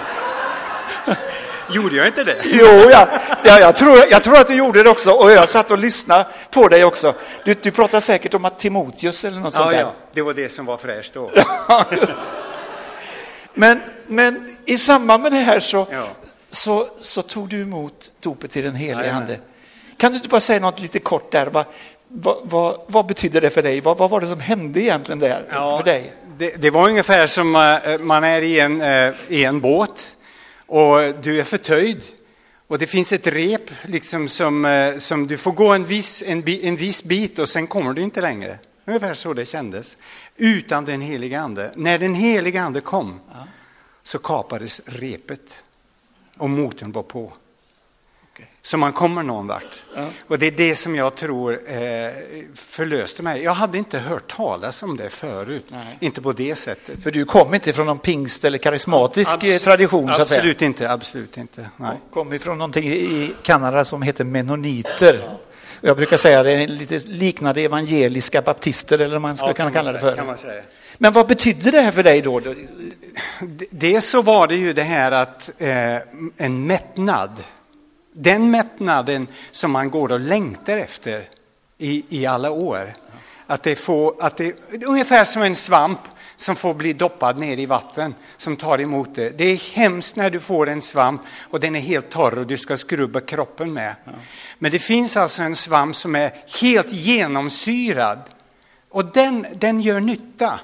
Gjorde 1.71 1.97
jag 1.97 2.07
inte 2.07 2.25
det? 2.25 2.37
Jo, 2.45 2.67
ja, 2.91 3.09
ja, 3.45 3.59
jag, 3.61 3.75
tror, 3.77 3.99
jag 4.11 4.23
tror 4.23 4.37
att 4.37 4.47
du 4.49 4.55
gjorde 4.55 4.83
det 4.83 4.91
också 4.91 5.11
och 5.11 5.31
jag 5.31 5.49
satt 5.49 5.71
och 5.71 5.79
lyssnade 5.79 6.27
på 6.51 6.69
dig 6.69 6.85
också. 6.85 7.15
Du, 7.45 7.55
du 7.55 7.71
pratar 7.71 8.01
säkert 8.01 8.35
om 8.35 8.45
att 8.45 8.59
Timoteus 8.59 9.25
eller 9.25 9.41
något 9.41 9.53
sånt 9.55 9.73
Ja, 9.73 9.77
där. 9.79 9.81
ja, 9.85 9.95
det 10.13 10.23
var 10.23 10.35
det 10.35 10.49
som 10.49 10.67
var 10.67 10.77
fräscht 10.77 11.15
då. 11.15 11.31
Men, 13.55 13.81
men 14.07 14.49
i 14.65 14.79
samband 14.79 15.23
med 15.23 15.33
det 15.33 15.39
här 15.39 15.61
så, 15.61 15.87
Ja. 15.91 16.07
Så, 16.53 16.87
så 17.01 17.23
tog 17.23 17.49
du 17.49 17.63
emot 17.63 18.13
dopet 18.21 18.51
till 18.51 18.65
den 18.65 18.75
helige. 18.75 19.13
Ande. 19.13 19.41
Kan 19.97 20.13
du 20.13 20.17
inte 20.17 20.29
bara 20.29 20.41
säga 20.41 20.61
något 20.61 20.81
lite 20.81 20.99
kort 20.99 21.33
där? 21.33 21.47
Vad, 21.47 21.65
vad, 22.09 22.41
vad, 22.45 22.81
vad 22.87 23.07
betyder 23.07 23.41
det 23.41 23.51
för 23.51 23.63
dig? 23.63 23.81
Vad, 23.81 23.99
vad 23.99 24.11
var 24.11 24.21
det 24.21 24.27
som 24.27 24.41
hände 24.41 24.81
egentligen 24.81 25.19
där 25.19 25.45
för 25.51 25.83
dig? 25.83 26.13
Det, 26.39 26.63
det 26.63 26.71
var 26.71 26.89
ungefär 26.89 27.27
som 27.27 27.57
eh, 27.57 27.99
man 27.99 28.25
är 28.25 28.43
i 28.43 28.61
en, 28.61 28.81
eh, 28.81 29.15
i 29.29 29.45
en 29.45 29.61
båt 29.61 30.17
och 30.67 31.15
du 31.23 31.41
är 31.41 31.45
förtöjd. 31.45 32.03
Och 32.67 32.79
det 32.79 32.87
finns 32.87 33.13
ett 33.13 33.27
rep 33.27 33.71
liksom 33.83 34.29
som, 34.29 34.65
eh, 34.65 34.99
som 34.99 35.27
du 35.27 35.37
får 35.37 35.53
gå 35.53 35.69
en 35.69 35.85
viss, 35.85 36.23
en, 36.27 36.49
en 36.49 36.77
viss 36.77 37.05
bit 37.05 37.39
och 37.39 37.49
sen 37.49 37.67
kommer 37.67 37.93
du 37.93 38.03
inte 38.03 38.21
längre. 38.21 38.59
Ungefär 38.85 39.15
så 39.15 39.35
det 39.35 39.47
kändes. 39.47 39.97
Utan 40.37 40.85
den 40.85 41.01
heliga 41.01 41.41
ande. 41.41 41.73
När 41.77 41.99
den 41.99 42.15
heliga 42.15 42.63
ande 42.63 42.81
kom 42.81 43.21
så 44.03 44.19
kapades 44.19 44.81
repet 44.87 45.63
och 46.39 46.51
motorn 46.51 46.93
var 46.93 47.03
på. 47.03 47.33
Så 48.65 48.77
man 48.79 48.93
kommer 48.93 49.23
någon 49.23 49.47
vart. 49.47 49.83
Ja. 49.97 50.07
Och 50.29 50.39
det 50.39 50.47
är 50.47 50.51
det 50.51 50.77
som 50.77 50.95
jag 50.97 51.15
tror 51.15 51.53
eh, 51.53 52.11
förlöste 52.55 53.23
mig. 53.23 53.43
Jag 53.43 53.53
hade 53.55 53.79
inte 53.79 53.99
hört 53.99 54.37
talas 54.37 54.83
om 54.83 54.97
det 54.97 55.11
förut. 55.11 55.65
Nej. 55.69 55.97
Inte 56.01 56.23
på 56.23 56.33
det 56.33 56.55
sättet. 56.55 57.03
För 57.03 57.11
du 57.11 57.25
kom 57.25 57.55
inte 57.55 57.73
från 57.73 57.87
någon 57.87 57.99
pingst 57.99 58.45
eller 58.45 58.59
karismatisk 58.59 59.33
Abs- 59.35 59.55
eh, 59.55 59.59
tradition 59.59 60.15
så 60.15 60.23
att 60.23 60.29
säga. 60.29 60.39
Absolut 60.41 60.63
inte, 60.63 60.91
absolut 60.91 61.37
inte. 61.39 61.69
Nej. 61.77 61.97
kom 62.13 62.33
ifrån 62.33 62.59
någonting 62.59 62.85
i 62.93 63.35
Kanada 63.43 63.85
som 63.85 64.03
heter 64.03 64.25
mennoniter. 64.25 65.21
Och 65.81 65.89
Jag 65.89 65.97
brukar 65.97 66.17
säga 66.17 66.43
det 66.43 66.51
är 66.53 66.67
lite 66.69 66.99
liknande 66.99 67.61
evangeliska 67.61 68.43
baptister 68.43 68.99
eller 68.99 69.13
vad 69.15 69.21
man 69.23 69.37
skulle 69.37 69.51
Ja, 69.51 69.55
kunna 69.55 69.71
kan 69.71 69.85
man 69.85 69.85
kalla 69.85 70.13
det 70.13 70.37
säga, 70.37 70.37
för. 70.37 70.63
Men 71.03 71.13
vad 71.13 71.27
betydde 71.27 71.71
det 71.71 71.81
här 71.81 71.91
för 71.91 72.03
dig 72.03 72.23
då? 72.23 72.41
Dels 73.71 74.07
så 74.07 74.23
var 74.23 74.49
det 74.49 74.55
ju 74.55 74.73
det 74.73 74.83
här 74.83 75.13
att 75.13 75.63
eh, 75.63 75.97
en 76.37 76.67
mättnad, 76.67 77.45
den 78.13 78.51
mättnaden 78.51 79.27
som 79.51 79.71
man 79.71 79.91
går 79.91 80.13
och 80.13 80.21
längtar 80.21 80.79
efter 80.79 81.29
i, 81.79 82.05
i 82.21 82.27
alla 82.27 82.51
år. 82.51 82.95
Att 83.47 83.63
det, 83.63 83.77
får, 83.77 84.15
att 84.21 84.37
det 84.37 84.47
är 84.47 84.87
ungefär 84.87 85.25
som 85.25 85.43
en 85.43 85.57
svamp 85.57 86.01
som 86.37 86.57
får 86.57 86.75
bli 86.75 86.93
doppad 86.93 87.39
ner 87.39 87.59
i 87.59 87.67
vatten 87.67 88.15
som 88.37 88.57
tar 88.57 88.81
emot 88.81 89.15
det. 89.15 89.31
Det 89.31 89.45
är 89.45 89.75
hemskt 89.75 90.17
när 90.17 90.31
du 90.31 90.41
får 90.41 90.69
en 90.69 90.81
svamp 90.81 91.23
och 91.51 91.61
den 91.61 91.77
är 91.77 91.81
helt 91.81 92.11
torr 92.11 92.39
och 92.39 92.47
du 92.47 92.57
ska 92.57 92.77
skrubba 92.77 93.21
kroppen 93.21 93.73
med. 93.73 93.95
Men 94.59 94.71
det 94.71 94.79
finns 94.79 95.17
alltså 95.17 95.43
en 95.43 95.57
svamp 95.57 95.97
som 95.97 96.17
är 96.17 96.33
helt 96.61 96.93
genomsyrad 96.93 98.19
och 98.89 99.05
den, 99.05 99.47
den 99.55 99.81
gör 99.81 100.01
nytta. 100.01 100.61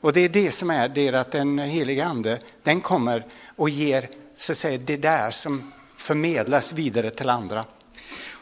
Och 0.00 0.12
det 0.12 0.20
är 0.20 0.28
det 0.28 0.50
som 0.50 0.70
är 0.70 0.88
det 0.88 1.14
att 1.14 1.32
den 1.32 1.58
heliga 1.58 2.04
ande, 2.04 2.38
den 2.62 2.80
kommer 2.80 3.24
och 3.56 3.70
ger 3.70 4.08
så 4.36 4.52
att 4.52 4.58
säga, 4.58 4.78
det 4.78 4.96
där 4.96 5.30
som 5.30 5.72
förmedlas 5.96 6.72
vidare 6.72 7.10
till 7.10 7.28
andra. 7.28 7.64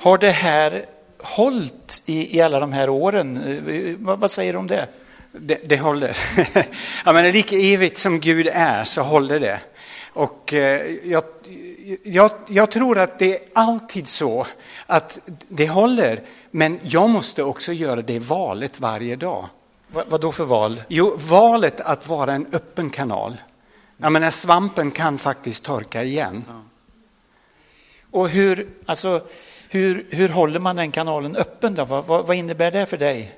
Har 0.01 0.19
det 0.19 0.31
här 0.31 0.87
hållit 1.19 2.03
i, 2.07 2.37
i 2.37 2.41
alla 2.41 2.61
de 2.61 2.73
här 2.73 2.89
åren? 2.89 3.37
Eh, 3.69 3.97
Vad, 3.99 4.21
vad 4.21 4.31
säger 4.31 4.53
du 4.53 4.59
om 4.59 4.67
det? 4.67 4.89
Det, 5.33 5.61
det 5.65 5.77
håller. 5.77 6.17
ja, 7.05 7.13
men 7.13 7.31
lika 7.31 7.57
evigt 7.57 7.99
som 7.99 8.21
Gud 8.21 8.49
är 8.53 8.85
så 8.85 9.03
håller 9.03 9.41
det. 9.41 9.61
Och 10.13 10.55
eh, 10.55 10.95
jag, 11.05 11.25
jag, 12.03 12.31
jag 12.49 12.71
tror 12.71 12.99
att 12.99 13.19
det 13.19 13.35
är 13.35 13.41
alltid 13.55 14.09
så 14.09 14.47
att 14.87 15.21
det 15.49 15.69
håller, 15.69 16.21
men 16.51 16.79
jag 16.83 17.11
måste 17.11 17.43
också 17.43 17.73
göra 17.73 18.03
det 18.03 18.19
valet 18.19 18.81
varje 18.81 19.17
dag. 19.17 19.49
Vad, 19.89 20.07
vad 20.09 20.21
då 20.21 20.33
för 20.33 20.45
val? 20.45 20.83
Jo, 20.89 21.17
valet 21.17 21.81
att 21.81 22.09
vara 22.09 22.35
en 22.35 22.47
öppen 22.53 22.91
kanal. 22.91 23.37
Jag 23.97 24.13
menar, 24.13 24.31
svampen 24.31 24.91
kan 24.91 25.19
faktiskt 25.19 25.65
torka 25.65 26.03
igen. 26.03 26.45
Och 28.11 28.29
hur, 28.29 28.69
alltså, 28.87 29.21
hur, 29.69 30.07
hur 30.11 30.29
håller 30.29 30.61
man 30.61 30.77
den 30.77 30.93
kanalen 30.93 31.37
öppen? 31.37 31.75
Då? 31.75 31.85
Vad, 31.85 32.07
vad, 32.07 32.27
vad 32.27 32.37
innebär 32.37 32.71
det 32.71 32.87
för 32.87 32.97
dig? 32.97 33.35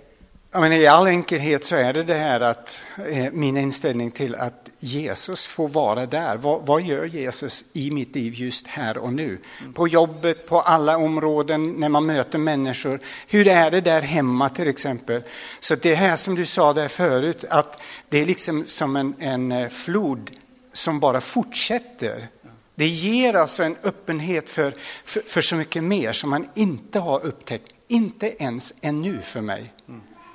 Jag 0.53 0.61
menar, 0.61 0.77
I 0.77 0.87
all 0.87 1.07
enkelhet 1.07 1.65
så 1.65 1.77
är 1.77 1.93
det 1.93 2.03
det 2.03 2.15
här 2.15 2.41
att 2.41 2.85
eh, 3.09 3.33
min 3.33 3.57
inställning 3.57 4.11
till 4.11 4.35
att 4.35 4.68
Jesus 4.81 5.47
får 5.47 5.69
vara 5.69 6.07
där. 6.07 6.37
Vad, 6.37 6.67
vad 6.67 6.83
gör 6.83 7.05
Jesus 7.05 7.65
i 7.73 7.91
mitt 7.91 8.15
liv 8.15 8.35
just 8.35 8.67
här 8.67 8.99
och 8.99 9.13
nu? 9.13 9.39
På 9.75 9.89
jobbet, 9.89 10.47
på 10.47 10.61
alla 10.61 10.97
områden, 10.97 11.73
när 11.73 11.89
man 11.89 12.07
möter 12.07 12.39
människor. 12.39 13.01
Hur 13.27 13.49
är 13.49 13.71
det 13.71 13.81
där 13.81 14.03
hemma 14.03 14.49
till 14.49 14.69
exempel? 14.69 15.23
Så 15.61 15.75
det 15.75 15.95
här 15.95 16.17
som 16.17 16.35
du 16.35 16.47
sa 16.47 16.73
där 16.73 16.89
förut, 16.89 17.45
att 17.51 17.81
det 18.09 18.19
är 18.19 18.27
liksom 18.27 18.67
som 18.67 18.97
en, 18.97 19.15
en 19.19 19.53
eh, 19.53 19.69
flod 19.69 20.31
som 20.73 21.01
bara 21.01 21.21
fortsätter. 21.21 22.29
Det 22.75 22.87
ger 22.87 23.35
alltså 23.35 23.63
en 23.63 23.77
öppenhet 23.83 24.51
för, 24.51 24.75
för, 25.05 25.21
för 25.21 25.41
så 25.41 25.57
mycket 25.57 25.85
mer 25.85 26.13
som 26.13 26.31
man 26.31 26.49
inte 26.55 26.99
har 26.99 27.27
upptäckt, 27.27 27.73
inte 27.89 28.43
ens 28.43 28.75
ännu 28.81 29.19
för 29.23 29.41
mig. 29.41 29.73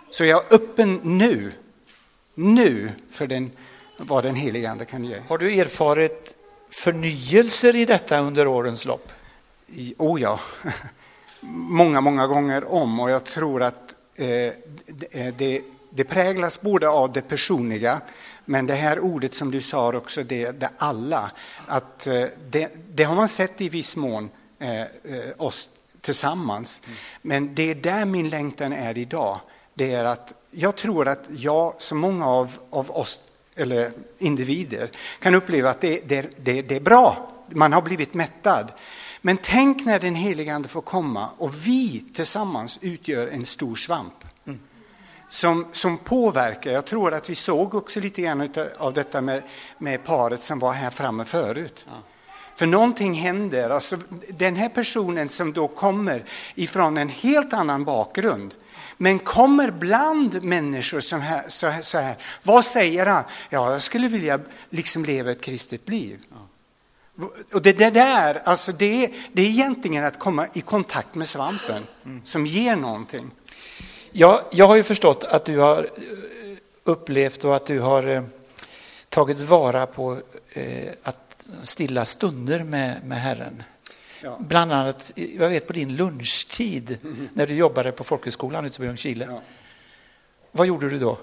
Så 0.09 0.25
jag 0.25 0.45
är 0.45 0.55
öppen 0.55 0.99
nu, 1.03 1.51
nu 2.35 2.91
för 3.11 3.27
den, 3.27 3.51
vad 4.07 4.23
den 4.23 4.35
helige 4.35 4.69
Ande 4.69 4.85
kan 4.85 5.05
ge. 5.05 5.21
Har 5.27 5.37
du 5.37 5.59
erfarit 5.59 6.35
förnyelser 6.71 7.75
i 7.75 7.85
detta 7.85 8.19
under 8.19 8.47
årens 8.47 8.85
lopp? 8.85 9.11
I- 9.67 9.95
Oh 9.97 10.21
ja, 10.21 10.39
många, 11.49 12.01
många 12.01 12.27
gånger 12.27 12.73
om 12.73 12.99
och 12.99 13.11
jag 13.11 13.23
tror 13.23 13.63
att 13.63 13.95
eh, 14.15 14.25
det, 14.87 15.37
det, 15.37 15.61
det 15.89 16.03
präglas 16.03 16.61
både 16.61 16.89
av 16.89 17.13
det 17.13 17.21
personliga 17.21 18.01
men 18.45 18.67
det 18.67 18.75
här 18.75 18.99
ordet 18.99 19.33
som 19.33 19.51
du 19.51 19.61
sa 19.61 19.93
också, 19.93 20.23
det, 20.23 20.51
det 20.51 20.69
alla, 20.77 21.31
att 21.67 22.07
eh, 22.07 22.25
det, 22.49 22.69
det 22.93 23.03
har 23.03 23.15
man 23.15 23.27
sett 23.29 23.61
i 23.61 23.69
viss 23.69 23.95
mån 23.95 24.29
eh, 24.59 24.81
eh, 24.81 24.87
oss 25.37 25.69
tillsammans. 26.01 26.81
Men 27.21 27.55
det 27.55 27.71
är 27.71 27.75
där 27.75 28.05
min 28.05 28.29
längtan 28.29 28.73
är 28.73 28.97
idag. 28.97 29.39
Det 29.73 29.93
är 29.93 30.05
att 30.05 30.33
jag 30.51 30.75
tror 30.75 31.07
att 31.07 31.25
jag, 31.29 31.73
som 31.77 31.97
många 31.97 32.27
av, 32.27 32.57
av 32.69 32.91
oss 32.91 33.19
eller 33.55 33.91
individer, 34.17 34.89
kan 35.19 35.35
uppleva 35.35 35.69
att 35.69 35.81
det, 35.81 36.01
det, 36.07 36.29
det, 36.37 36.61
det 36.61 36.75
är 36.75 36.79
bra. 36.79 37.29
Man 37.49 37.73
har 37.73 37.81
blivit 37.81 38.13
mättad. 38.13 38.71
Men 39.21 39.37
tänk 39.37 39.85
när 39.85 39.99
den 39.99 40.15
helige 40.15 40.53
Ande 40.55 40.67
får 40.67 40.81
komma 40.81 41.29
och 41.37 41.67
vi 41.67 42.05
tillsammans 42.13 42.79
utgör 42.81 43.27
en 43.27 43.45
stor 43.45 43.75
svamp. 43.75 44.13
Som, 45.27 45.67
som 45.71 45.97
påverkar. 45.97 46.71
Jag 46.71 46.85
tror 46.85 47.13
att 47.13 47.29
vi 47.29 47.35
såg 47.35 47.75
också 47.75 47.99
lite 47.99 48.21
grann 48.21 48.49
av 48.77 48.93
detta 48.93 49.21
med, 49.21 49.43
med 49.77 50.03
paret 50.03 50.43
som 50.43 50.59
var 50.59 50.73
här 50.73 50.89
framme 50.89 51.25
förut. 51.25 51.85
För 52.55 52.65
någonting 52.65 53.13
händer. 53.13 53.69
Alltså, 53.69 53.97
den 54.29 54.55
här 54.55 54.69
personen 54.69 55.29
som 55.29 55.53
då 55.53 55.67
kommer 55.67 56.23
ifrån 56.55 56.97
en 56.97 57.09
helt 57.09 57.53
annan 57.53 57.83
bakgrund 57.85 58.55
men 59.03 59.19
kommer 59.19 59.71
bland 59.71 60.43
människor 60.43 60.99
som 60.99 61.21
här, 61.21 61.43
så, 61.47 61.67
här, 61.67 61.81
så 61.81 61.97
här. 61.97 62.15
Vad 62.43 62.65
säger 62.65 63.05
han? 63.05 63.23
Ja, 63.49 63.71
jag 63.71 63.81
skulle 63.81 64.07
vilja 64.07 64.39
liksom 64.69 65.05
leva 65.05 65.31
ett 65.31 65.41
kristet 65.41 65.89
liv. 65.89 66.19
Och 67.53 67.61
det, 67.61 67.73
det 67.73 67.89
där, 67.89 68.41
alltså 68.43 68.71
det, 68.71 69.11
det 69.33 69.41
är 69.41 69.45
egentligen 69.45 70.03
att 70.03 70.19
komma 70.19 70.47
i 70.53 70.61
kontakt 70.61 71.15
med 71.15 71.27
svampen 71.27 71.87
som 72.23 72.45
ger 72.45 72.75
någonting. 72.75 73.31
Jag, 74.11 74.41
jag 74.51 74.67
har 74.67 74.75
ju 74.75 74.83
förstått 74.83 75.23
att 75.23 75.45
du 75.45 75.57
har 75.57 75.83
eh, 75.83 76.57
upplevt 76.83 77.43
och 77.43 77.55
att 77.55 77.65
du 77.65 77.79
har 77.79 78.07
eh, 78.07 78.23
tagit 79.09 79.41
vara 79.41 79.85
på 79.85 80.21
eh, 80.49 80.93
att 81.03 81.45
stilla 81.63 82.05
stunder 82.05 82.63
med, 82.63 83.05
med 83.05 83.21
Herren. 83.21 83.63
Ja. 84.23 84.37
Bland 84.39 84.73
annat, 84.73 85.11
jag 85.15 85.49
vet 85.49 85.67
på 85.67 85.73
din 85.73 85.95
lunchtid 85.95 86.97
när 87.33 87.47
du 87.47 87.53
jobbade 87.53 87.91
på 87.91 88.03
folkhögskolan 88.03 88.65
ute 88.65 88.77
på 88.77 88.85
Ljungskile. 88.85 89.27
Ja. 89.29 89.41
Vad 90.51 90.67
gjorde 90.67 90.89
du 90.89 90.97
då? 90.97 91.17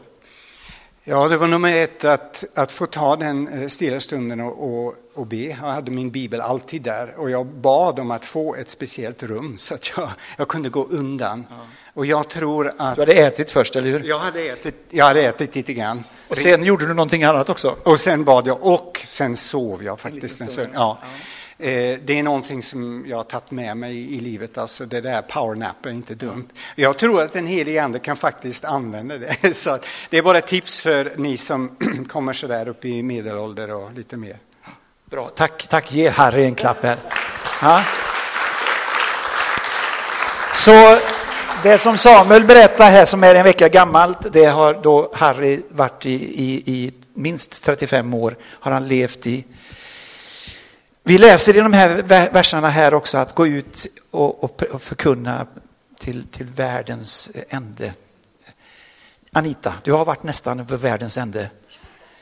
Ja, 1.05 1.29
det 1.29 1.37
var 1.37 1.49
nummer 1.49 1.75
ett 1.75 2.05
att, 2.05 2.45
att 2.55 2.73
få 2.73 2.87
ta 2.87 3.17
den 3.17 3.49
eh, 3.49 3.69
stilla 3.69 4.01
stunden 4.01 4.41
och, 4.41 4.87
och, 4.87 4.95
och 5.15 5.27
be. 5.27 5.37
Jag 5.37 5.55
hade 5.55 5.91
min 5.91 6.11
bibel 6.11 6.41
alltid 6.41 6.83
där 6.83 7.15
och 7.19 7.31
jag 7.31 7.47
bad 7.47 7.99
om 7.99 8.11
att 8.11 8.25
få 8.25 8.55
ett 8.55 8.69
speciellt 8.69 9.23
rum 9.23 9.55
så 9.59 9.75
att 9.75 9.97
jag, 9.97 10.11
jag 10.37 10.49
kunde 10.49 10.69
gå 10.69 10.85
undan. 10.85 11.47
Och 11.95 12.07
jag 12.07 12.29
tror 12.29 12.73
att... 12.79 12.95
Du 12.95 13.03
hade 13.03 13.13
ätit 13.13 13.51
först, 13.51 13.77
eller 13.77 13.91
hur? 13.91 14.05
Jag 14.05 14.19
hade 14.19 14.41
ätit, 14.41 14.75
jag 14.91 15.05
hade 15.05 15.23
ätit 15.23 15.55
lite 15.55 15.73
grann. 15.73 16.05
Och 16.29 16.39
sen 16.39 16.65
gjorde 16.65 16.87
du 16.87 16.95
någonting 16.95 17.25
annat 17.25 17.51
också? 17.51 17.77
Och 17.85 18.01
sen 18.01 18.25
bad 18.25 18.47
jag 18.47 18.63
och 18.63 19.01
sen 19.05 19.37
sov 19.37 19.85
jag 19.85 20.01
faktiskt. 20.01 20.41
En 20.41 20.49
stund. 20.49 20.71
Ja. 20.75 20.99
Eh, 21.03 21.09
Eh, 21.63 21.99
det 22.05 22.19
är 22.19 22.23
någonting 22.23 22.63
som 22.63 23.05
jag 23.09 23.17
har 23.17 23.25
tagit 23.25 23.51
med 23.51 23.77
mig 23.77 24.15
i 24.15 24.21
livet, 24.21 24.59
alltså 24.59 24.87
det 24.87 25.01
där 25.01 25.23
powernap 25.23 25.87
är 25.87 25.91
inte 25.91 26.15
dumt. 26.15 26.49
Jag 26.75 26.99
tror 26.99 27.23
att 27.23 27.33
den 27.33 27.47
helige 27.47 27.83
ande 27.83 27.99
kan 27.99 28.17
faktiskt 28.17 28.65
använda 28.65 29.19
det. 29.19 29.55
Så 29.57 29.79
det 30.11 30.19
är 30.19 30.23
bara 30.23 30.39
ett 30.39 30.47
tips 30.47 30.81
för 30.81 31.13
ni 31.17 31.37
som 31.37 31.77
kommer 32.09 32.33
så 32.33 32.47
där 32.47 32.69
upp 32.69 32.85
i 32.85 33.03
medelålder 33.03 33.71
och 33.71 33.93
lite 33.93 34.17
mer. 34.17 34.37
Bra, 35.05 35.29
tack, 35.29 35.67
tack. 35.69 35.93
Ge 35.93 36.09
Harry 36.09 36.45
en 36.45 36.55
klapp 36.55 36.83
här. 36.83 36.97
Ja. 37.63 37.83
Så 40.55 40.99
det 41.63 41.79
som 41.79 41.99
Samuel 41.99 42.45
berättar 42.45 42.91
här 42.91 43.05
som 43.05 43.25
är 43.25 43.35
en 43.35 43.45
vecka 43.45 43.69
gammalt, 43.69 44.33
det 44.33 44.45
har 44.45 44.75
då 44.75 45.13
Harry 45.15 45.63
varit 45.69 46.07
i, 46.07 46.13
i, 46.45 46.63
i 46.67 46.93
minst 47.15 47.65
35 47.65 48.15
år, 48.15 48.37
har 48.43 48.73
han 48.73 48.89
levt 48.89 49.27
i. 49.27 49.45
Vi 51.11 51.19
läser 51.19 51.57
i 51.57 51.61
de 51.61 51.73
här 51.73 52.03
verserna 52.33 52.71
här 52.71 52.95
också 52.95 53.19
att 53.19 53.35
gå 53.35 53.47
ut 53.47 53.87
och, 54.11 54.45
och, 54.45 54.63
förkunna 54.79 55.47
till, 55.99 56.27
till 56.27 56.47
världens 56.47 57.31
ände. 57.49 57.95
Anita, 59.33 59.75
du 59.85 59.93
har 59.93 60.05
varit 60.05 60.23
nästan 60.23 60.65
vid 60.65 60.81
världens 60.81 61.19
ände 61.19 61.51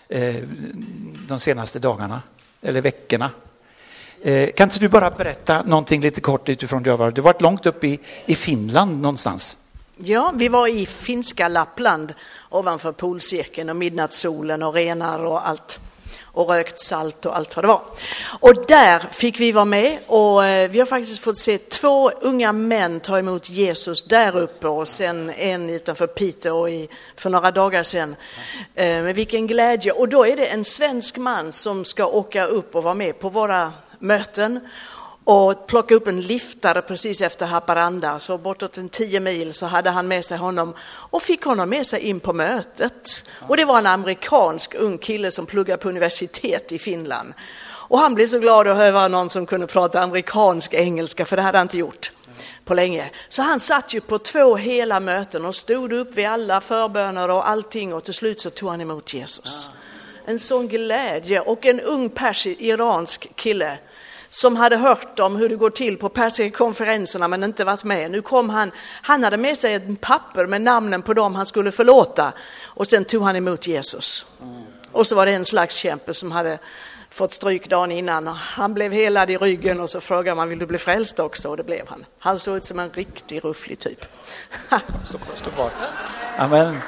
eh, 0.09 0.37
de 1.29 1.39
senaste 1.39 1.79
dagarna 1.79 2.23
eller 2.63 2.81
veckorna. 2.81 3.31
Eh, 4.23 4.51
kan 4.51 4.67
inte 4.67 4.79
du 4.79 4.89
bara 4.89 5.11
berätta 5.11 5.63
någonting 5.63 6.01
lite 6.01 6.21
kort 6.21 6.49
utifrån 6.49 6.83
det 6.83 6.87
du 6.87 6.91
har 6.91 6.99
varit? 6.99 7.15
Du 7.15 7.21
har 7.21 7.33
varit 7.33 7.43
långt 7.43 7.67
upp 7.67 7.85
i, 7.85 8.01
i 8.27 8.35
Finland 8.35 9.01
någonstans. 9.01 9.57
Ja, 9.97 10.33
vi 10.35 10.49
var 10.49 10.69
i 10.69 10.87
finska 10.87 11.49
Lappland 11.49 12.15
ovanför 12.49 12.93
polcirkeln 12.93 13.71
och 13.71 13.77
midnattssolen 13.77 14.63
och 14.63 14.75
renar 14.75 15.19
och 15.25 15.49
allt 15.49 15.81
och 16.23 16.49
rökt 16.49 16.81
salt 16.81 17.27
och 17.27 17.37
allt 17.37 17.57
vad 17.57 17.65
det 17.65 17.69
var. 17.69 17.83
Och 18.41 18.67
där 18.67 18.99
fick 18.99 19.41
vi 19.41 19.53
vara 19.53 19.65
med 19.65 19.99
och 20.07 20.45
eh, 20.45 20.71
vi 20.71 20.79
har 20.79 20.87
faktiskt 20.87 21.19
fått 21.19 21.39
se 21.39 21.59
två 21.59 22.11
unga 22.11 22.53
män 22.53 23.01
ta 23.01 23.19
emot 23.19 23.51
Jesus 23.51 24.05
där 24.05 24.37
uppe 24.37 24.69
och 24.69 24.89
sen 24.89 25.31
en 25.31 25.71
utanför 25.71 26.07
Piteå 26.07 26.69
i, 26.69 26.89
för 27.17 27.31
några 27.31 27.51
dagar 27.51 27.83
sedan. 27.83 28.17
Eh, 28.75 29.03
med 29.03 29.15
vilken 29.15 29.47
glädje! 29.47 29.93
Och 29.93 30.09
då 30.09 30.27
är 30.27 30.37
det 30.37 30.47
en 30.47 30.65
svensk 30.65 31.17
man 31.17 31.53
som 31.53 31.85
ska 31.85 32.07
åka 32.07 32.47
upp 32.47 32.77
och 32.77 32.83
vara 32.83 32.95
med 32.95 33.19
på 33.19 33.29
våra 33.29 33.73
möten 33.99 34.61
och 35.31 35.67
plocka 35.67 35.95
upp 35.95 36.07
en 36.07 36.21
liftare 36.21 36.83
precis 36.83 37.21
efter 37.21 37.47
Haparanda, 37.47 38.19
så 38.19 38.39
bortåt 38.39 38.79
en 38.79 38.89
tio 38.89 39.21
mil 39.21 39.53
så 39.55 39.67
hade 39.67 39.91
han 39.91 40.09
med 40.09 40.25
sig 40.25 40.39
honom 40.39 40.75
och 40.85 41.23
fick 41.23 41.45
honom 41.45 41.69
med 41.69 41.87
sig 41.87 42.01
in 42.01 42.21
på 42.21 42.33
mötet. 42.33 43.25
Och 43.49 43.57
det 43.57 43.65
var 43.65 43.79
en 43.79 43.87
amerikansk 43.87 44.75
ung 44.75 44.99
kille 44.99 45.31
som 45.31 45.47
pluggade 45.47 45.83
på 45.83 45.89
universitet 45.89 46.73
i 46.73 46.79
Finland. 46.79 47.35
Och 47.89 47.99
han 47.99 48.15
blev 48.15 48.27
så 48.27 48.39
glad 48.39 48.69
att 48.69 48.77
höra 48.77 49.09
någon 49.09 49.29
som 49.29 49.47
kunde 49.47 49.67
prata 49.67 50.01
amerikansk 50.01 50.75
engelska, 50.75 51.25
för 51.25 51.37
det 51.37 51.43
hade 51.43 51.59
han 51.59 51.65
inte 51.65 51.79
gjort 51.79 52.13
på 52.65 52.75
länge. 52.75 53.11
Så 53.29 53.43
han 53.43 53.61
satt 53.61 53.95
ju 53.95 54.01
på 54.01 54.19
två 54.19 54.57
hela 54.57 55.01
möten 55.01 55.47
och 55.47 55.55
stod 55.55 55.93
upp 55.93 56.15
vid 56.15 56.27
alla 56.27 56.61
förböner 56.61 57.31
och 57.31 57.49
allting 57.49 57.95
och 57.95 58.05
till 58.05 58.15
slut 58.15 58.41
så 58.41 58.51
tog 58.51 58.71
han 58.71 58.81
emot 58.81 59.15
Jesus. 59.15 59.71
En 60.25 60.39
sån 60.39 60.69
glädje 60.69 61.41
och 61.41 61.67
en 61.67 61.81
ung 61.81 62.11
persi, 62.11 62.57
iransk 62.59 63.37
kille 63.37 63.79
som 64.29 64.57
hade 64.57 64.77
hört 64.77 65.19
om 65.21 65.37
hur 65.37 65.49
det 65.49 65.57
går 65.57 65.71
till 65.71 65.97
på 65.97 66.09
persiska 66.09 66.59
konferenserna 66.59 67.29
men 67.29 67.45
inte 67.45 67.65
varit 67.65 67.85
med. 67.85 68.11
Nu 68.11 68.23
kom 68.23 68.51
han, 68.51 68.71
han 69.03 69.25
hade 69.25 69.37
med 69.37 69.59
sig 69.59 69.75
ett 69.75 70.01
papper 70.01 70.47
med 70.47 70.61
namnen 70.61 71.03
på 71.03 71.15
dem 71.15 71.35
han 71.35 71.47
skulle 71.47 71.73
förlåta 71.73 72.33
och 72.65 72.87
sen 72.87 73.05
tog 73.05 73.23
han 73.23 73.37
emot 73.37 73.67
Jesus. 73.67 74.27
Och 74.93 75.07
så 75.07 75.17
var 75.17 75.27
det 75.27 75.33
en 75.33 75.45
slags 75.45 75.75
kämpe 75.75 76.15
som 76.15 76.33
hade 76.33 76.59
fått 77.11 77.33
stryk 77.33 77.69
dagen 77.69 77.93
innan 77.93 78.29
och 78.29 78.37
han 78.37 78.75
blev 78.75 78.93
helad 78.93 79.31
i 79.31 79.37
ryggen 79.37 79.81
och 79.81 79.91
så 79.91 80.01
frågade 80.01 80.37
man 80.37 80.49
vill 80.49 80.59
du 80.59 80.67
bli 80.67 80.79
frälst 80.79 81.19
också 81.19 81.49
och 81.49 81.57
det 81.57 81.65
blev 81.65 81.89
han. 81.89 82.05
Han 82.19 82.39
såg 82.39 82.57
ut 82.57 82.65
som 82.65 82.79
en 82.79 82.91
riktig 82.91 83.45
rufflig 83.45 83.79
typ. 83.79 84.05
stå 85.05 85.19
kvar, 85.19 85.37
stå 85.37 85.51
kvar. 85.51 85.71
Amen. 86.37 86.79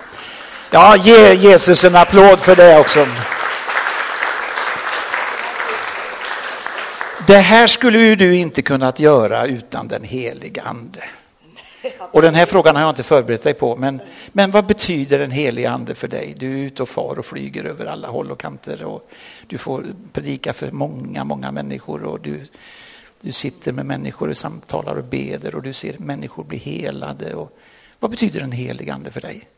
Ja, 0.70 0.96
ge 0.96 1.34
Jesus 1.34 1.84
en 1.84 1.96
applåd 1.96 2.40
för 2.40 2.56
det 2.56 2.80
också. 2.80 3.06
Det 7.30 7.38
här 7.38 7.66
skulle 7.66 7.98
ju 7.98 8.16
du 8.16 8.36
inte 8.36 8.62
kunnat 8.62 9.00
göra 9.00 9.46
utan 9.46 9.88
den 9.88 10.04
heliga 10.04 10.62
ande. 10.62 11.04
Och 11.98 12.22
den 12.22 12.34
här 12.34 12.46
frågan 12.46 12.76
har 12.76 12.82
jag 12.82 12.90
inte 12.90 13.02
förberett 13.02 13.42
dig 13.42 13.54
på, 13.54 13.76
men, 13.76 14.00
men 14.32 14.50
vad 14.50 14.66
betyder 14.66 15.18
den 15.18 15.30
heliga 15.30 15.70
ande 15.70 15.94
för 15.94 16.08
dig? 16.08 16.34
Du 16.38 16.52
är 16.52 16.64
ute 16.64 16.82
och 16.82 16.88
far 16.88 17.18
och 17.18 17.26
flyger 17.26 17.64
över 17.64 17.86
alla 17.86 18.08
håll 18.08 18.30
och 18.30 18.40
kanter 18.40 18.84
och 18.84 19.10
du 19.46 19.58
får 19.58 19.86
predika 20.12 20.52
för 20.52 20.70
många, 20.70 21.24
många 21.24 21.52
människor 21.52 22.02
och 22.04 22.20
du, 22.20 22.46
du 23.20 23.32
sitter 23.32 23.72
med 23.72 23.86
människor 23.86 24.28
och 24.28 24.36
samtalar 24.36 24.96
och 24.96 25.04
beder 25.04 25.54
och 25.54 25.62
du 25.62 25.72
ser 25.72 25.94
människor 25.98 26.44
bli 26.44 26.58
helade. 26.58 27.34
Och, 27.34 27.58
vad 27.98 28.10
betyder 28.10 28.40
den 28.40 28.52
heliga 28.52 28.94
ande 28.94 29.10
för 29.10 29.20
dig? 29.20 29.48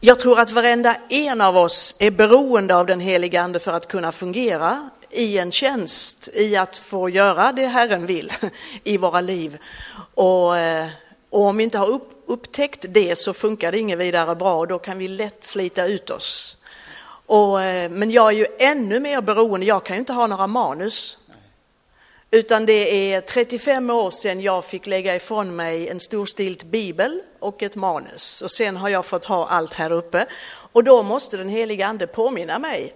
Jag 0.00 0.20
tror 0.20 0.40
att 0.40 0.50
varenda 0.50 0.96
en 1.08 1.40
av 1.40 1.56
oss 1.56 1.96
är 1.98 2.10
beroende 2.10 2.76
av 2.76 2.86
den 2.86 3.00
heliga 3.00 3.42
ande 3.42 3.60
för 3.60 3.72
att 3.72 3.88
kunna 3.88 4.12
fungera 4.12 4.90
i 5.10 5.38
en 5.38 5.52
tjänst, 5.52 6.28
i 6.34 6.56
att 6.56 6.76
få 6.76 7.08
göra 7.08 7.52
det 7.52 7.66
Herren 7.66 8.06
vill 8.06 8.32
i 8.84 8.96
våra 8.96 9.20
liv. 9.20 9.58
Och, 10.14 10.58
eh, 10.58 10.86
och 11.30 11.42
om 11.42 11.56
vi 11.56 11.64
inte 11.64 11.78
har 11.78 11.86
upp, 11.86 12.10
upptäckt 12.26 12.86
det 12.88 13.18
så 13.18 13.32
funkar 13.32 13.72
det 13.72 13.78
inget 13.78 13.98
vidare 13.98 14.34
bra 14.34 14.58
och 14.58 14.68
då 14.68 14.78
kan 14.78 14.98
vi 14.98 15.08
lätt 15.08 15.44
slita 15.44 15.86
ut 15.86 16.10
oss. 16.10 16.56
Och, 17.26 17.62
eh, 17.62 17.90
men 17.90 18.10
jag 18.10 18.32
är 18.32 18.36
ju 18.36 18.46
ännu 18.58 19.00
mer 19.00 19.20
beroende, 19.20 19.66
jag 19.66 19.84
kan 19.84 19.96
ju 19.96 20.00
inte 20.00 20.12
ha 20.12 20.26
några 20.26 20.46
manus. 20.46 21.18
Utan 22.30 22.66
det 22.66 23.12
är 23.14 23.20
35 23.20 23.90
år 23.90 24.10
sedan 24.10 24.40
jag 24.40 24.64
fick 24.64 24.86
lägga 24.86 25.16
ifrån 25.16 25.56
mig 25.56 25.88
en 25.88 26.00
storstilt 26.00 26.64
bibel 26.64 27.20
och 27.38 27.62
ett 27.62 27.76
manus. 27.76 28.42
Och 28.42 28.50
sen 28.50 28.76
har 28.76 28.88
jag 28.88 29.04
fått 29.04 29.24
ha 29.24 29.48
allt 29.48 29.74
här 29.74 29.92
uppe. 29.92 30.26
Och 30.72 30.84
då 30.84 31.02
måste 31.02 31.36
den 31.36 31.48
heliga 31.48 31.86
ande 31.86 32.06
påminna 32.06 32.58
mig 32.58 32.94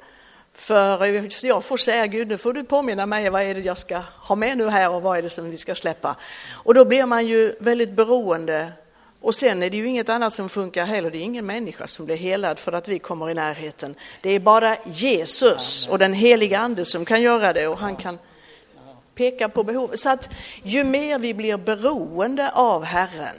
för 0.54 1.46
jag 1.46 1.64
får 1.64 1.76
säga 1.76 2.06
Gud, 2.06 2.28
nu 2.28 2.38
får 2.38 2.52
du 2.52 2.64
påminna 2.64 3.06
mig, 3.06 3.30
vad 3.30 3.42
är 3.42 3.54
det 3.54 3.60
jag 3.60 3.78
ska 3.78 4.02
ha 4.18 4.34
med 4.34 4.58
nu 4.58 4.68
här 4.68 4.90
och 4.90 5.02
vad 5.02 5.18
är 5.18 5.22
det 5.22 5.30
som 5.30 5.50
vi 5.50 5.56
ska 5.56 5.74
släppa? 5.74 6.16
Och 6.52 6.74
då 6.74 6.84
blir 6.84 7.06
man 7.06 7.26
ju 7.26 7.56
väldigt 7.60 7.92
beroende. 7.92 8.72
Och 9.20 9.34
sen 9.34 9.62
är 9.62 9.70
det 9.70 9.76
ju 9.76 9.86
inget 9.86 10.08
annat 10.08 10.34
som 10.34 10.48
funkar 10.48 10.84
heller, 10.84 11.10
det 11.10 11.18
är 11.18 11.22
ingen 11.22 11.46
människa 11.46 11.86
som 11.86 12.06
blir 12.06 12.16
helad 12.16 12.58
för 12.58 12.72
att 12.72 12.88
vi 12.88 12.98
kommer 12.98 13.30
i 13.30 13.34
närheten. 13.34 13.94
Det 14.20 14.30
är 14.30 14.40
bara 14.40 14.76
Jesus 14.86 15.88
och 15.88 15.98
den 15.98 16.12
heliga 16.12 16.58
ande 16.58 16.84
som 16.84 17.04
kan 17.04 17.22
göra 17.22 17.52
det 17.52 17.68
och 17.68 17.78
han 17.78 17.96
kan 17.96 18.18
peka 19.14 19.48
på 19.48 19.64
behovet. 19.64 19.98
Så 19.98 20.10
att 20.10 20.30
ju 20.62 20.84
mer 20.84 21.18
vi 21.18 21.34
blir 21.34 21.56
beroende 21.56 22.50
av 22.50 22.84
Herren, 22.84 23.36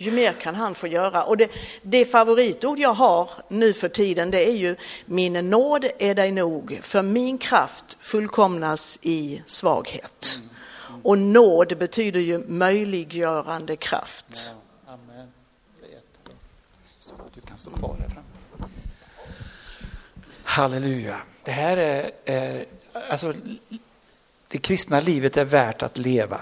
ju 0.00 0.10
mer 0.10 0.32
kan 0.32 0.54
han 0.54 0.74
få 0.74 0.86
göra. 0.86 1.24
Och 1.24 1.36
det, 1.36 1.50
det 1.82 2.04
favoritord 2.04 2.78
jag 2.78 2.94
har 2.94 3.30
nu 3.48 3.72
för 3.72 3.88
tiden 3.88 4.30
det 4.30 4.48
är 4.48 4.56
ju 4.56 4.76
min 5.06 5.50
nåd 5.50 5.84
är 5.98 6.14
dig 6.14 6.32
nog, 6.32 6.80
för 6.82 7.02
min 7.02 7.38
kraft 7.38 7.98
fullkomnas 8.00 8.98
i 9.02 9.42
svaghet. 9.46 10.38
Och 11.02 11.18
nåd 11.18 11.78
betyder 11.78 12.20
ju 12.20 12.38
möjliggörande 12.38 13.76
kraft. 13.76 14.52
Du 17.34 17.40
kan 17.40 17.58
stå 17.58 17.70
kvar 17.70 17.96
där 17.98 18.22
Halleluja. 20.44 21.22
Det 21.44 21.52
här 21.52 21.76
är, 21.76 22.10
är 22.24 22.64
alltså, 23.10 23.34
det 24.48 24.58
kristna 24.58 25.00
livet 25.00 25.36
är 25.36 25.44
värt 25.44 25.82
att 25.82 25.98
leva 25.98 26.40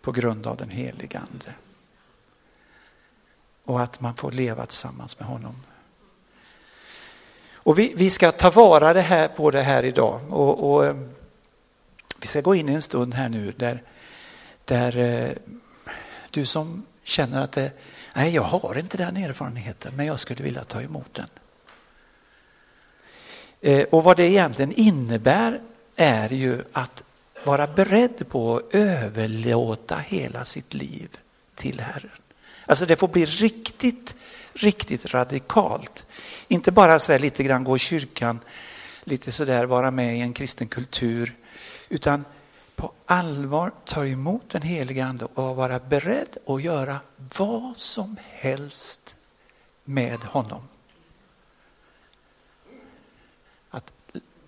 på 0.00 0.12
grund 0.12 0.46
av 0.46 0.56
den 0.56 0.70
heliga 0.70 1.18
Ande 1.32 1.54
och 3.66 3.80
att 3.80 4.00
man 4.00 4.14
får 4.14 4.32
leva 4.32 4.66
tillsammans 4.66 5.18
med 5.18 5.28
honom. 5.28 5.54
Och 7.66 7.78
vi, 7.78 7.92
vi 7.96 8.10
ska 8.10 8.32
ta 8.32 8.50
vara 8.50 8.92
det 8.92 9.00
här, 9.00 9.28
på 9.28 9.50
det 9.50 9.62
här 9.62 9.82
idag 9.82 10.20
och, 10.30 10.70
och, 10.70 10.86
eh, 10.86 10.96
vi 12.20 12.26
ska 12.26 12.40
gå 12.40 12.54
in 12.54 12.68
i 12.68 12.72
en 12.72 12.82
stund 12.82 13.14
här 13.14 13.28
nu 13.28 13.52
där, 13.56 13.82
där 14.64 14.98
eh, 14.98 15.30
du 16.30 16.44
som 16.44 16.86
känner 17.02 17.44
att 17.44 17.52
det, 17.52 17.72
nej 18.14 18.34
jag 18.34 18.42
har 18.42 18.78
inte 18.78 18.96
den 18.96 19.16
erfarenheten 19.16 19.92
men 19.96 20.06
jag 20.06 20.20
skulle 20.20 20.44
vilja 20.44 20.64
ta 20.64 20.82
emot 20.82 21.14
den. 21.14 21.28
Eh, 23.60 23.86
och 23.90 24.04
vad 24.04 24.16
det 24.16 24.24
egentligen 24.24 24.72
innebär 24.72 25.60
är 25.96 26.28
ju 26.28 26.64
att 26.72 27.04
vara 27.44 27.66
beredd 27.66 28.28
på 28.28 28.56
att 28.56 28.74
överlåta 28.74 29.96
hela 29.96 30.44
sitt 30.44 30.74
liv 30.74 31.16
till 31.54 31.80
Herren. 31.80 32.25
Alltså 32.66 32.86
det 32.86 32.96
får 32.96 33.08
bli 33.08 33.24
riktigt, 33.24 34.16
riktigt 34.52 35.06
radikalt. 35.06 36.06
Inte 36.48 36.72
bara 36.72 36.98
så 36.98 37.18
lite 37.18 37.42
grann 37.42 37.64
gå 37.64 37.76
i 37.76 37.78
kyrkan, 37.78 38.40
lite 39.04 39.32
sådär 39.32 39.64
vara 39.64 39.90
med 39.90 40.16
i 40.16 40.20
en 40.20 40.32
kristen 40.32 40.68
kultur, 40.68 41.36
utan 41.88 42.24
på 42.76 42.92
allvar 43.06 43.72
ta 43.84 44.06
emot 44.06 44.50
den 44.50 44.62
heliga 44.62 45.06
Ande 45.06 45.24
och 45.24 45.56
vara 45.56 45.78
beredd 45.78 46.36
att 46.46 46.62
göra 46.62 47.00
vad 47.38 47.76
som 47.76 48.16
helst 48.22 49.16
med 49.84 50.18
honom. 50.24 50.68
Att 53.70 53.92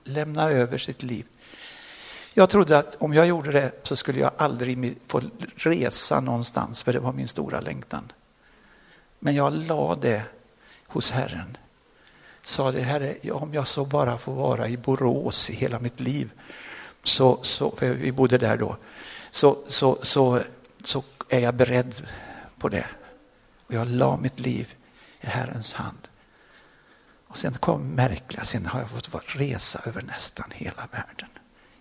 lämna 0.05 0.51
över 0.51 0.79
sitt 0.79 1.03
liv. 1.03 1.27
Jag 2.39 2.51
trodde 2.51 2.79
att 2.79 2.97
om 2.99 3.15
jag 3.15 3.27
gjorde 3.27 3.53
det 3.53 3.73
så 3.83 3.97
skulle 3.97 4.21
jag 4.21 4.31
aldrig 4.37 4.99
få 5.07 5.23
resa 5.57 6.21
någonstans 6.21 6.83
för 6.83 6.93
det 6.93 6.99
var 6.99 7.13
min 7.13 7.29
stora 7.29 7.61
längtan. 7.61 8.13
Men 9.19 9.35
jag 9.35 9.53
la 9.53 9.95
det 9.95 10.23
hos 10.87 11.11
Herren. 11.11 11.57
sa 12.43 12.73
det, 12.73 12.81
Herre, 12.81 13.31
om 13.31 13.55
jag 13.55 13.69
så 13.69 13.85
bara 13.85 14.19
får 14.19 14.35
vara 14.35 14.69
i 14.69 14.77
Borås 14.77 15.51
i 15.51 15.55
hela 15.55 15.79
mitt 15.79 16.01
liv, 16.01 16.31
så, 17.03 17.39
så, 17.43 17.77
för 17.77 17.95
vi 17.95 18.13
bodde 18.13 18.39
där 18.39 18.57
då, 18.57 18.77
så, 19.31 19.59
så, 19.67 19.99
så, 20.03 20.41
så 20.83 21.05
är 21.29 21.41
jag 21.41 21.55
beredd 21.55 22.09
på 22.59 22.69
det. 22.69 22.87
Och 23.67 23.75
jag 23.75 23.89
la 23.89 24.17
mitt 24.17 24.41
liv 24.41 24.75
i 25.21 25.27
Herrens 25.27 25.75
hand. 25.75 26.09
Och 27.29 27.39
sen 27.39 27.55
kom 27.55 27.89
märkliga, 27.89 28.45
sen 28.45 28.67
har 28.67 28.81
jag 28.81 28.91
fått 28.91 29.37
resa 29.37 29.81
över 29.87 30.03
nästan 30.03 30.51
hela 30.51 30.89
världen. 30.93 31.29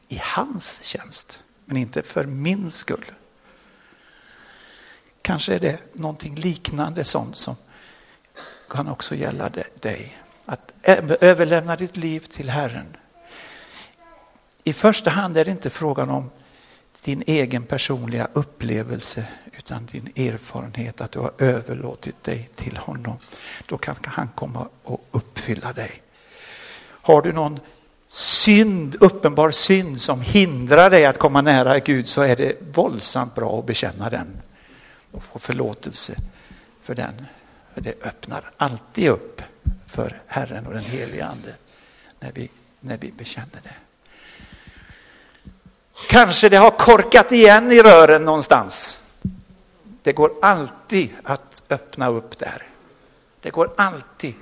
I 0.08 0.20
hans 0.24 0.80
tjänst, 0.84 1.40
men 1.66 1.78
inte 1.78 2.04
för 2.04 2.26
min 2.26 2.72
skull. 2.72 3.12
Kanske 5.22 5.56
är 5.56 5.60
det 5.60 5.80
någonting 5.94 6.36
liknande 6.36 7.04
sånt 7.04 7.36
som 7.36 7.56
kan 8.70 8.88
också 8.88 9.16
gälla 9.16 9.50
dig. 9.80 10.18
Att 10.46 10.74
överlämna 11.22 11.76
ditt 11.76 11.98
liv 11.98 12.20
till 12.20 12.50
Herren. 12.50 12.98
I 14.64 14.74
första 14.74 15.10
hand 15.10 15.38
är 15.38 15.46
det 15.46 15.52
inte 15.52 15.70
frågan 15.70 16.10
om 16.10 16.30
din 17.04 17.24
egen 17.28 17.64
personliga 17.64 18.28
upplevelse 18.34 19.26
utan 19.58 19.86
din 19.86 20.08
erfarenhet 20.16 21.02
att 21.02 21.12
du 21.12 21.20
har 21.20 21.32
överlåtit 21.38 22.24
dig 22.24 22.50
till 22.56 22.78
honom. 22.78 23.18
Då 23.66 23.78
kan 23.78 23.96
han 24.06 24.28
komma 24.28 24.68
och 24.84 25.08
uppfylla 25.12 25.74
dig. 25.74 26.02
Har 26.80 27.22
du 27.22 27.34
någon 27.34 27.60
synd, 28.08 28.96
uppenbar 29.00 29.52
synd 29.52 30.02
som 30.02 30.22
hindrar 30.22 30.90
dig 30.90 31.06
att 31.06 31.18
komma 31.18 31.42
nära 31.42 31.80
Gud 31.80 32.08
så 32.08 32.22
är 32.22 32.36
det 32.36 32.62
våldsamt 32.74 33.36
bra 33.36 33.60
att 33.60 33.66
bekänna 33.66 34.10
den 34.10 34.42
och 35.12 35.24
få 35.24 35.40
förlåtelse 35.40 36.16
för 36.84 36.96
den. 36.96 37.26
För 37.74 37.82
det 37.82 38.06
öppnar 38.06 38.52
alltid 38.58 39.10
upp 39.10 39.42
för 39.88 40.22
Herren 40.28 40.68
och 40.68 40.74
den 40.74 40.84
helige 40.84 41.26
Ande 41.26 41.54
när 42.20 42.32
vi, 42.32 42.50
när 42.80 42.98
vi 42.98 43.12
bekänner 43.12 43.62
det. 43.64 43.76
Kanske 46.10 46.50
det 46.50 46.58
har 46.58 46.72
korkat 46.72 47.32
igen 47.32 47.72
i 47.72 47.82
rören 47.82 48.26
någonstans. 48.26 48.98
Det 50.04 50.14
går 50.14 50.32
alltid 50.42 51.10
att 51.24 51.64
öppna 51.70 52.08
upp 52.08 52.38
där. 52.38 52.68
Det 53.42 53.50
går 53.50 53.74
alltid. 53.78 54.34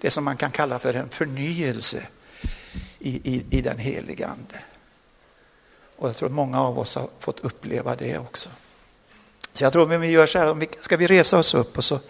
Det 0.00 0.10
som 0.10 0.24
man 0.24 0.36
kan 0.36 0.50
kalla 0.50 0.78
för 0.78 0.94
en 0.94 1.08
förnyelse 1.08 2.06
i, 3.08 3.20
i, 3.34 3.44
i 3.58 3.60
den 3.60 3.78
heliga 3.78 4.26
Ande. 4.26 4.60
Och 5.96 6.08
jag 6.08 6.16
tror 6.16 6.28
att 6.28 6.34
många 6.34 6.62
av 6.62 6.78
oss 6.78 6.94
har 6.94 7.08
fått 7.18 7.40
uppleva 7.40 7.96
det 7.96 8.18
också. 8.18 8.50
Så 9.52 9.64
jag 9.64 9.72
tror 9.72 9.94
att 9.94 10.00
vi 10.00 10.06
gör 10.06 10.26
så 10.26 10.38
här, 10.38 10.66
ska 10.80 10.96
vi 10.96 11.06
resa 11.06 11.38
oss 11.38 11.54
upp 11.54 11.78
och 11.78 11.84
så 11.84 12.00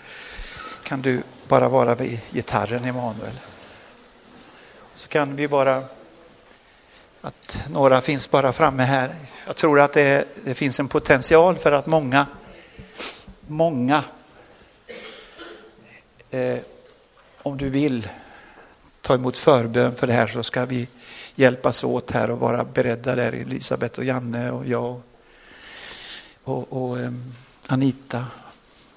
kan 0.82 1.03
du 1.03 1.22
bara 1.49 1.68
vara 1.68 1.94
vid 1.94 2.20
gitarren 2.30 2.84
Emanuel. 2.84 3.32
Så 4.94 5.09
kan 5.09 5.36
vi 5.36 5.49
bara, 5.49 5.84
att 7.20 7.64
några 7.68 8.01
finns 8.01 8.30
bara 8.30 8.53
framme 8.53 8.82
här. 8.82 9.16
Jag 9.46 9.57
tror 9.57 9.80
att 9.80 9.92
det, 9.92 10.24
det 10.44 10.55
finns 10.55 10.80
en 10.80 10.88
potential 10.88 11.59
för 11.59 11.72
att 11.72 11.86
många, 11.86 12.26
många, 13.46 14.05
eh, 16.30 16.59
om 17.42 17.57
du 17.57 17.68
vill 17.68 18.09
ta 19.09 19.15
emot 19.15 19.37
förbön 19.37 19.95
för 19.95 20.07
det 20.07 20.13
här 20.13 20.27
så 20.27 20.43
ska 20.43 20.67
vi 20.67 20.89
hjälpas 21.35 21.85
åt 21.85 22.11
här 22.11 22.31
och 22.31 22.39
vara 22.39 22.65
beredda 22.65 23.15
där, 23.15 23.33
Elisabeth 23.33 23.99
och 23.99 24.05
Janne 24.05 24.51
och 24.51 24.67
jag 24.67 25.01
och, 26.45 26.73
och 26.73 26.97
um, 26.97 27.33
Anita. 27.67 28.27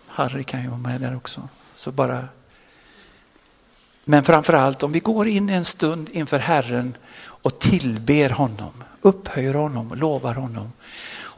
Harry 0.07 0.43
kan 0.43 0.62
ju 0.62 0.68
vara 0.68 0.80
med 0.80 1.01
där 1.01 1.16
också. 1.16 1.49
Så 1.76 1.91
bara... 1.91 2.28
Men 4.03 4.24
framför 4.24 4.53
allt 4.53 4.84
om 4.84 4.91
vi 4.91 4.99
går 4.99 5.28
in 5.28 5.49
en 5.49 5.66
stund 5.66 6.09
inför 6.12 6.39
Herren 6.39 6.97
och 7.22 7.59
tillber 7.59 8.30
honom, 8.30 8.84
upphöjer 9.01 9.53
honom, 9.53 9.93
lovar 9.95 10.34
honom. 10.34 10.72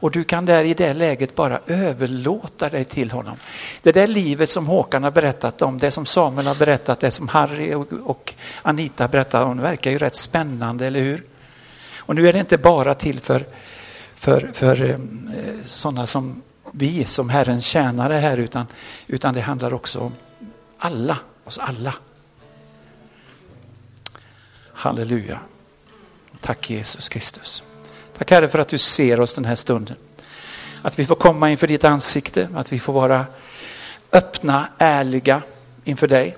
Och 0.04 0.10
du 0.10 0.24
kan 0.24 0.44
där 0.44 0.64
i 0.64 0.74
det 0.74 0.94
läget 0.94 1.34
bara 1.34 1.60
överlåta 1.66 2.68
dig 2.68 2.84
till 2.84 3.10
honom. 3.10 3.36
Det 3.82 3.92
där 3.92 4.06
livet 4.06 4.50
som 4.50 4.66
Håkan 4.66 5.04
har 5.04 5.10
berättat 5.10 5.62
om, 5.62 5.78
det 5.78 5.90
som 5.90 6.06
Samuel 6.06 6.46
har 6.46 6.54
berättat, 6.54 7.00
det 7.00 7.10
som 7.10 7.28
Harry 7.28 7.74
och 8.04 8.34
Anita 8.62 9.08
berättar 9.08 9.44
om, 9.44 9.60
verkar 9.60 9.90
ju 9.90 9.98
rätt 9.98 10.16
spännande, 10.16 10.86
eller 10.86 11.00
hur? 11.00 11.24
Och 11.98 12.14
nu 12.14 12.28
är 12.28 12.32
det 12.32 12.38
inte 12.38 12.58
bara 12.58 12.94
till 12.94 13.20
för, 13.20 13.46
för, 14.14 14.50
för 14.54 14.90
eh, 14.90 14.98
sådana 15.66 16.06
som 16.06 16.42
vi 16.72 17.04
som 17.04 17.30
Herrens 17.30 17.64
tjänare 17.64 18.14
här 18.14 18.36
utan, 18.36 18.66
utan 19.06 19.34
det 19.34 19.40
handlar 19.40 19.74
också 19.74 20.00
om 20.00 20.14
alla, 20.78 21.18
oss 21.44 21.58
alla. 21.58 21.94
Halleluja. 24.72 25.38
Tack 26.40 26.70
Jesus 26.70 27.08
Kristus. 27.08 27.62
Tack 28.18 28.30
Herre 28.30 28.48
för 28.48 28.58
att 28.58 28.68
du 28.68 28.78
ser 28.78 29.20
oss 29.20 29.34
den 29.34 29.44
här 29.44 29.54
stunden. 29.54 29.96
Att 30.82 30.98
vi 30.98 31.06
får 31.06 31.14
komma 31.14 31.50
inför 31.50 31.66
ditt 31.66 31.84
ansikte, 31.84 32.48
att 32.54 32.72
vi 32.72 32.78
får 32.78 32.92
vara 32.92 33.26
öppna, 34.12 34.68
ärliga 34.78 35.42
inför 35.84 36.06
dig. 36.06 36.36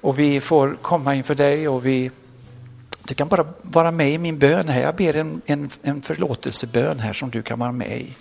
Och 0.00 0.18
vi 0.18 0.40
får 0.40 0.76
komma 0.82 1.14
inför 1.14 1.34
dig 1.34 1.68
och 1.68 1.86
vi 1.86 2.10
du 3.08 3.14
kan 3.14 3.28
bara 3.28 3.46
vara 3.62 3.90
med 3.90 4.10
i 4.10 4.18
min 4.18 4.38
bön 4.38 4.68
här. 4.68 4.80
Jag 4.80 4.94
ber 4.94 5.16
en, 5.16 5.40
en, 5.46 5.70
en 5.82 6.02
förlåtelsebön 6.02 6.98
här 7.00 7.12
som 7.12 7.30
du 7.30 7.42
kan 7.42 7.58
vara 7.58 7.72
med 7.72 8.00
i. 8.00 8.14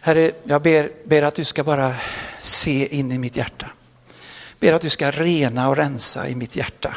Herre, 0.00 0.32
jag 0.44 0.62
ber, 0.62 0.90
ber 1.04 1.22
att 1.22 1.34
du 1.34 1.44
ska 1.44 1.64
bara 1.64 1.94
se 2.40 2.98
in 2.98 3.12
i 3.12 3.18
mitt 3.18 3.36
hjärta. 3.36 3.66
Ber 4.60 4.72
att 4.72 4.82
du 4.82 4.90
ska 4.90 5.10
rena 5.10 5.68
och 5.68 5.76
rensa 5.76 6.28
i 6.28 6.34
mitt 6.34 6.56
hjärta. 6.56 6.94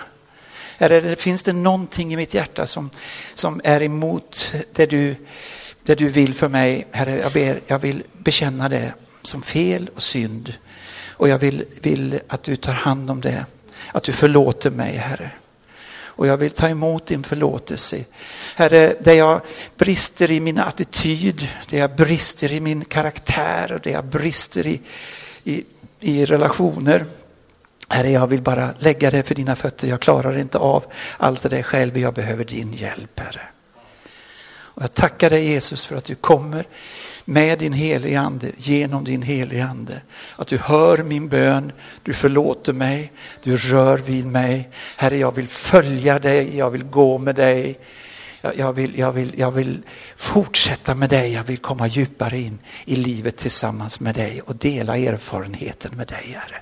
Herre, 0.82 1.16
finns 1.16 1.44
det 1.44 1.54
någonting 1.54 2.14
i 2.14 2.16
mitt 2.16 2.34
hjärta 2.34 2.68
som, 2.68 2.90
som 3.34 3.62
är 3.64 3.82
emot 3.82 4.54
det 4.74 4.86
du, 4.86 5.16
det 5.84 5.96
du 5.96 6.10
vill 6.10 6.34
för 6.34 6.48
mig? 6.48 6.88
Herre, 6.92 7.20
jag, 7.20 7.32
ber, 7.32 7.62
jag 7.68 7.80
vill 7.80 8.04
bekänna 8.18 8.70
det 8.70 8.94
som 9.22 9.42
fel 9.42 9.90
och 9.96 10.02
synd. 10.02 10.54
Och 11.10 11.30
jag 11.30 11.38
vill, 11.38 11.66
vill 11.82 12.20
att 12.28 12.44
du 12.44 12.56
tar 12.56 12.74
hand 12.74 13.12
om 13.12 13.22
det. 13.22 13.46
Att 13.92 14.04
du 14.04 14.12
förlåter 14.12 14.70
mig, 14.70 14.96
Herre 14.96 15.32
och 16.22 16.28
jag 16.28 16.38
vill 16.38 16.52
ta 16.52 16.70
emot 16.70 17.06
din 17.06 17.24
förlåtelse. 17.24 18.06
Herre, 18.56 18.96
där 19.00 19.14
jag 19.14 19.42
brister 19.78 20.32
i 20.32 20.40
min 20.40 20.60
attityd, 20.60 21.48
där 21.70 21.78
jag 21.78 21.96
brister 21.96 22.52
i 22.52 22.60
min 22.60 22.86
karaktär 22.86 23.72
och 23.72 23.80
där 23.80 23.92
jag 23.92 24.06
brister 24.06 24.68
i, 24.68 24.82
i, 25.44 25.64
i 26.00 26.26
relationer. 26.26 27.06
Herre, 27.92 28.12
jag 28.12 28.28
vill 28.28 28.42
bara 28.42 28.74
lägga 28.80 29.12
det 29.12 29.24
för 29.24 29.36
dina 29.36 29.56
fötter. 29.56 29.88
Jag 29.88 30.00
klarar 30.00 30.38
inte 30.38 30.58
av 30.58 30.84
allt 31.18 31.42
det 31.42 31.50
där 31.50 31.62
själv. 31.62 31.98
Jag 31.98 32.14
behöver 32.14 32.44
din 32.44 32.74
hjälp, 32.74 33.20
Herre. 33.20 33.42
Och 34.74 34.84
jag 34.84 34.94
tackar 34.94 35.30
dig 35.30 35.44
Jesus 35.44 35.86
för 35.86 35.96
att 35.96 36.06
du 36.06 36.16
kommer 36.16 36.66
med 37.26 37.60
din 37.60 37.74
helige 37.74 38.20
ande, 38.20 38.52
genom 38.58 39.04
din 39.04 39.22
helige 39.22 39.66
ande. 39.66 40.02
Att 40.36 40.48
du 40.48 40.58
hör 40.58 41.04
min 41.04 41.28
bön, 41.28 41.72
du 42.04 42.14
förlåter 42.14 42.74
mig, 42.74 43.12
du 43.44 43.58
rör 43.58 43.98
vid 43.98 44.26
mig. 44.26 44.70
Herre, 44.98 45.18
jag 45.18 45.36
vill 45.36 45.48
följa 45.48 46.20
dig, 46.20 46.58
jag 46.58 46.70
vill 46.70 46.84
gå 46.84 47.18
med 47.18 47.36
dig. 47.36 47.80
Jag 48.56 48.74
vill, 48.74 49.00
jag, 49.00 49.12
vill, 49.12 49.40
jag 49.40 49.52
vill 49.52 49.82
fortsätta 50.16 50.96
med 50.96 51.10
dig, 51.10 51.34
jag 51.34 51.44
vill 51.44 51.58
komma 51.58 51.88
djupare 51.88 52.40
in 52.40 52.60
i 52.86 52.96
livet 52.96 53.38
tillsammans 53.38 54.00
med 54.00 54.16
dig 54.16 54.42
och 54.42 54.56
dela 54.56 54.98
erfarenheten 54.98 55.92
med 55.96 56.08
dig, 56.08 56.38
Herre. 56.40 56.62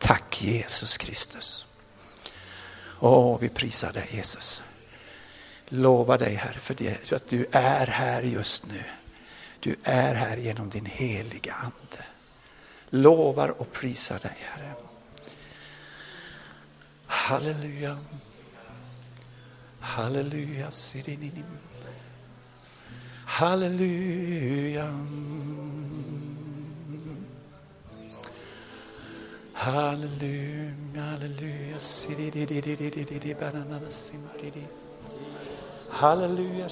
Tack 0.00 0.42
Jesus 0.42 0.98
Kristus. 0.98 1.66
Åh, 3.00 3.38
vi 3.40 3.48
prisar 3.48 3.92
dig 3.92 4.08
Jesus. 4.10 4.62
Lova 5.68 6.18
dig 6.18 6.34
Herre 6.34 6.60
för, 6.60 6.74
det, 6.74 7.08
för 7.08 7.16
att 7.16 7.28
du 7.28 7.46
är 7.52 7.86
här 7.86 8.22
just 8.22 8.66
nu. 8.66 8.84
Du 9.60 9.76
är 9.82 10.14
här 10.14 10.36
genom 10.36 10.70
din 10.70 10.86
heliga 10.86 11.54
Ande. 11.54 12.04
Lovar 12.90 13.48
och 13.48 13.72
prisar 13.72 14.18
dig 14.18 14.36
Herre. 14.38 14.74
Halleluja. 17.06 17.98
Halleluja. 19.80 20.70
Halleluja. 23.26 25.06
Halleluja, 29.60 31.02
halleluja. 31.02 31.78
Halleluja. 35.90 36.68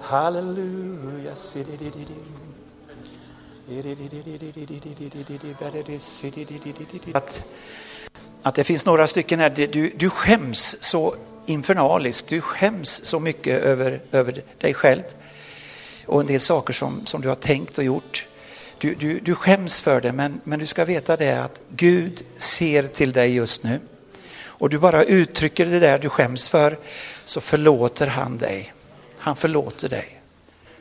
Halleluja. 0.00 1.34
Att, 7.12 7.44
att 8.42 8.54
det 8.54 8.64
finns 8.64 8.86
några 8.86 9.06
stycken 9.06 9.40
här, 9.40 9.50
du, 9.50 9.92
du 9.96 10.10
skäms 10.10 10.76
så 10.80 11.14
infernaliskt, 11.46 12.28
du 12.28 12.40
skäms 12.40 13.04
så 13.04 13.20
mycket 13.20 13.62
över, 13.62 14.00
över 14.12 14.42
dig 14.58 14.74
själv 14.74 15.02
och 16.06 16.20
en 16.20 16.26
del 16.26 16.40
saker 16.40 16.72
som, 16.72 17.06
som 17.06 17.20
du 17.20 17.28
har 17.28 17.36
tänkt 17.36 17.78
och 17.78 17.84
gjort 17.84 18.26
du, 18.78 18.94
du, 18.94 19.20
du 19.20 19.34
skäms 19.34 19.80
för 19.80 20.00
det, 20.00 20.12
men, 20.12 20.40
men 20.44 20.58
du 20.58 20.66
ska 20.66 20.84
veta 20.84 21.16
det 21.16 21.32
att 21.32 21.60
Gud 21.68 22.24
ser 22.36 22.82
till 22.82 23.12
dig 23.12 23.34
just 23.34 23.62
nu. 23.62 23.80
Och 24.58 24.70
du 24.70 24.78
bara 24.78 25.04
uttrycker 25.04 25.66
det 25.66 25.80
där 25.80 25.98
du 25.98 26.08
skäms 26.08 26.48
för, 26.48 26.78
så 27.24 27.40
förlåter 27.40 28.06
han 28.06 28.38
dig. 28.38 28.72
Han 29.18 29.36
förlåter 29.36 29.88
dig. 29.88 30.20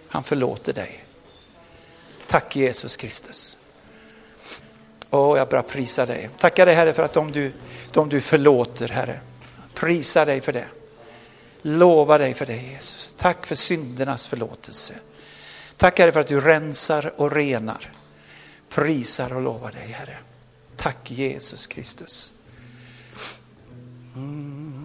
Han 0.08 0.24
förlåter 0.24 0.74
dig. 0.74 1.04
Tack 2.28 2.56
Jesus 2.56 2.98
Kristus. 2.98 3.58
Åh, 5.10 5.38
jag 5.38 5.48
bara 5.48 5.64
prisar 5.64 6.08
dig. 6.08 6.30
Tackar 6.39 6.66
dig 6.66 6.76
Herre 6.76 6.93
för 6.93 7.04
att 7.04 7.14
de 7.14 7.32
du, 7.32 7.52
de 7.91 8.10
du 8.10 8.22
förlåter 8.22 8.88
Herre. 8.88 9.20
Prisa 9.74 10.26
dig 10.26 10.41
för 10.41 10.54
det. 10.54 10.68
Lova 11.62 12.18
dig 12.18 12.34
för 12.34 12.46
det 12.46 12.58
Jesus. 12.58 13.14
Tack 13.18 13.46
för 13.46 13.56
syndernas 13.56 14.28
förlåtelse. 14.28 14.93
Tack 15.78 15.99
Herre 15.99 16.11
för 16.11 16.19
att 16.19 16.28
du 16.28 16.41
rensar 16.41 17.13
och 17.17 17.32
renar. 17.32 17.91
Prisar 18.69 19.34
och 19.34 19.41
lovar 19.41 19.71
dig 19.71 19.88
Herre. 19.88 20.17
Tack 20.76 21.11
Jesus 21.11 21.67
Kristus. 21.67 22.34
Mm. 24.15 24.84